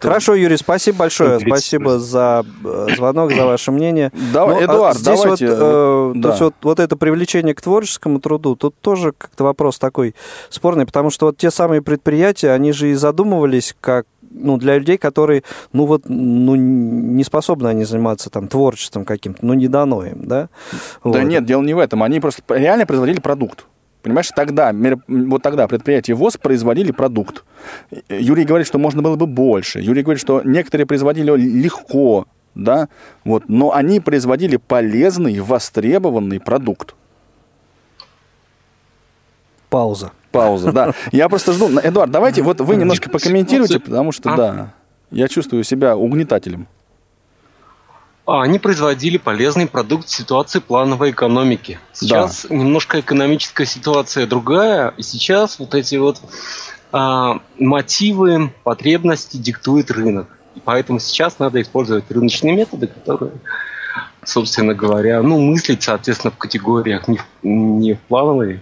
Хорошо, 0.00 0.34
Юрий, 0.34 0.56
спасибо 0.56 0.98
большое. 0.98 1.38
Спасибо 1.40 1.98
за 1.98 2.44
э, 2.64 2.86
звонок, 2.96 3.32
за 3.32 3.46
ваше 3.46 3.70
мнение. 3.70 4.10
Давай, 4.32 4.56
Ну, 4.56 4.60
а 4.60 4.64
Эдуард, 4.64 4.96
здесь 4.96 5.20
давайте, 5.20 5.48
вот, 5.48 5.58
э, 5.60 6.12
да. 6.16 6.22
то 6.22 6.28
есть 6.28 6.40
вот, 6.40 6.54
вот 6.62 6.80
это 6.80 6.96
привлечение 6.96 7.54
к 7.54 7.60
творческому 7.60 8.20
труду, 8.20 8.56
тут 8.56 8.74
тоже 8.80 9.12
как-то 9.16 9.44
вопрос 9.44 9.78
такой 9.78 10.14
спорный, 10.48 10.86
потому 10.86 11.10
что 11.10 11.26
вот 11.26 11.36
те 11.36 11.50
самые 11.50 11.82
предприятия, 11.82 12.50
они 12.50 12.72
же 12.72 12.90
и 12.90 12.94
задумывались 12.94 13.76
как 13.80 14.06
ну, 14.34 14.58
для 14.58 14.76
людей, 14.76 14.98
которые, 14.98 15.42
ну, 15.72 15.86
вот, 15.86 16.02
ну, 16.06 16.54
не 16.54 17.24
способны 17.24 17.68
они 17.68 17.84
заниматься 17.84 18.30
там 18.30 18.48
творчеством 18.48 19.04
каким-то, 19.04 19.46
ну, 19.46 19.54
не 19.54 19.68
дано 19.68 20.04
им, 20.04 20.26
да? 20.26 20.48
Да 20.72 20.78
Вот. 21.04 21.22
нет, 21.22 21.46
дело 21.46 21.62
не 21.62 21.74
в 21.74 21.78
этом. 21.78 22.02
Они 22.02 22.20
просто 22.20 22.42
реально 22.48 22.86
производили 22.86 23.20
продукт. 23.20 23.66
Понимаешь, 24.02 24.28
тогда, 24.36 24.74
вот 25.08 25.42
тогда 25.42 25.66
предприятия 25.66 26.12
ВОЗ 26.12 26.36
производили 26.36 26.92
продукт. 26.92 27.44
Юрий 28.10 28.44
говорит, 28.44 28.66
что 28.66 28.78
можно 28.78 29.00
было 29.00 29.16
бы 29.16 29.26
больше. 29.26 29.80
Юрий 29.80 30.02
говорит, 30.02 30.20
что 30.20 30.42
некоторые 30.44 30.86
производили 30.86 31.34
легко, 31.36 32.26
да, 32.54 32.88
вот, 33.24 33.44
но 33.48 33.72
они 33.72 34.00
производили 34.00 34.56
полезный, 34.56 35.40
востребованный 35.40 36.38
продукт. 36.38 36.94
Пауза. 39.74 40.12
Пауза, 40.30 40.70
да. 40.70 40.94
Я 41.10 41.28
просто 41.28 41.52
жду. 41.52 41.68
Эдуард, 41.82 42.12
давайте 42.12 42.42
вот 42.42 42.60
вы 42.60 42.76
немножко 42.76 43.10
покомментируйте, 43.10 43.80
потому 43.80 44.12
что, 44.12 44.32
А? 44.32 44.36
да, 44.36 44.74
я 45.10 45.26
чувствую 45.26 45.64
себя 45.64 45.96
угнетателем. 45.96 46.68
А, 48.24 48.42
Они 48.42 48.60
производили 48.60 49.16
полезный 49.18 49.66
продукт 49.66 50.06
в 50.06 50.14
ситуации 50.14 50.60
плановой 50.60 51.10
экономики. 51.10 51.80
Сейчас 51.92 52.46
немножко 52.48 53.00
экономическая 53.00 53.66
ситуация 53.66 54.28
другая, 54.28 54.94
и 54.96 55.02
сейчас 55.02 55.58
вот 55.58 55.74
эти 55.74 55.96
вот 55.96 56.20
а, 56.92 57.40
мотивы, 57.58 58.52
потребности 58.62 59.38
диктует 59.38 59.90
рынок. 59.90 60.28
И 60.54 60.60
поэтому 60.64 61.00
сейчас 61.00 61.40
надо 61.40 61.60
использовать 61.60 62.08
рыночные 62.12 62.54
методы, 62.54 62.86
которые, 62.86 63.32
собственно 64.22 64.72
говоря, 64.72 65.20
ну, 65.20 65.40
мыслить, 65.40 65.82
соответственно, 65.82 66.30
в 66.30 66.38
категориях 66.38 67.08
не 67.08 67.18
в, 67.18 67.26
не 67.42 67.94
в 67.94 68.00
плановой. 68.02 68.60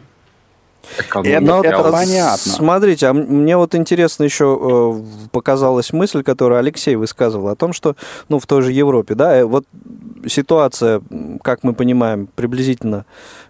Это- 1.36 1.44
это 1.60 1.76
понятно. 1.92 2.52
Смотрите, 2.52 3.06
а 3.06 3.12
мне 3.12 3.56
вот 3.56 3.74
интересно 3.74 4.24
еще 4.24 4.58
э, 4.60 5.28
показалась 5.30 5.92
мысль, 5.92 6.22
которую 6.22 6.58
Алексей 6.58 6.96
высказывал 6.96 7.48
о 7.48 7.56
том, 7.56 7.72
что, 7.72 7.96
ну, 8.28 8.38
в 8.38 8.46
той 8.46 8.62
же 8.62 8.72
Европе, 8.72 9.14
да, 9.14 9.36
э, 9.36 9.44
вот 9.44 9.64
ситуация, 10.26 11.00
как 11.42 11.62
мы 11.64 11.72
понимаем, 11.74 12.28
приблизительно 12.34 13.04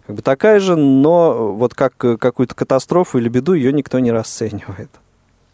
как 0.06 0.16
бы 0.16 0.22
такая 0.22 0.58
же, 0.60 0.76
но 0.76 1.52
вот 1.54 1.74
как 1.74 1.92
э, 2.04 2.16
какую-то 2.16 2.54
катастрофу 2.54 3.18
или 3.18 3.28
беду 3.28 3.54
ее 3.54 3.72
никто 3.72 3.98
не 3.98 4.10
расценивает. 4.12 4.90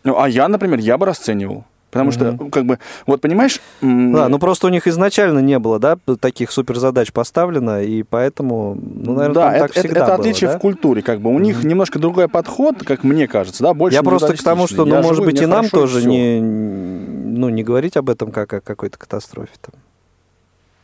Ну, 0.04 0.18
а 0.20 0.28
я, 0.28 0.48
например, 0.48 0.78
я 0.78 0.96
бы 0.96 1.06
расценивал. 1.06 1.64
Потому 1.90 2.12
что, 2.12 2.32
ну, 2.32 2.50
как 2.50 2.66
бы, 2.66 2.78
вот 3.06 3.22
понимаешь... 3.22 3.60
Да, 3.80 4.28
ну 4.28 4.38
просто 4.38 4.66
у 4.66 4.70
них 4.70 4.86
изначально 4.86 5.38
не 5.38 5.58
было, 5.58 5.78
да, 5.78 5.96
таких 6.20 6.50
суперзадач 6.50 7.12
поставлено, 7.12 7.82
и 7.82 8.02
поэтому, 8.02 8.74
ну, 8.78 9.14
наверное, 9.14 9.34
да, 9.34 9.40
там 9.40 9.50
это, 9.54 9.60
так 9.60 9.70
это- 9.70 9.80
всегда 9.80 10.00
это 10.00 10.06
было, 10.06 10.14
отличие 10.16 10.50
да? 10.50 10.58
в 10.58 10.60
культуре, 10.60 11.02
как 11.02 11.20
бы. 11.20 11.30
У 11.34 11.38
них 11.38 11.64
немножко 11.64 11.98
другой 11.98 12.28
подход, 12.28 12.84
как 12.84 13.04
мне 13.04 13.26
кажется, 13.26 13.62
да, 13.62 13.72
больше 13.72 13.96
Я 13.96 14.02
просто 14.02 14.36
к 14.36 14.42
тому, 14.42 14.66
что, 14.66 14.84
ну, 14.84 14.96
Я 14.96 15.02
может 15.02 15.16
живу, 15.16 15.26
быть, 15.26 15.40
и 15.40 15.46
нам 15.46 15.68
тоже 15.70 16.00
всё. 16.00 16.08
не, 16.10 16.40
ну, 16.40 17.48
не 17.48 17.62
говорить 17.62 17.96
об 17.96 18.10
этом 18.10 18.32
как 18.32 18.52
о 18.52 18.60
какой-то 18.60 18.98
катастрофе. 18.98 19.52
Там. 19.62 19.74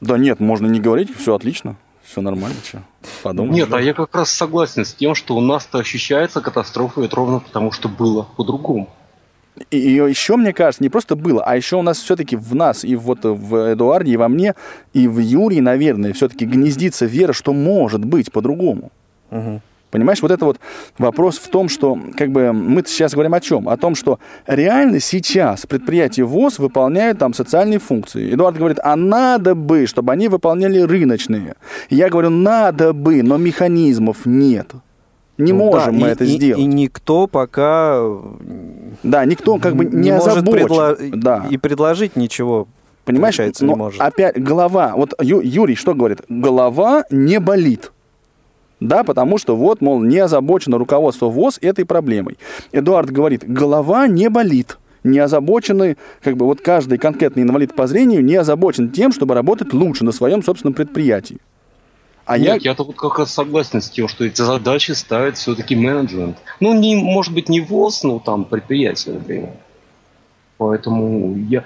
Да 0.01 0.17
нет, 0.17 0.41
можно 0.41 0.67
не 0.67 0.81
говорить, 0.81 1.15
все 1.15 1.35
отлично, 1.35 1.77
все 2.03 2.23
нормально, 2.23 2.57
что. 2.65 2.83
Подумай. 3.23 3.53
Нет, 3.55 3.73
а 3.73 3.81
я 3.81 3.93
как 3.93 4.15
раз 4.15 4.31
согласен 4.31 4.87
с 4.87 4.95
тем, 4.95 5.15
что 5.15 5.37
у 5.37 5.41
нас-то 5.43 5.79
ощущается 5.79 6.41
катастрофа, 6.41 7.03
это 7.03 7.15
ровно 7.17 7.41
потому, 7.41 7.73
что 7.73 7.91
было 7.91 8.27
по-другому. 8.37 8.89
И, 9.71 9.79
и 9.79 9.93
еще, 9.95 10.37
мне 10.37 10.53
кажется, 10.53 10.83
не 10.83 10.89
просто 10.89 11.15
было, 11.15 11.43
а 11.45 11.57
еще 11.57 11.77
у 11.77 11.83
нас 11.83 11.99
все-таки 11.99 12.37
в 12.37 12.55
нас, 12.55 12.85
и 12.85 12.97
вот 12.97 13.21
в 13.23 13.73
Эдуарде, 13.73 14.13
и 14.13 14.17
во 14.17 14.29
мне, 14.29 14.55
и 14.93 15.07
в 15.07 15.19
Юрии, 15.19 15.61
наверное, 15.61 16.13
все-таки 16.13 16.45
гнездится 16.45 17.07
вера, 17.07 17.33
что 17.33 17.53
может 17.53 18.05
быть 18.05 18.33
по-другому. 18.33 18.91
Понимаешь, 19.95 20.21
вот 20.23 20.33
это 20.33 20.45
вот 20.45 20.59
вопрос 20.99 21.39
в 21.39 21.49
том, 21.51 21.69
что 21.69 21.97
как 22.17 22.33
бы 22.33 22.53
мы 22.53 22.83
сейчас 22.85 23.13
говорим 23.13 23.33
о 23.33 23.41
чем? 23.41 23.69
О 23.69 23.77
том, 23.77 23.95
что 23.95 24.19
реально 24.49 24.99
сейчас 24.99 25.67
предприятия 25.67 26.25
ВОЗ 26.25 26.59
выполняют 26.59 27.21
там 27.21 27.33
социальные 27.33 27.79
функции. 27.79 28.35
Эдуард 28.35 28.57
говорит, 28.57 28.81
а 28.83 28.97
надо 28.97 29.55
бы, 29.55 29.87
чтобы 29.87 30.13
они 30.13 30.27
выполняли 30.27 30.81
рыночные. 30.81 31.55
Я 31.91 32.09
говорю, 32.09 32.31
надо 32.31 32.93
бы, 32.93 33.23
но 33.23 33.37
механизмов 33.37 34.27
нет. 34.27 34.73
Не 35.37 35.53
Ну 35.53 35.59
можем 35.59 35.99
да, 35.99 36.01
мы 36.05 36.09
и- 36.09 36.11
это 36.13 36.25
и- 36.25 36.29
сделать. 36.29 36.63
И 36.63 36.67
никто 36.67 37.27
пока 37.27 38.01
Да, 39.03 39.25
никто 39.25 39.59
как 39.59 39.75
бы 39.77 39.85
не, 39.85 40.11
не 40.11 40.13
может 40.13 40.45
предло- 40.45 40.97
Да. 41.15 41.47
и 41.51 41.57
предложить 41.57 42.15
ничего, 42.17 42.69
Понимаешь, 43.05 43.39
но 43.61 43.67
не 43.67 43.75
может. 43.75 44.01
опять 44.01 44.41
голова, 44.43 44.95
вот 44.97 45.13
Ю- 45.21 45.41
Юрий 45.41 45.75
что 45.75 45.95
говорит? 45.95 46.21
Голова 46.29 47.05
не 47.11 47.41
болит. 47.41 47.91
Да, 48.81 49.03
потому 49.03 49.39
что 49.39 49.57
вот, 49.57 49.81
мол, 49.81 50.01
не 50.03 50.19
озабочено 50.19 50.79
руководство 50.79 51.29
ВОЗ 51.29 51.59
этой 51.63 51.85
проблемой. 51.85 52.37
Эдуард 52.73 53.11
говорит, 53.11 53.43
голова 53.47 54.07
не 54.07 54.29
болит. 54.29 54.79
Не 55.05 55.19
озабочены, 55.19 55.97
как 56.23 56.37
бы 56.37 56.47
вот 56.47 56.61
каждый 56.61 56.99
конкретный 56.99 57.43
инвалид 57.43 57.75
по 57.75 57.87
зрению 57.87 58.25
не 58.25 58.37
озабочен 58.37 58.91
тем, 58.91 59.13
чтобы 59.13 59.35
работать 59.35 59.73
лучше 59.75 60.05
на 60.05 60.13
своем 60.13 60.43
собственном 60.43 60.75
предприятии. 60.75 61.39
А. 62.27 62.39
Нет, 62.39 62.63
я... 62.63 62.75
то 62.75 62.85
вот 62.85 62.97
как 62.97 63.19
раз 63.19 63.33
согласен 63.33 63.81
с 63.81 63.91
тем, 63.91 64.09
что 64.09 64.25
эти 64.25 64.41
задачи 64.41 64.93
ставит 64.93 65.37
все-таки 65.37 65.77
менеджмент. 65.77 66.39
Ну, 66.61 66.75
не, 66.75 66.97
может 66.97 67.35
быть, 67.35 67.49
не 67.49 67.61
ВОЗ, 67.61 68.03
но 68.03 68.19
там 68.19 68.45
предприятие, 68.45 69.15
например. 69.15 69.51
Поэтому 70.57 71.37
я, 71.49 71.65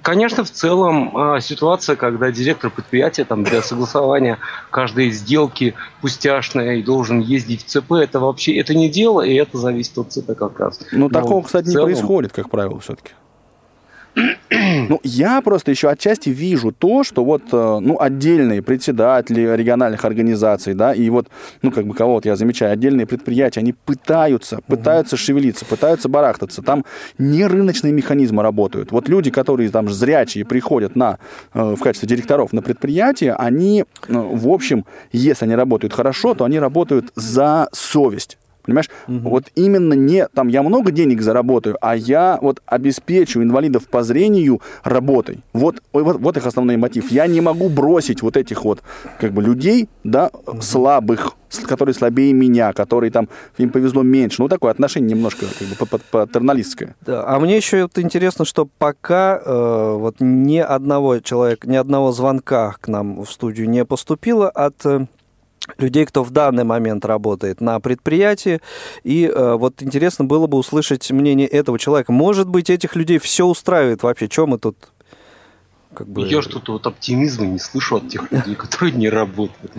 конечно, 0.00 0.44
в 0.44 0.50
целом 0.50 1.16
а, 1.16 1.40
ситуация, 1.40 1.96
когда 1.96 2.30
директор 2.30 2.70
предприятия 2.70 3.24
там 3.24 3.42
для 3.42 3.62
согласования 3.62 4.38
каждой 4.70 5.10
сделки 5.10 5.74
пустяшная 6.00 6.76
и 6.76 6.82
должен 6.82 7.18
ездить 7.18 7.64
в 7.64 7.66
ЦП, 7.66 7.92
это 7.92 8.20
вообще 8.20 8.56
это 8.56 8.74
не 8.74 8.88
дело, 8.88 9.22
и 9.22 9.34
это 9.34 9.58
зависит 9.58 9.98
от 9.98 10.12
ЦП 10.12 10.36
как 10.38 10.60
раз. 10.60 10.80
Ну, 10.92 11.08
Но 11.08 11.08
такого, 11.08 11.42
кстати, 11.42 11.66
целом... 11.66 11.88
не 11.88 11.94
происходит, 11.94 12.32
как 12.32 12.48
правило, 12.48 12.78
все-таки. 12.78 13.10
Ну, 14.50 15.00
я 15.02 15.40
просто 15.40 15.70
еще 15.70 15.88
отчасти 15.88 16.30
вижу 16.30 16.72
то, 16.72 17.04
что 17.04 17.24
вот, 17.24 17.42
э, 17.52 17.78
ну, 17.80 18.00
отдельные 18.00 18.62
председатели 18.62 19.42
региональных 19.56 20.04
организаций, 20.04 20.74
да, 20.74 20.92
и 20.94 21.10
вот, 21.10 21.28
ну, 21.62 21.70
как 21.70 21.86
бы 21.86 21.94
кого 21.94 22.14
вот 22.14 22.24
я 22.24 22.36
замечаю, 22.36 22.72
отдельные 22.72 23.06
предприятия, 23.06 23.60
они 23.60 23.72
пытаются, 23.72 24.60
пытаются 24.66 25.16
шевелиться, 25.16 25.64
пытаются 25.64 26.08
барахтаться. 26.08 26.62
Там 26.62 26.84
не 27.18 27.46
рыночные 27.46 27.92
механизмы 27.92 28.42
работают. 28.42 28.92
Вот 28.92 29.08
люди, 29.08 29.30
которые 29.30 29.70
там 29.70 29.88
зрячие 29.88 30.44
приходят 30.44 30.96
на, 30.96 31.18
э, 31.54 31.74
в 31.74 31.80
качестве 31.80 32.08
директоров 32.08 32.52
на 32.52 32.62
предприятие, 32.62 33.34
они, 33.34 33.84
ну, 34.08 34.34
в 34.34 34.48
общем, 34.48 34.84
если 35.12 35.44
они 35.44 35.54
работают 35.54 35.92
хорошо, 35.92 36.34
то 36.34 36.44
они 36.44 36.58
работают 36.58 37.12
за 37.14 37.68
совесть. 37.72 38.37
Понимаешь? 38.68 38.90
Угу. 39.08 39.30
Вот 39.30 39.44
именно 39.54 39.94
не 39.94 40.26
там 40.28 40.48
я 40.48 40.62
много 40.62 40.90
денег 40.90 41.22
заработаю, 41.22 41.78
а 41.80 41.96
я 41.96 42.38
вот 42.42 42.60
обеспечу 42.66 43.42
инвалидов 43.42 43.88
по 43.88 44.02
зрению 44.02 44.60
работой. 44.84 45.38
Вот, 45.54 45.82
вот, 45.94 46.20
вот 46.20 46.36
их 46.36 46.46
основной 46.46 46.76
мотив. 46.76 47.10
Я 47.10 47.26
не 47.26 47.40
могу 47.40 47.70
бросить 47.70 48.20
вот 48.20 48.36
этих 48.36 48.64
вот 48.64 48.82
как 49.18 49.32
бы 49.32 49.42
людей, 49.42 49.88
да, 50.04 50.30
угу. 50.44 50.60
слабых, 50.60 51.32
которые 51.66 51.94
слабее 51.94 52.34
меня, 52.34 52.74
которые 52.74 53.10
там 53.10 53.30
им 53.56 53.70
повезло 53.70 54.02
меньше. 54.02 54.42
Ну, 54.42 54.48
такое 54.48 54.70
отношение 54.70 55.16
немножко 55.16 55.46
как 55.58 55.68
бы 55.68 55.98
патерналистское. 56.10 56.94
Да, 57.06 57.24
а 57.26 57.40
мне 57.40 57.56
еще 57.56 57.84
вот 57.84 57.98
интересно, 57.98 58.44
что 58.44 58.68
пока 58.78 59.40
э, 59.42 59.96
вот 59.96 60.16
ни 60.20 60.58
одного 60.58 61.20
человека, 61.20 61.70
ни 61.70 61.76
одного 61.76 62.12
звонка 62.12 62.76
к 62.82 62.88
нам 62.88 63.22
в 63.22 63.30
студию 63.30 63.70
не 63.70 63.86
поступило 63.86 64.50
от 64.50 64.84
э, 64.84 65.06
людей, 65.78 66.06
кто 66.06 66.24
в 66.24 66.30
данный 66.30 66.64
момент 66.64 67.04
работает 67.04 67.60
на 67.60 67.80
предприятии. 67.80 68.60
И 69.04 69.26
э, 69.26 69.54
вот 69.54 69.82
интересно 69.82 70.24
было 70.24 70.46
бы 70.46 70.58
услышать 70.58 71.10
мнение 71.10 71.46
этого 71.46 71.78
человека. 71.78 72.12
Может 72.12 72.48
быть, 72.48 72.70
этих 72.70 72.96
людей 72.96 73.18
все 73.18 73.46
устраивает 73.46 74.02
вообще? 74.02 74.28
Чем 74.28 74.50
мы 74.50 74.58
тут 74.58 74.76
как 75.98 76.06
бы... 76.06 76.28
Я 76.28 76.42
что-то 76.42 76.74
вот 76.74 76.86
оптимизма 76.86 77.46
не 77.46 77.58
слышу 77.58 77.96
от 77.96 78.08
тех 78.08 78.30
людей, 78.30 78.54
которые 78.62 78.92
не 78.92 79.08
работают. 79.08 79.72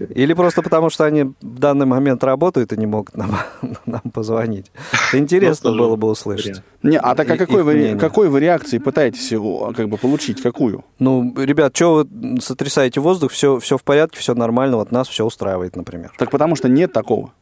Или 0.00 0.34
просто 0.34 0.60
потому, 0.60 0.90
что 0.90 1.04
они 1.04 1.22
в 1.22 1.58
данный 1.58 1.86
момент 1.86 2.24
работают 2.24 2.72
и 2.72 2.76
не 2.76 2.86
могут 2.86 3.16
нам, 3.16 3.38
нам 3.86 4.00
позвонить. 4.12 4.72
Это 5.08 5.18
интересно 5.18 5.70
было 5.70 5.94
бы 5.94 6.08
услышать. 6.08 6.62
Не, 6.82 6.98
а 6.98 7.14
так 7.14 7.30
а 7.30 7.36
какой 7.36 7.62
вы, 7.62 7.96
какой 7.96 8.28
вы 8.28 8.40
реакции 8.40 8.78
пытаетесь 8.78 9.28
как 9.76 9.88
бы 9.88 9.96
получить? 9.98 10.42
Какую? 10.42 10.84
Ну, 10.98 11.32
ребят, 11.36 11.76
что 11.76 11.94
вы 11.94 12.40
сотрясаете 12.40 13.00
воздух, 13.00 13.30
все, 13.30 13.60
все 13.60 13.78
в 13.78 13.84
порядке, 13.84 14.18
все 14.18 14.34
нормально, 14.34 14.78
вот 14.78 14.90
нас 14.90 15.08
все 15.08 15.24
устраивает, 15.24 15.76
например. 15.76 16.12
Так 16.18 16.30
потому 16.30 16.56
что 16.56 16.68
нет 16.68 16.92
такого. 16.92 17.32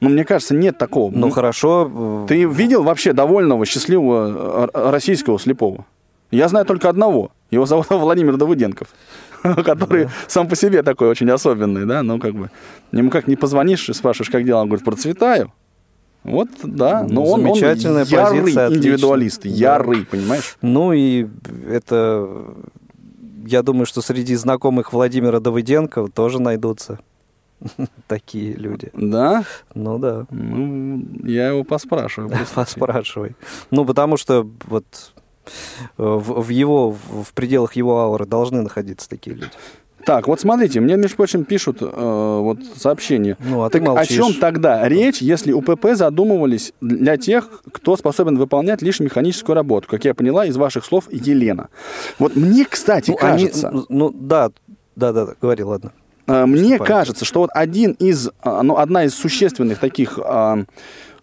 Ну, 0.00 0.08
мне 0.08 0.24
кажется, 0.24 0.54
нет 0.54 0.76
такого. 0.78 1.10
Ну, 1.14 1.30
хорошо. 1.30 2.24
Ты 2.28 2.44
видел 2.44 2.82
вообще 2.82 3.12
довольного, 3.12 3.64
счастливого 3.64 4.70
российского 4.72 5.38
слепого? 5.38 5.86
Я 6.30 6.48
знаю 6.48 6.66
только 6.66 6.88
одного. 6.88 7.30
Его 7.50 7.66
зовут 7.66 7.86
Владимир 7.90 8.36
Давыденков, 8.36 8.88
который 9.42 10.08
сам 10.28 10.48
по 10.48 10.56
себе 10.56 10.82
такой 10.82 11.08
очень 11.08 11.30
особенный, 11.30 11.86
да, 11.86 12.02
ну, 12.02 12.18
как 12.18 12.34
бы, 12.34 12.50
ему 12.92 13.10
как 13.10 13.26
не 13.26 13.36
позвонишь 13.36 13.88
и 13.88 13.92
спрашиваешь, 13.92 14.30
как 14.30 14.44
дела, 14.44 14.62
он 14.62 14.68
говорит, 14.68 14.84
процветаю. 14.84 15.52
Вот, 16.22 16.50
да, 16.62 17.06
но 17.08 17.24
он, 17.24 17.46
он 17.46 17.56
ярый 17.56 18.04
позиция, 18.04 18.68
индивидуалист, 18.68 19.46
ярый, 19.46 20.00
да. 20.00 20.06
понимаешь? 20.10 20.56
Ну 20.60 20.92
и 20.92 21.26
это, 21.66 22.44
я 23.46 23.62
думаю, 23.62 23.86
что 23.86 24.02
среди 24.02 24.34
знакомых 24.34 24.92
Владимира 24.92 25.40
Давыденко 25.40 26.08
тоже 26.08 26.42
найдутся 26.42 26.98
такие 28.06 28.52
люди. 28.52 28.90
Да? 28.92 29.44
Ну 29.74 29.98
да. 29.98 30.26
Ну, 30.30 31.02
я 31.24 31.48
его 31.48 31.64
поспрашиваю. 31.64 32.36
Поспрашивай. 32.54 33.34
Ну, 33.70 33.86
потому 33.86 34.18
что 34.18 34.46
вот 34.66 34.84
в, 35.96 36.42
в 36.42 36.48
его, 36.48 36.90
в 36.92 37.32
пределах 37.34 37.74
его 37.74 38.00
ауры 38.00 38.26
должны 38.26 38.62
находиться 38.62 39.08
такие 39.08 39.36
люди. 39.36 39.52
Так, 40.04 40.28
вот 40.28 40.40
смотрите, 40.40 40.80
мне, 40.80 40.96
между 40.96 41.16
прочим, 41.16 41.44
пишут 41.44 41.78
э, 41.80 42.38
вот 42.42 42.58
сообщение. 42.76 43.36
Ну, 43.40 43.62
а 43.62 43.70
так 43.70 43.82
ты 43.82 43.86
молчишь. 43.86 44.18
о 44.18 44.22
чем 44.22 44.34
тогда 44.34 44.88
речь, 44.88 45.18
если 45.18 45.52
УПП 45.52 45.88
задумывались 45.92 46.72
для 46.80 47.16
тех, 47.16 47.62
кто 47.70 47.96
способен 47.96 48.38
выполнять 48.38 48.82
лишь 48.82 49.00
механическую 49.00 49.54
работу, 49.54 49.88
как 49.88 50.04
я 50.04 50.14
поняла 50.14 50.46
из 50.46 50.56
ваших 50.56 50.84
слов, 50.84 51.04
Елена. 51.10 51.68
Вот 52.18 52.34
мне, 52.34 52.64
кстати, 52.64 53.10
ну, 53.10 53.16
кажется... 53.16 53.68
Они, 53.68 53.84
ну, 53.88 54.10
да, 54.10 54.50
да, 54.96 55.12
да, 55.12 55.26
да, 55.26 55.34
говори, 55.40 55.64
ладно. 55.64 55.92
Э, 56.26 56.46
мне 56.46 56.78
кажется, 56.78 57.24
что 57.24 57.40
вот 57.40 57.50
один 57.52 57.92
из, 57.92 58.28
э, 58.28 58.60
ну, 58.62 58.78
одна 58.78 59.04
из 59.04 59.14
существенных 59.14 59.78
таких... 59.78 60.18
Э, 60.18 60.64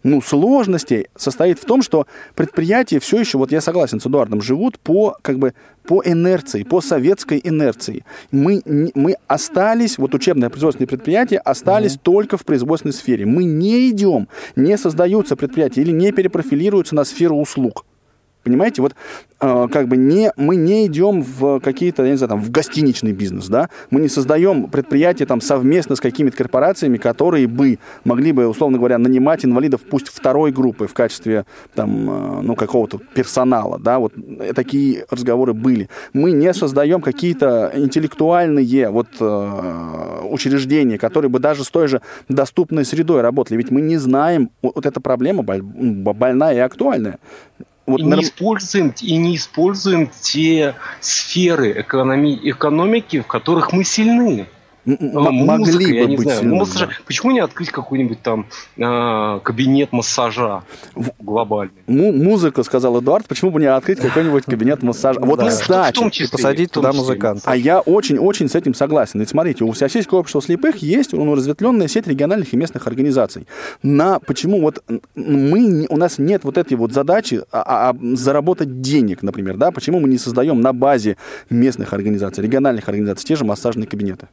ну, 0.08 0.22
сложностей 0.22 1.08
состоит 1.16 1.60
в 1.60 1.66
том, 1.66 1.82
что 1.82 2.08
предприятия 2.36 3.00
все 3.00 3.20
еще, 3.20 3.38
вот 3.38 3.52
я 3.52 3.62
согласен 3.62 4.00
с 4.00 4.06
Эдуардом, 4.06 4.42
живут 4.42 4.80
по, 4.80 5.18
как 5.22 5.38
бы, 5.38 5.54
по 5.84 6.02
инерции, 6.04 6.64
по 6.64 6.82
советской 6.82 7.42
инерции. 7.44 8.06
Мы, 8.32 8.62
мы 8.66 9.16
остались, 9.28 9.98
вот 9.98 10.16
учебные 10.16 10.50
производственные 10.50 10.88
предприятия 10.88 11.38
остались 11.38 11.96
mm-hmm. 11.96 12.04
только 12.04 12.38
в 12.38 12.46
производственной 12.46 12.94
сфере. 12.94 13.26
Мы 13.26 13.44
не 13.44 13.90
идем, 13.90 14.28
не 14.56 14.78
создаются 14.78 15.36
предприятия 15.36 15.82
или 15.82 15.92
не 15.92 16.12
перепрофилируются 16.12 16.96
на 16.96 17.04
сферу 17.04 17.38
услуг. 17.38 17.86
Понимаете, 18.48 18.82
вот 18.82 18.96
э, 19.42 19.68
как 19.70 19.90
бы 19.90 19.98
не, 19.98 20.32
мы 20.38 20.56
не 20.56 20.88
идем 20.88 21.22
в 21.22 21.60
какие-то, 21.60 22.06
я 22.06 22.12
не 22.12 22.18
знаю, 22.18 22.30
там, 22.30 22.42
в 22.42 22.50
гостиничный 22.50 23.12
бизнес, 23.12 23.48
да, 23.50 23.70
мы 23.90 24.00
не 24.00 24.08
создаем 24.08 24.70
предприятия 24.70 25.26
там 25.26 25.42
совместно 25.42 25.98
с 25.98 26.00
какими-то 26.00 26.38
корпорациями, 26.38 26.96
которые 26.96 27.46
бы 27.46 27.78
могли 28.06 28.32
бы, 28.32 28.48
условно 28.48 28.78
говоря, 28.78 29.00
нанимать 29.00 29.44
инвалидов 29.44 29.82
пусть 29.82 30.08
второй 30.08 30.54
группы 30.54 30.88
в 30.88 30.94
качестве 30.94 31.46
там, 31.76 32.10
э, 32.10 32.42
ну, 32.44 32.56
какого-то 32.56 33.00
персонала, 33.14 33.80
да, 33.80 34.00
вот 34.00 34.14
такие 34.56 35.06
разговоры 35.10 35.54
были. 35.54 35.90
Мы 36.14 36.32
не 36.32 36.54
создаем 36.54 37.02
какие-то 37.02 37.74
интеллектуальные 37.76 38.90
вот 38.90 39.08
э, 39.20 40.22
учреждения, 40.24 40.98
которые 40.98 41.30
бы 41.30 41.40
даже 41.40 41.66
с 41.66 41.70
той 41.70 41.90
же 41.90 42.02
доступной 42.30 42.86
средой 42.86 43.20
работали, 43.20 43.58
ведь 43.58 43.72
мы 43.72 43.82
не 43.82 43.98
знаем, 43.98 44.52
вот 44.62 44.86
эта 44.86 45.02
проблема 45.02 45.44
больная 45.44 46.56
и 46.56 46.60
актуальная. 46.60 47.20
Вот 47.88 48.02
и, 48.02 48.04
не 48.04 48.22
используем, 48.22 48.94
и 49.02 49.16
не 49.16 49.38
используем 49.38 50.12
те 50.22 50.76
сферы 51.00 51.72
экономи, 51.80 52.38
экономики, 52.44 53.22
в 53.22 53.28
которых 53.28 53.72
мы 53.72 53.86
сильны. 53.86 54.46
М- 54.88 55.46
могли 55.46 56.02
бы 56.02 56.16
быть 56.16 56.22
знаю. 56.22 56.56
Массажа. 56.56 56.90
Почему 57.06 57.32
не 57.32 57.40
открыть 57.40 57.72
какой-нибудь 57.72 58.22
там 58.22 58.48
э, 58.78 59.40
кабинет 59.44 59.92
массажа 59.92 60.64
глобальный? 61.20 61.84
Музыка, 61.88 62.64
сказал 62.64 63.00
Эдуард, 63.00 63.28
почему 63.28 63.52
бы 63.52 63.60
не 63.60 63.66
открыть 63.66 64.00
какой-нибудь 64.00 64.46
кабинет 64.46 64.84
массажа? 64.84 65.20
Вот, 65.20 65.44
кстати, 65.44 66.32
посадить 66.32 66.72
туда 66.72 66.94
музыканта. 66.94 67.42
А 67.46 67.56
я 67.56 67.82
очень-очень 67.82 68.48
с 68.48 68.56
этим 68.56 68.74
согласен. 68.74 69.20
Ведь 69.20 69.30
смотрите, 69.30 69.66
у 69.66 69.72
Всероссийского 69.72 70.20
общества 70.20 70.42
слепых 70.42 70.78
есть 70.78 71.12
ну, 71.12 71.36
разветвленная 71.36 71.88
сеть 71.88 72.08
региональных 72.08 72.54
и 72.54 72.58
местных 72.58 72.88
организаций. 72.88 73.46
На 73.84 74.20
почему 74.20 74.62
вот 74.62 74.84
мы, 75.16 75.86
у 75.90 75.98
нас 75.98 76.18
нет 76.18 76.44
вот 76.46 76.58
этой 76.58 76.76
вот 76.78 76.94
задачи 76.94 77.44
а, 77.52 77.62
а, 77.62 77.90
а, 77.90 78.16
заработать 78.16 78.82
денег, 78.82 79.22
например, 79.22 79.58
да? 79.58 79.72
Почему 79.72 80.00
мы 80.00 80.08
не 80.08 80.18
создаем 80.18 80.62
на 80.62 80.72
базе 80.72 81.18
местных 81.50 81.92
организаций, 81.94 82.44
региональных 82.44 82.88
организаций 82.88 83.26
те 83.26 83.36
же 83.36 83.44
массажные 83.44 83.88
кабинеты? 83.88 84.28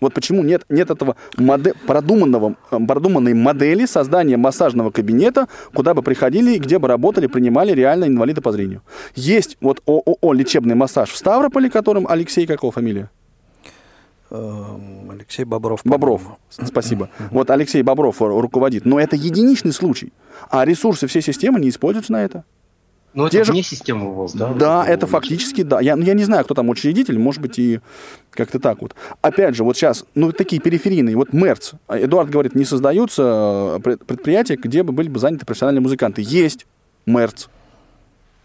Вот 0.00 0.14
почему 0.14 0.42
нет, 0.42 0.64
нет 0.68 0.90
этого 0.90 1.16
модель, 1.36 1.74
продуманного, 1.86 2.56
э, 2.70 2.78
продуманной 2.86 3.34
модели 3.34 3.86
создания 3.86 4.36
массажного 4.36 4.90
кабинета, 4.90 5.48
куда 5.74 5.94
бы 5.94 6.02
приходили 6.02 6.54
и 6.54 6.58
где 6.58 6.78
бы 6.78 6.88
работали, 6.88 7.26
принимали 7.26 7.72
реально 7.72 8.06
инвалиды 8.06 8.40
по 8.40 8.52
зрению. 8.52 8.82
Есть 9.14 9.56
вот 9.60 9.82
ООО 9.86 10.32
«Лечебный 10.32 10.74
массаж» 10.74 11.10
в 11.10 11.16
Ставрополе, 11.16 11.70
которым 11.70 12.06
Алексей, 12.08 12.46
какого 12.46 12.72
фамилия? 12.72 13.10
Эм, 14.30 15.10
Алексей 15.10 15.44
Бобров. 15.44 15.80
Бобров, 15.84 16.22
спасибо. 16.50 17.08
Вот 17.30 17.50
Алексей 17.50 17.82
Бобров 17.82 18.20
руководит. 18.20 18.84
Но 18.84 18.98
это 18.98 19.14
единичный 19.14 19.72
случай. 19.72 20.12
А 20.50 20.64
ресурсы 20.64 21.06
всей 21.06 21.22
системы 21.22 21.60
не 21.60 21.68
используются 21.68 22.12
на 22.12 22.24
это. 22.24 22.44
Но 23.16 23.22
ну, 23.24 23.28
Те 23.30 23.38
это 23.38 23.46
же... 23.46 23.52
вне 23.52 23.62
системы 23.62 24.12
ВОЗ, 24.12 24.34
да? 24.34 24.52
Да, 24.52 24.86
это 24.86 25.06
фактически, 25.06 25.62
да. 25.62 25.80
Я, 25.80 25.96
ну, 25.96 26.04
я 26.04 26.12
не 26.12 26.24
знаю, 26.24 26.44
кто 26.44 26.52
там 26.52 26.68
учредитель, 26.68 27.18
может 27.18 27.40
быть, 27.40 27.58
и 27.58 27.80
как-то 28.30 28.60
так 28.60 28.82
вот. 28.82 28.94
Опять 29.22 29.56
же, 29.56 29.64
вот 29.64 29.74
сейчас, 29.74 30.04
ну, 30.14 30.32
такие 30.32 30.60
периферийные, 30.60 31.16
вот 31.16 31.32
МЕРЦ, 31.32 31.72
Эдуард 31.88 32.28
говорит, 32.28 32.54
не 32.54 32.66
создаются 32.66 33.80
э, 33.82 33.96
предприятия, 33.96 34.56
где 34.56 34.82
бы 34.82 34.92
были 34.92 35.08
бы 35.08 35.18
заняты 35.18 35.46
профессиональные 35.46 35.80
музыканты. 35.80 36.22
Есть 36.22 36.66
МЕРЦ. 37.06 37.48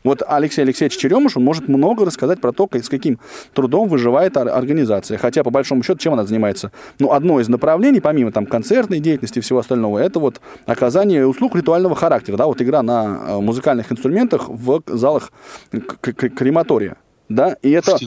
Вот 0.03 0.23
Алексей 0.27 0.61
Алексеевич 0.61 0.97
Черемуш, 0.97 1.37
он 1.37 1.43
может 1.43 1.67
много 1.67 2.05
рассказать 2.05 2.41
про 2.41 2.51
то, 2.51 2.67
с 2.71 2.89
каким 2.89 3.19
трудом 3.53 3.87
выживает 3.87 4.37
организация. 4.37 5.17
Хотя, 5.17 5.43
по 5.43 5.51
большому 5.51 5.83
счету, 5.83 5.99
чем 5.99 6.13
она 6.13 6.25
занимается? 6.25 6.71
Ну, 6.99 7.11
одно 7.11 7.39
из 7.39 7.49
направлений, 7.49 8.01
помимо 8.01 8.31
там 8.31 8.45
концертной 8.45 8.99
деятельности 8.99 9.39
и 9.39 9.41
всего 9.41 9.59
остального, 9.59 9.99
это 9.99 10.19
вот 10.19 10.41
оказание 10.65 11.27
услуг 11.27 11.55
ритуального 11.55 11.95
характера. 11.95 12.37
Да, 12.37 12.47
вот 12.47 12.61
игра 12.61 12.81
на 12.81 13.21
э, 13.27 13.39
музыкальных 13.39 13.91
инструментах 13.91 14.49
в 14.49 14.81
залах 14.87 15.31
крематория. 15.71 16.97
Да, 17.29 17.55
и 17.61 17.71
это 17.71 17.97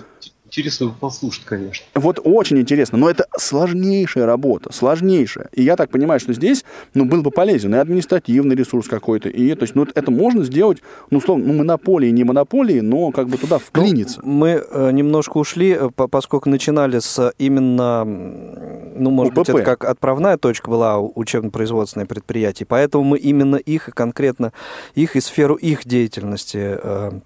интересно 0.55 0.94
послушать, 1.00 1.44
конечно. 1.44 1.84
Вот 1.94 2.20
очень 2.22 2.59
интересно, 2.59 2.98
но 2.98 3.11
это 3.11 3.26
сложнейшая 3.36 4.26
работа, 4.26 4.72
сложнейшая. 4.72 5.48
И 5.52 5.62
я 5.62 5.76
так 5.76 5.90
понимаю, 5.90 6.20
что 6.20 6.32
здесь, 6.32 6.64
ну, 6.94 7.05
был 7.05 7.22
бы 7.22 7.30
полезен 7.30 7.74
и 7.74 7.78
административный 7.78 8.55
ресурс 8.55 8.86
какой-то, 8.86 9.28
и 9.28 9.55
то 9.55 9.62
есть, 9.62 9.74
ну, 9.74 9.86
это 9.94 10.11
можно 10.11 10.44
сделать, 10.44 10.78
ну, 11.11 11.18
условно, 11.18 11.46
ну, 11.46 11.55
монополии, 11.55 12.11
не 12.11 12.24
монополии, 12.24 12.80
но 12.80 13.11
как 13.11 13.28
бы 13.28 13.36
туда 13.36 13.59
вклиниться. 13.59 14.20
Ну, 14.22 14.32
мы 14.32 14.64
э, 14.70 14.90
немножко 14.92 15.38
ушли, 15.38 15.76
э, 15.78 15.90
поскольку 15.90 16.48
начинали 16.48 17.00
с 17.00 17.32
именно, 17.38 18.05
ну, 18.05 19.11
может 19.11 19.32
УПП. 19.32 19.38
быть, 19.38 19.48
это 19.48 19.62
как 19.62 19.84
отправная 19.84 20.38
точка 20.38 20.70
была 20.70 21.00
учебно-производственное 21.00 22.07
предприятие, 22.07 22.66
поэтому 22.66 23.05
мы 23.05 23.18
именно 23.18 23.57
их 23.57 23.88
и 23.88 23.92
конкретно 23.92 24.52
их 24.94 25.16
и 25.16 25.20
сферу 25.20 25.55
их 25.55 25.84
деятельности 25.84 26.78
э, 26.82 27.20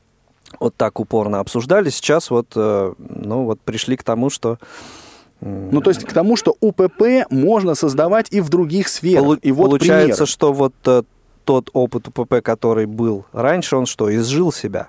вот 0.61 0.75
так 0.77 1.01
упорно 1.01 1.41
обсуждали. 1.41 1.91
Сейчас 1.91 2.31
вот, 2.31 2.53
э, 2.55 2.93
ну, 2.99 3.45
вот 3.45 3.61
пришли 3.61 3.97
к 3.97 4.03
тому, 4.03 4.31
что 4.31 4.59
ну, 5.41 5.81
то 5.81 5.91
есть 5.91 6.05
к 6.05 6.13
тому, 6.13 6.37
что 6.37 6.57
УПП 6.61 7.31
можно 7.31 7.77
создавать 7.77 8.27
и 8.33 8.41
в 8.41 8.49
других 8.49 8.89
сферах. 8.89 9.25
Полу- 9.25 9.39
и 9.41 9.53
вот 9.53 9.71
получается, 9.71 10.25
пример. 10.25 10.29
что 10.29 10.53
вот 10.53 10.75
э, 10.87 11.03
тот 11.45 11.71
опыт 11.73 12.09
УПП, 12.09 12.43
который 12.43 12.87
был 12.87 13.25
раньше, 13.33 13.77
он 13.77 13.87
что, 13.87 14.15
изжил 14.15 14.51
себя? 14.53 14.89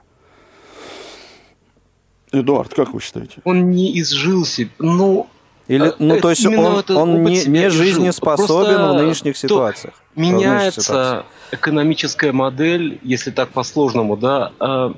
Эдуард, 2.32 2.74
как 2.74 2.93
вы 2.93 3.01
считаете? 3.01 3.36
Он 3.43 3.70
не 3.72 3.99
изжил 3.99 4.45
себя. 4.45 4.72
Ну, 4.80 5.28
или, 5.67 5.93
ну, 5.99 6.20
то 6.20 6.32
есть 6.32 6.43
он, 6.47 6.84
он 6.89 7.24
не, 7.24 7.45
не 7.45 7.70
жизнеспособен 7.70 8.76
Просто 8.76 8.93
в 8.93 8.95
нынешних 8.95 9.38
ситуациях. 9.38 9.93
Меняется 10.15 10.82
ситуациях. 10.82 11.26
экономическая 11.51 12.32
модель, 12.32 12.99
если 13.03 13.30
так 13.30 13.49
по-сложному, 13.49 14.17
да, 14.17 14.51
а 14.59 14.95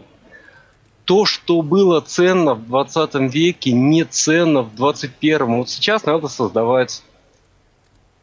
то, 1.05 1.25
что 1.25 1.61
было 1.61 2.01
ценно 2.01 2.53
в 2.53 2.65
20 2.67 3.15
веке, 3.33 3.71
не 3.71 4.03
ценно 4.03 4.61
в 4.61 4.75
21. 4.75 5.45
Вот 5.57 5.69
сейчас 5.69 6.05
надо 6.05 6.27
создавать 6.27 7.03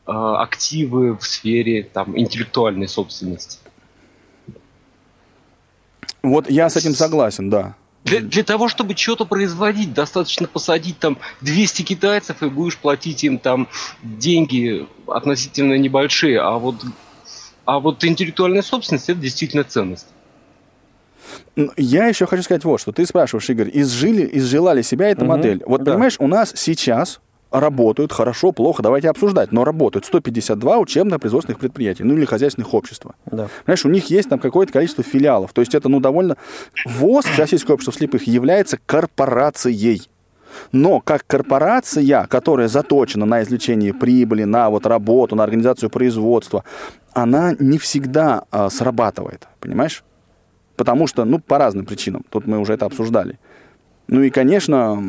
э, 0.07 0.13
активы 0.13 1.17
в 1.17 1.27
сфере 1.27 1.83
там, 1.83 2.19
интеллектуальной 2.19 2.89
собственности. 2.89 3.59
Вот 6.23 6.51
я 6.51 6.69
с 6.69 6.77
этим 6.77 6.95
согласен, 6.95 7.51
да. 7.51 7.75
Для, 8.05 8.21
для 8.21 8.45
того, 8.45 8.69
чтобы 8.69 8.97
что-то 8.97 9.25
производить, 9.25 9.93
достаточно 9.93 10.47
посадить 10.47 10.99
там 10.99 11.19
200 11.43 11.83
китайцев 11.83 12.43
и 12.43 12.49
будешь 12.49 12.79
платить 12.79 13.25
им 13.25 13.39
там 13.39 13.69
деньги 14.03 14.87
относительно 15.07 15.77
небольшие. 15.77 16.41
А 16.41 16.59
вот, 16.59 16.77
а 17.65 17.81
вот 17.81 18.05
интеллектуальная 18.05 18.63
собственность 18.63 19.09
это 19.09 19.21
действительно 19.21 19.65
ценность. 19.65 20.07
Я 21.77 22.07
еще 22.07 22.27
хочу 22.27 22.43
сказать 22.43 22.65
вот 22.65 22.81
что. 22.81 22.93
Ты 22.93 23.07
спрашиваешь, 23.07 23.49
Игорь, 23.51 23.71
изжили, 23.73 24.29
изжила 24.33 24.73
ли 24.73 24.83
себя 24.83 25.09
эта 25.11 25.23
угу, 25.23 25.31
модель? 25.31 25.63
Вот 25.67 25.83
да. 25.83 25.93
понимаешь, 25.93 26.17
у 26.19 26.27
нас 26.27 26.53
сейчас 26.55 27.21
работают 27.51 28.13
хорошо, 28.13 28.53
плохо, 28.53 28.83
давайте 28.83 29.09
обсуждать, 29.09 29.53
но 29.53 29.65
работают 29.65 30.05
152 30.05 30.79
учебно-производственных 30.79 31.59
предприятий, 31.59 32.05
ну 32.05 32.15
или 32.15 32.25
хозяйственных 32.25 32.75
общества. 32.75 33.15
Да. 33.27 33.49
Понимаешь, 33.65 33.85
у 33.85 33.89
них 33.89 34.11
есть 34.11 34.29
там 34.29 34.39
какое-то 34.39 34.73
количество 34.73 35.03
филиалов, 35.03 35.53
то 35.53 35.63
есть 35.63 35.75
это, 35.75 35.89
ну, 35.89 36.01
довольно... 36.01 36.37
ВОЗ, 36.85 37.25
Российское 37.37 37.73
общество 37.73 37.93
слепых, 37.93 38.27
является 38.27 38.79
корпорацией. 38.85 40.09
Но 40.73 41.01
как 41.01 41.27
корпорация, 41.27 42.27
которая 42.27 42.69
заточена 42.69 43.27
на 43.27 43.43
извлечение 43.43 43.95
прибыли, 43.95 44.45
на 44.45 44.71
вот 44.71 44.87
работу, 44.87 45.37
на 45.37 45.45
организацию 45.45 45.91
производства, 45.91 46.65
она 47.13 47.55
не 47.59 47.79
всегда 47.79 48.45
а, 48.51 48.71
срабатывает, 48.71 49.47
понимаешь? 49.61 50.03
Потому 50.79 51.09
что, 51.09 51.25
ну, 51.25 51.41
по 51.41 51.59
разным 51.59 51.85
причинам. 51.85 52.25
Тут 52.31 52.47
мы 52.47 52.59
уже 52.59 52.73
это 52.73 52.87
обсуждали. 52.87 53.37
Ну 54.07 54.23
и, 54.23 54.31
конечно, 54.31 55.03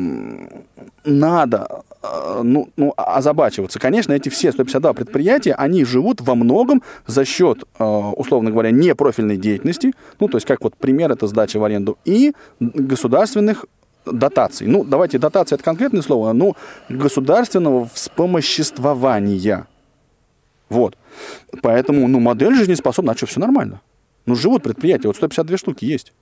надо 1.04 1.82
э, 2.02 2.40
ну, 2.42 2.68
ну, 2.76 2.92
озабачиваться. 2.96 3.78
Конечно, 3.78 4.12
эти 4.12 4.28
все 4.28 4.50
152 4.50 4.92
предприятия, 4.92 5.54
они 5.54 5.84
живут 5.84 6.20
во 6.20 6.34
многом 6.34 6.82
за 7.06 7.24
счет, 7.24 7.64
э, 7.78 7.84
условно 7.84 8.50
говоря, 8.50 8.72
непрофильной 8.72 9.36
деятельности, 9.36 9.92
ну, 10.18 10.28
то 10.28 10.38
есть, 10.38 10.46
как 10.46 10.62
вот 10.62 10.76
пример, 10.76 11.12
это 11.12 11.28
сдача 11.28 11.58
в 11.58 11.64
аренду, 11.64 11.98
и 12.04 12.32
государственных 12.58 13.64
дотаций. 14.04 14.66
Ну, 14.66 14.84
давайте, 14.84 15.18
дотация 15.18 15.56
это 15.56 15.64
конкретное 15.64 16.02
слово, 16.02 16.32
ну, 16.32 16.56
государственного 16.88 17.88
вспомоществования. 17.94 19.66
Вот. 20.68 20.96
Поэтому, 21.62 22.08
ну, 22.08 22.18
модель 22.18 22.54
жизнеспособна, 22.54 23.12
а 23.12 23.16
что, 23.16 23.26
все 23.26 23.40
нормально. 23.40 23.80
Ну, 24.26 24.34
живут 24.34 24.62
предприятия, 24.62 25.08
вот 25.08 25.16
152 25.16 25.56
штуки 25.56 25.84
есть. 25.84 26.12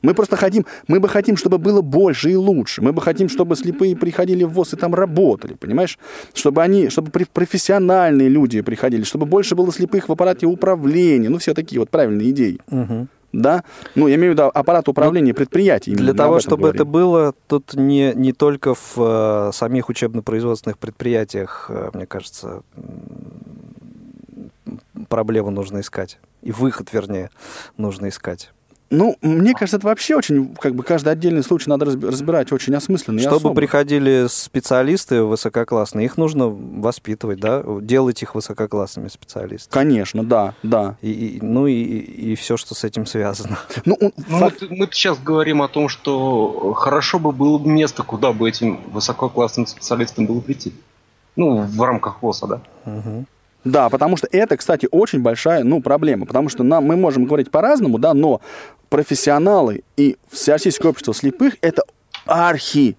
Мы 0.00 0.14
просто 0.14 0.36
хотим, 0.36 0.64
мы 0.86 1.00
бы 1.00 1.08
хотим, 1.08 1.36
чтобы 1.36 1.58
было 1.58 1.80
больше 1.82 2.30
и 2.30 2.36
лучше. 2.36 2.82
Мы 2.82 2.92
бы 2.92 3.00
хотим, 3.00 3.28
чтобы 3.28 3.56
слепые 3.56 3.96
приходили 3.96 4.44
в 4.44 4.50
ВОЗ 4.50 4.74
и 4.74 4.76
там 4.76 4.94
работали, 4.94 5.54
понимаешь? 5.54 5.98
Чтобы 6.34 6.62
они, 6.62 6.88
чтобы 6.88 7.10
профессиональные 7.10 8.28
люди 8.28 8.60
приходили, 8.60 9.02
чтобы 9.02 9.26
больше 9.26 9.56
было 9.56 9.72
слепых 9.72 10.08
в 10.08 10.12
аппарате 10.12 10.46
управления. 10.46 11.28
Ну, 11.28 11.38
все 11.38 11.52
такие 11.52 11.80
вот 11.80 11.90
правильные 11.90 12.30
идеи. 12.30 12.60
Угу. 12.70 13.08
Да? 13.32 13.64
Ну, 13.96 14.06
я 14.06 14.14
имею 14.14 14.32
в 14.32 14.34
виду 14.34 14.50
аппарат 14.54 14.88
управления 14.88 15.34
предприятий. 15.34 15.94
Для 15.94 16.14
того, 16.14 16.38
чтобы 16.38 16.62
говорим. 16.62 16.76
это 16.76 16.84
было, 16.84 17.34
тут 17.48 17.74
не, 17.74 18.12
не 18.14 18.32
только 18.32 18.74
в 18.74 18.94
э, 18.96 19.50
самих 19.52 19.88
учебно-производственных 19.88 20.78
предприятиях, 20.78 21.66
э, 21.68 21.90
мне 21.92 22.06
кажется, 22.06 22.62
проблему 25.08 25.50
нужно 25.50 25.80
искать. 25.80 26.18
И 26.42 26.52
выход, 26.52 26.92
вернее, 26.92 27.30
нужно 27.76 28.08
искать. 28.08 28.50
Ну, 28.90 29.16
мне 29.20 29.52
кажется, 29.52 29.76
это 29.76 29.86
вообще 29.86 30.16
очень, 30.16 30.54
как 30.54 30.74
бы, 30.74 30.82
каждый 30.82 31.12
отдельный 31.12 31.42
случай 31.42 31.68
надо 31.68 31.84
разбирать 31.84 32.52
очень 32.52 32.74
осмысленно. 32.74 33.20
Чтобы 33.20 33.36
особо. 33.36 33.54
приходили 33.54 34.26
специалисты 34.30 35.22
высококлассные, 35.22 36.06
их 36.06 36.16
нужно 36.16 36.48
воспитывать, 36.48 37.38
да, 37.38 37.62
делать 37.82 38.22
их 38.22 38.34
высококлассными 38.34 39.08
специалистами. 39.08 39.72
Конечно, 39.72 40.24
да, 40.24 40.54
да. 40.62 40.96
И, 41.02 41.10
и, 41.10 41.40
ну 41.42 41.66
и, 41.66 41.74
и 41.74 42.34
все, 42.34 42.56
что 42.56 42.74
с 42.74 42.84
этим 42.84 43.06
связано. 43.06 43.58
Ну, 43.84 43.96
он, 44.00 44.12
ну 44.16 44.38
факт... 44.38 44.62
мы, 44.62 44.76
мы 44.76 44.88
сейчас 44.90 45.18
говорим 45.18 45.62
о 45.62 45.68
том, 45.68 45.88
что 45.88 46.74
хорошо 46.74 47.18
бы 47.18 47.32
было 47.32 47.58
место, 47.58 48.02
куда 48.02 48.32
бы 48.32 48.48
этим 48.48 48.80
высококлассным 48.90 49.66
специалистам 49.66 50.26
было 50.26 50.40
прийти. 50.40 50.74
Ну, 51.36 51.62
в 51.62 51.82
рамках 51.82 52.22
ВОСа, 52.22 52.46
да. 52.46 52.60
Угу. 52.84 53.26
Да, 53.64 53.88
потому 53.90 54.16
что 54.16 54.28
это, 54.30 54.56
кстати, 54.56 54.88
очень 54.90 55.20
большая, 55.20 55.64
ну, 55.64 55.82
проблема, 55.82 56.26
потому 56.26 56.48
что 56.48 56.62
нам, 56.62 56.84
мы 56.84 56.96
можем 56.96 57.24
говорить 57.24 57.50
по-разному, 57.50 57.98
да, 57.98 58.14
но 58.14 58.40
профессионалы 58.88 59.82
и 59.96 60.16
Всероссийское 60.30 60.90
общество 60.90 61.12
слепых– 61.12 61.56
это 61.60 61.82
архи 62.24 62.96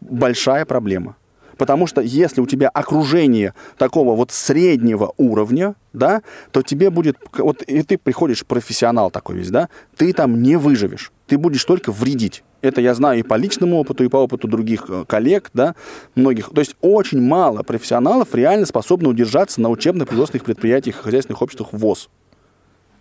большая 0.00 0.64
проблема. 0.64 1.16
Потому 1.58 1.88
что 1.88 2.00
если 2.00 2.40
у 2.40 2.46
тебя 2.46 2.68
окружение 2.68 3.52
такого 3.76 4.14
вот 4.14 4.30
среднего 4.30 5.12
уровня, 5.16 5.74
да, 5.92 6.22
то 6.52 6.62
тебе 6.62 6.88
будет, 6.88 7.18
вот 7.36 7.62
и 7.62 7.82
ты 7.82 7.98
приходишь 7.98 8.46
профессионал 8.46 9.10
такой 9.10 9.36
весь, 9.36 9.50
да, 9.50 9.68
ты 9.96 10.12
там 10.12 10.40
не 10.40 10.56
выживешь, 10.56 11.12
ты 11.26 11.36
будешь 11.36 11.64
только 11.64 11.90
вредить. 11.90 12.44
Это 12.60 12.80
я 12.80 12.94
знаю 12.94 13.20
и 13.20 13.22
по 13.22 13.34
личному 13.34 13.76
опыту, 13.76 14.04
и 14.04 14.08
по 14.08 14.16
опыту 14.16 14.48
других 14.48 14.86
э, 14.88 15.04
коллег, 15.06 15.50
да, 15.52 15.74
многих. 16.14 16.50
То 16.50 16.60
есть 16.60 16.76
очень 16.80 17.20
мало 17.20 17.62
профессионалов 17.62 18.34
реально 18.34 18.66
способны 18.66 19.08
удержаться 19.08 19.60
на 19.60 19.68
учебно-производственных 19.68 20.44
предприятиях 20.44 20.96
и 20.96 21.02
хозяйственных 21.02 21.42
обществах 21.42 21.72
ВОЗ. 21.72 22.08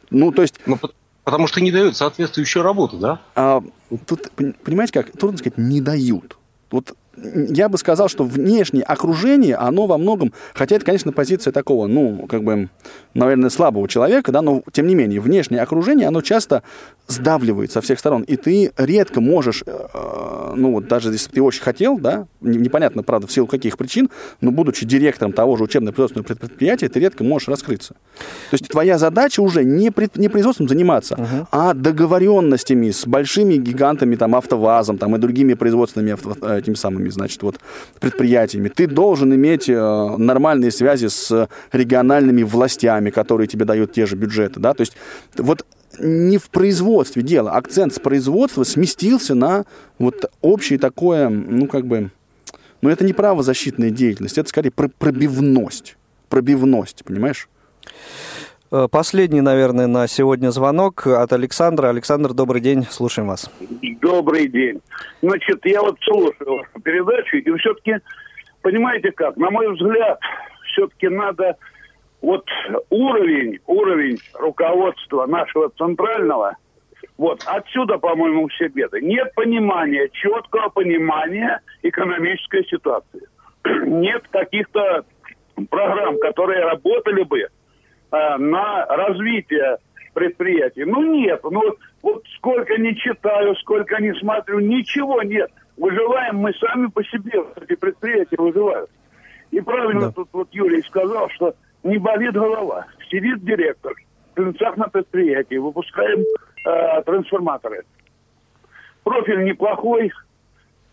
Ну, 0.10 0.32
то 0.32 0.44
есть... 0.44 0.60
Ну, 0.66 0.78
потому 1.24 1.48
что 1.48 1.60
не 1.60 1.72
дают 1.72 1.98
соответствующую 1.98 2.64
работу, 2.64 2.98
да? 2.98 3.20
А, 3.36 3.64
тут, 4.06 4.32
понимаете 4.64 4.94
как, 4.94 5.12
трудно 5.12 5.38
сказать, 5.40 5.58
не 5.58 5.82
дают. 5.82 6.38
Вот 6.70 6.96
я 7.18 7.70
бы 7.70 7.78
сказал, 7.78 8.08
что 8.10 8.24
внешнее 8.24 8.84
окружение, 8.84 9.56
оно 9.56 9.88
во 9.88 9.98
многом, 9.98 10.34
хотя 10.54 10.76
это, 10.76 10.86
конечно, 10.86 11.12
позиция 11.12 11.52
такого, 11.52 11.88
ну, 11.88 12.28
как 12.28 12.44
бы, 12.44 12.70
наверное, 13.14 13.50
слабого 13.50 13.88
человека, 13.88 14.32
да, 14.32 14.42
но 14.42 14.62
тем 14.72 14.88
не 14.88 14.96
менее, 14.96 15.20
внешнее 15.20 15.62
окружение, 15.62 16.08
оно 16.08 16.22
часто 16.22 16.64
сдавливает 17.08 17.72
со 17.72 17.82
всех 17.82 18.00
сторон, 18.00 18.24
и 18.24 18.36
ты 18.36 18.72
редко 18.78 19.22
можешь, 19.22 19.64
э, 19.66 20.54
ну, 20.56 20.74
вот 20.74 20.88
даже 20.88 21.12
если 21.12 21.32
ты 21.32 21.42
очень 21.42 21.62
хотел, 21.62 21.98
да, 21.98 22.28
непонятно, 22.42 23.04
правда, 23.04 23.28
в 23.28 23.32
силу 23.32 23.48
каких 23.48 23.78
причин, 23.78 24.10
но 24.42 24.52
будучи 24.52 24.86
директором 24.86 25.34
того 25.34 25.58
же 25.58 25.64
учебно-производственного 25.64 26.36
предприятия, 26.36 26.90
ты 26.90 27.00
редко 27.00 27.24
можешь 27.24 27.48
раскрыться. 27.48 27.94
То 28.50 28.54
есть 28.54 28.68
твоя 28.68 28.98
задача 28.98 29.42
уже 29.42 29.64
не, 29.64 29.90
пред, 29.92 30.18
не 30.18 30.30
производством 30.30 30.68
заниматься, 30.68 31.16
uh-huh. 31.16 31.48
а 31.52 31.74
договоренностями 31.74 32.92
с 32.92 33.06
большими 33.06 33.56
гигантами, 33.56 34.16
там, 34.16 34.36
АвтоВАЗом, 34.36 34.98
там, 34.98 35.16
и 35.16 35.20
другими 35.20 35.54
производственными 35.54 36.14
авто, 36.14 36.36
этими 36.54 36.76
самыми 36.76 37.07
крупными, 37.08 37.10
значит, 37.10 37.44
вот 37.44 37.60
предприятиями. 38.00 38.70
Ты 38.70 38.88
должен 38.88 39.34
иметь 39.34 39.70
э, 39.70 40.16
нормальные 40.18 40.72
связи 40.72 41.08
с 41.08 41.50
региональными 41.72 42.44
властями, 42.44 43.10
которые 43.10 43.48
тебе 43.48 43.66
дают 43.66 43.94
те 43.94 44.06
же 44.06 44.16
бюджеты, 44.16 44.60
да, 44.60 44.74
то 44.74 44.82
есть 44.82 44.94
вот 45.38 45.66
не 46.00 46.38
в 46.38 46.50
производстве 46.50 47.24
дело. 47.24 47.52
Акцент 47.52 47.94
с 47.94 48.00
производства 48.00 48.64
сместился 48.64 49.36
на 49.36 49.66
вот 50.00 50.26
общее 50.42 50.78
такое, 50.78 51.30
ну, 51.30 51.68
как 51.68 51.86
бы, 51.86 52.12
ну, 52.82 52.90
это 52.90 53.04
не 53.04 53.14
правозащитная 53.14 53.90
деятельность, 53.90 54.38
это 54.38 54.50
скорее 54.50 54.72
пробивность. 54.72 55.98
Пробивность, 56.30 57.04
понимаешь? 57.06 57.48
Э, 58.70 58.88
последний, 58.92 59.42
наверное, 59.42 59.88
на 59.88 60.08
сегодня 60.08 60.50
звонок 60.50 61.08
от 61.08 61.32
Александра. 61.32 61.88
Александр, 61.88 62.34
добрый 62.34 62.60
день, 62.60 62.84
слушаем 62.84 63.30
вас. 63.30 63.50
Добрый 64.02 64.48
день. 64.50 64.82
Значит, 65.22 65.66
я 65.66 65.82
вот 65.82 65.98
слушаю 66.02 66.58
вашу 66.58 66.82
передачу, 66.84 67.38
и 67.38 67.58
все-таки, 67.60 67.96
понимаете 68.62 69.12
как, 69.12 69.38
на 69.38 69.50
мой 69.52 69.74
взгляд, 69.74 70.20
все-таки 70.66 71.08
надо 71.08 71.56
вот 72.22 72.46
уровень, 72.90 73.60
уровень 73.68 74.18
руководства 74.34 75.26
нашего 75.28 75.70
центрального, 75.78 76.58
вот 77.18 77.42
отсюда, 77.46 77.98
по-моему, 77.98 78.50
все 78.50 78.68
беды. 78.68 79.00
Нет 79.02 79.34
понимания, 79.34 80.10
четкого 80.12 80.70
понимания 80.70 81.62
экономической 81.84 82.66
ситуации. 82.68 83.22
Нет 83.86 84.24
каких-то 84.30 85.06
программ, 85.70 86.20
которые 86.20 86.66
работали 86.66 87.24
бы 87.24 87.48
э, 88.12 88.38
на 88.38 88.86
развитие 88.86 89.78
предприятий. 90.14 90.84
Ну 90.86 91.02
нет, 91.14 91.42
ну 91.44 91.62
вот 92.02 92.24
сколько 92.38 92.78
не 92.78 92.96
читаю, 92.96 93.56
сколько 93.58 94.02
не 94.02 94.14
смотрю, 94.16 94.60
ничего 94.60 95.22
нет. 95.24 95.52
Выживаем 95.78 96.38
мы 96.38 96.54
сами 96.54 96.88
по 96.88 97.04
себе, 97.04 97.44
эти 97.62 97.76
предприятия 97.76 98.38
выживают. 98.38 98.90
И 99.52 99.62
правильно 99.62 100.08
да. 100.08 100.12
тут 100.12 100.30
вот 100.34 100.50
Юрий 100.52 100.82
сказал, 100.84 101.30
что 101.30 101.54
не 101.84 101.98
болит 101.98 102.34
голова. 102.34 102.88
Сидит 103.10 103.44
директор, 103.46 103.94
в 104.36 104.78
на 104.78 104.88
предприятии, 104.90 105.56
выпускаем 105.56 106.20
э, 106.66 107.02
трансформаторы. 107.04 107.84
Профиль 109.04 109.46
неплохой, 109.46 110.12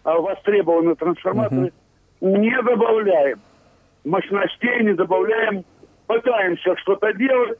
а 0.04 0.18
востребованы 0.18 0.94
трансформаторы. 0.94 1.72
Угу. 2.20 2.36
Не 2.36 2.62
добавляем 2.62 3.40
мощностей, 4.04 4.82
не 4.84 4.94
добавляем, 4.94 5.64
пытаемся 6.14 6.76
что-то 6.76 7.12
делать, 7.12 7.58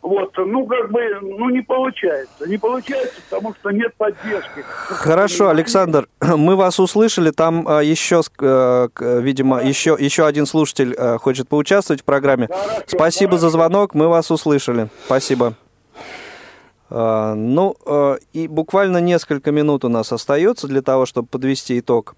вот, 0.00 0.32
ну, 0.36 0.64
как 0.66 0.90
бы, 0.90 1.00
ну, 1.20 1.50
не 1.50 1.60
получается. 1.60 2.48
Не 2.48 2.56
получается, 2.56 3.20
потому 3.28 3.54
что 3.54 3.70
нет 3.70 3.94
поддержки. 3.96 4.62
Хорошо, 4.62 5.48
Александр, 5.48 6.08
мы 6.20 6.56
вас 6.56 6.78
услышали. 6.78 7.30
Там 7.30 7.66
а, 7.66 7.80
еще, 7.80 8.22
а, 8.40 8.88
видимо, 9.00 9.56
да. 9.56 9.62
еще, 9.62 9.96
еще 9.98 10.26
один 10.26 10.46
слушатель 10.46 10.94
а, 10.96 11.18
хочет 11.18 11.48
поучаствовать 11.48 12.02
в 12.02 12.04
программе. 12.04 12.46
Хорошо, 12.46 12.82
Спасибо 12.86 13.32
хорошо. 13.32 13.46
за 13.46 13.50
звонок, 13.50 13.94
мы 13.94 14.08
вас 14.08 14.30
услышали. 14.30 14.88
Спасибо. 15.06 15.54
А, 16.90 17.34
ну, 17.34 17.76
а, 17.84 18.16
и 18.32 18.46
буквально 18.48 18.98
несколько 18.98 19.50
минут 19.50 19.84
у 19.84 19.88
нас 19.88 20.12
остается 20.12 20.68
для 20.68 20.80
того, 20.80 21.06
чтобы 21.06 21.28
подвести 21.28 21.78
итог. 21.78 22.14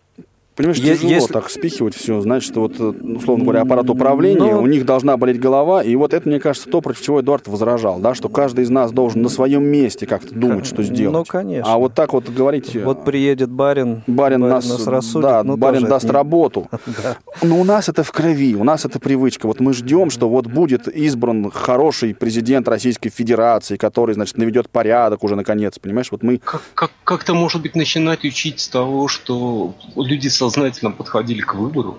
Понимаешь, 0.56 0.78
е- 0.78 0.94
тяжело 0.94 1.10
если... 1.10 1.32
так 1.32 1.48
спихивать 1.48 1.94
все. 1.94 2.20
Значит, 2.20 2.54
вот, 2.56 2.74
э, 2.78 2.82
условно 2.82 3.44
говоря, 3.44 3.62
аппарат 3.62 3.88
управления, 3.88 4.52
Но... 4.54 4.62
у 4.62 4.66
них 4.66 4.84
должна 4.84 5.16
болеть 5.16 5.40
голова. 5.40 5.82
И 5.82 5.94
вот 5.96 6.12
это, 6.12 6.28
мне 6.28 6.40
кажется, 6.40 6.68
то, 6.68 6.80
против 6.80 7.00
чего 7.02 7.20
Эдуард 7.20 7.48
возражал, 7.48 7.98
да, 7.98 8.14
что 8.14 8.28
каждый 8.28 8.64
из 8.64 8.70
нас 8.70 8.92
должен 8.92 9.22
на 9.22 9.28
своем 9.28 9.64
месте 9.64 10.06
как-то 10.06 10.34
думать, 10.34 10.66
что 10.66 10.82
сделать. 10.82 11.16
Ну, 11.16 11.24
конечно. 11.24 11.72
А 11.72 11.78
вот 11.78 11.94
так 11.94 12.12
вот 12.12 12.28
говорить... 12.28 12.76
Вот 12.76 13.00
э, 13.00 13.04
приедет 13.04 13.50
барин, 13.50 14.02
барин, 14.06 14.40
барин 14.40 14.48
нас, 14.48 14.68
нас 14.68 14.86
рассудит. 14.86 15.22
Да, 15.22 15.42
ну, 15.44 15.56
барин 15.56 15.84
даст 15.84 16.04
не... 16.04 16.10
работу. 16.10 16.68
Но 17.42 17.58
у 17.58 17.64
нас 17.64 17.88
это 17.88 18.02
в 18.02 18.12
крови, 18.12 18.54
у 18.54 18.64
нас 18.64 18.84
это 18.84 18.98
привычка. 18.98 19.46
Вот 19.46 19.60
мы 19.60 19.72
ждем, 19.72 20.10
что 20.10 20.28
вот 20.28 20.46
будет 20.46 20.88
избран 20.88 21.50
хороший 21.50 22.14
президент 22.14 22.68
Российской 22.68 23.08
Федерации, 23.08 23.76
который, 23.76 24.14
значит, 24.14 24.36
наведет 24.36 24.68
порядок 24.68 25.24
уже 25.24 25.36
наконец, 25.36 25.78
понимаешь? 25.78 26.08
Вот 26.10 26.22
мы... 26.22 26.38
Как, 26.38 26.62
как, 26.74 26.90
как-то, 27.04 27.34
может 27.34 27.62
быть, 27.62 27.74
начинать 27.74 28.24
учить 28.24 28.60
с 28.60 28.68
того, 28.68 29.08
что 29.08 29.74
люди 29.96 30.28
со 30.28 30.49
сознательно 30.50 30.90
подходили 30.90 31.40
к 31.40 31.54
выбору 31.54 31.98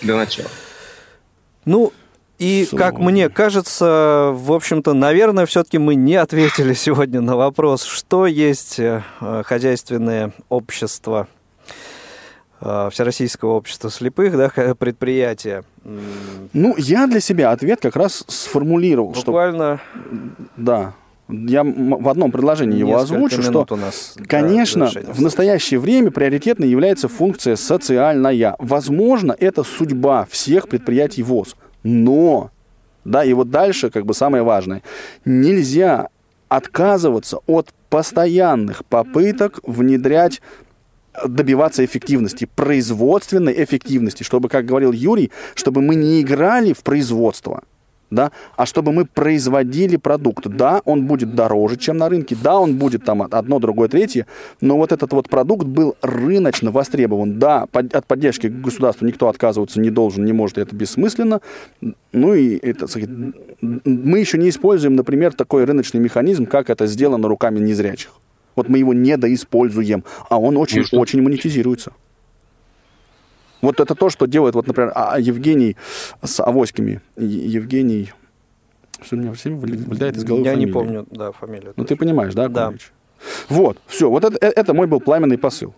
для 0.00 0.16
начала. 0.16 0.48
Ну, 1.64 1.92
и, 2.38 2.66
как 2.76 2.98
мне 2.98 3.28
кажется, 3.28 4.30
в 4.34 4.52
общем-то, 4.52 4.94
наверное, 4.94 5.46
все-таки 5.46 5.78
мы 5.78 5.94
не 5.94 6.16
ответили 6.16 6.74
сегодня 6.74 7.20
на 7.20 7.36
вопрос, 7.36 7.84
что 7.84 8.26
есть 8.26 8.80
э, 8.80 9.02
хозяйственное 9.44 10.32
общество, 10.48 11.28
э, 12.60 12.88
Всероссийского 12.90 13.52
общества 13.52 13.90
слепых, 13.90 14.36
да, 14.36 14.74
предприятие. 14.74 15.62
Ну, 15.84 16.74
я 16.76 17.06
для 17.06 17.20
себя 17.20 17.52
ответ 17.52 17.80
как 17.80 17.96
раз 17.96 18.24
сформулировал. 18.26 19.12
Буквально. 19.12 19.80
Что... 19.94 20.52
Да 20.56 20.94
я 21.28 21.64
в 21.64 22.08
одном 22.08 22.30
предложении 22.30 22.78
его 22.78 22.96
озвучу, 22.96 23.42
что, 23.42 23.66
нас 23.76 24.16
конечно, 24.26 24.90
в 25.06 25.20
настоящее 25.20 25.80
время 25.80 26.10
приоритетной 26.10 26.68
является 26.68 27.08
функция 27.08 27.56
социальная. 27.56 28.56
Возможно, 28.58 29.34
это 29.38 29.62
судьба 29.62 30.26
всех 30.30 30.68
предприятий 30.68 31.22
ВОЗ. 31.22 31.56
Но, 31.82 32.50
да, 33.04 33.24
и 33.24 33.32
вот 33.32 33.50
дальше 33.50 33.90
как 33.90 34.04
бы 34.04 34.14
самое 34.14 34.42
важное. 34.42 34.82
Нельзя 35.24 36.08
отказываться 36.48 37.38
от 37.46 37.72
постоянных 37.88 38.84
попыток 38.84 39.60
внедрять 39.62 40.40
добиваться 41.26 41.84
эффективности, 41.84 42.48
производственной 42.54 43.52
эффективности, 43.64 44.22
чтобы, 44.22 44.48
как 44.48 44.64
говорил 44.64 44.92
Юрий, 44.92 45.30
чтобы 45.54 45.82
мы 45.82 45.94
не 45.94 46.20
играли 46.22 46.72
в 46.72 46.82
производство, 46.82 47.62
да, 48.12 48.30
а 48.56 48.66
чтобы 48.66 48.92
мы 48.92 49.04
производили 49.04 49.96
продукт. 49.96 50.46
Да, 50.46 50.82
он 50.84 51.06
будет 51.06 51.34
дороже, 51.34 51.76
чем 51.76 51.96
на 51.96 52.08
рынке, 52.08 52.36
да, 52.40 52.58
он 52.58 52.76
будет 52.76 53.04
там 53.04 53.22
одно, 53.22 53.58
другое, 53.58 53.88
третье, 53.88 54.26
но 54.60 54.76
вот 54.76 54.92
этот 54.92 55.12
вот 55.12 55.28
продукт 55.28 55.66
был 55.66 55.96
рыночно 56.02 56.70
востребован. 56.70 57.38
Да, 57.38 57.66
под, 57.70 57.94
от 57.94 58.06
поддержки 58.06 58.46
государства 58.46 59.06
никто 59.06 59.28
отказываться 59.28 59.80
не 59.80 59.90
должен, 59.90 60.24
не 60.24 60.32
может, 60.32 60.58
это 60.58 60.76
бессмысленно. 60.76 61.40
Ну 62.12 62.34
и 62.34 62.56
это, 62.56 62.86
мы 63.60 64.18
еще 64.18 64.38
не 64.38 64.50
используем, 64.50 64.94
например, 64.94 65.32
такой 65.32 65.64
рыночный 65.64 66.00
механизм, 66.00 66.46
как 66.46 66.70
это 66.70 66.86
сделано 66.86 67.28
руками 67.28 67.58
незрячих. 67.58 68.12
Вот 68.54 68.68
мы 68.68 68.78
его 68.78 68.92
недоиспользуем, 68.92 70.04
а 70.28 70.38
он 70.38 70.58
очень-очень 70.58 70.98
очень 70.98 71.22
монетизируется. 71.22 71.92
Вот 73.62 73.80
это 73.80 73.94
то, 73.94 74.10
что 74.10 74.26
делает, 74.26 74.54
вот, 74.54 74.66
например, 74.66 74.92
а, 74.94 75.14
а 75.14 75.20
Евгений 75.20 75.76
с 76.22 76.40
авоськами. 76.40 77.00
Евгений... 77.16 78.12
Что 79.00 79.16
у 79.16 79.18
меня 79.18 79.32
все 79.32 79.50
вылетает 79.50 80.16
из 80.16 80.24
головы 80.24 80.44
Я 80.44 80.52
фамилия. 80.52 80.66
не 80.66 80.72
помню, 80.72 81.06
да, 81.10 81.32
фамилию. 81.32 81.72
Ну, 81.76 81.84
ты 81.84 81.96
понимаешь, 81.96 82.34
да, 82.34 82.48
Да. 82.48 82.72
Вот, 83.48 83.78
все, 83.86 84.10
вот 84.10 84.24
это, 84.24 84.36
э, 84.44 84.50
это 84.50 84.74
мой 84.74 84.88
был 84.88 85.00
пламенный 85.00 85.38
посыл. 85.38 85.74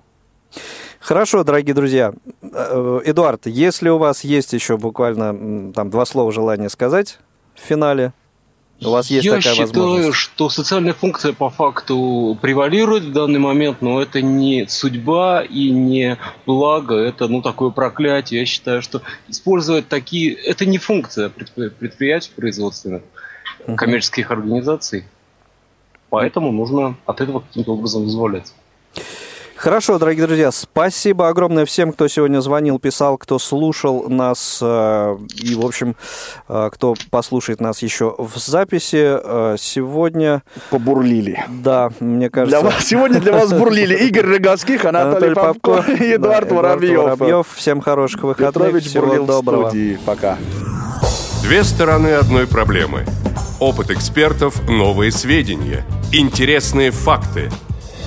Хорошо, 0.98 1.44
дорогие 1.44 1.74
друзья. 1.74 2.14
Э, 2.40 3.00
Эдуард, 3.04 3.46
если 3.46 3.90
у 3.90 3.98
вас 3.98 4.24
есть 4.24 4.54
еще 4.54 4.78
буквально 4.78 5.72
там 5.74 5.90
два 5.90 6.06
слова 6.06 6.32
желания 6.32 6.70
сказать 6.70 7.18
в 7.54 7.60
финале, 7.60 8.14
у 8.84 8.90
вас 8.90 9.10
есть 9.10 9.24
Я 9.24 9.36
такая 9.36 9.54
считаю, 9.54 9.68
возможность. 9.68 10.18
что 10.18 10.48
социальная 10.48 10.94
функция 10.94 11.32
по 11.32 11.50
факту 11.50 12.38
превалирует 12.40 13.04
в 13.04 13.12
данный 13.12 13.38
момент, 13.38 13.82
но 13.82 14.00
это 14.00 14.22
не 14.22 14.66
судьба 14.68 15.42
и 15.42 15.70
не 15.70 16.18
благо, 16.46 16.94
это 16.94 17.28
ну 17.28 17.42
такое 17.42 17.70
проклятие. 17.70 18.40
Я 18.40 18.46
считаю, 18.46 18.82
что 18.82 19.02
использовать 19.28 19.88
такие... 19.88 20.32
Это 20.32 20.66
не 20.66 20.78
функция 20.78 21.28
предприятий 21.28 22.30
производственных, 22.34 23.02
коммерческих 23.76 24.30
организаций. 24.30 25.04
Поэтому 26.10 26.52
нужно 26.52 26.96
от 27.06 27.20
этого 27.20 27.40
каким-то 27.40 27.72
образом 27.72 28.06
изволяться. 28.06 28.52
Хорошо, 29.64 29.98
дорогие 29.98 30.26
друзья, 30.26 30.52
спасибо 30.52 31.30
огромное 31.30 31.64
всем, 31.64 31.90
кто 31.90 32.06
сегодня 32.06 32.40
звонил, 32.40 32.78
писал, 32.78 33.16
кто 33.16 33.38
слушал 33.38 34.10
нас 34.10 34.58
э, 34.60 35.16
и, 35.36 35.54
в 35.54 35.64
общем, 35.64 35.96
э, 36.50 36.68
кто 36.70 36.94
послушает 37.10 37.62
нас 37.62 37.80
еще 37.80 38.14
в 38.18 38.36
записи. 38.36 39.02
Э, 39.02 39.56
сегодня... 39.58 40.42
Побурлили. 40.68 41.42
Да, 41.48 41.90
мне 41.98 42.28
кажется... 42.28 42.60
Для 42.60 42.70
вас, 42.70 42.84
сегодня 42.84 43.22
для 43.22 43.32
вас 43.32 43.54
бурлили 43.54 43.94
Игорь 44.06 44.26
Роговских, 44.34 44.84
Анатолий, 44.84 45.28
Анатолий 45.28 45.34
Попко 45.34 45.92
и 45.92 46.16
Эдуард 46.16 46.48
да, 46.50 46.54
Воробьев. 46.56 47.00
Воробьев. 47.00 47.46
Всем 47.54 47.80
хороших 47.80 48.22
выходных, 48.22 48.52
Петрович 48.52 48.84
всего 48.84 49.24
доброго. 49.24 49.72
Пока. 50.04 50.36
Две 51.42 51.64
стороны 51.64 52.08
одной 52.08 52.46
проблемы. 52.46 53.06
Опыт 53.60 53.90
экспертов, 53.90 54.68
новые 54.68 55.10
сведения, 55.10 55.86
интересные 56.12 56.90
факты– 56.90 57.50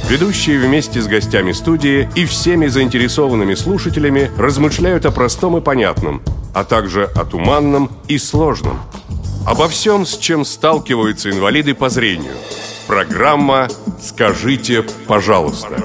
Ведущие 0.10 0.60
вместе 0.60 1.02
с 1.02 1.08
гостями 1.08 1.52
студии 1.52 2.10
и 2.16 2.26
всеми 2.26 2.68
заинтересованными 2.68 3.56
слушателями 3.56 4.32
размышляют 4.38 5.06
о 5.06 5.12
простом 5.12 5.58
и 5.58 5.62
понятном, 5.62 6.22
а 6.54 6.64
также 6.64 7.04
о 7.04 7.26
туманном 7.26 7.92
и 8.08 8.18
сложном. 8.18 8.80
Обо 9.46 9.68
всем, 9.68 10.06
с 10.06 10.18
чем 10.18 10.46
сталкиваются 10.46 11.30
инвалиды 11.30 11.74
по 11.74 11.90
зрению. 11.90 12.34
Программа 12.88 13.68
«Скажите, 14.02 14.86
пожалуйста». 15.08 15.76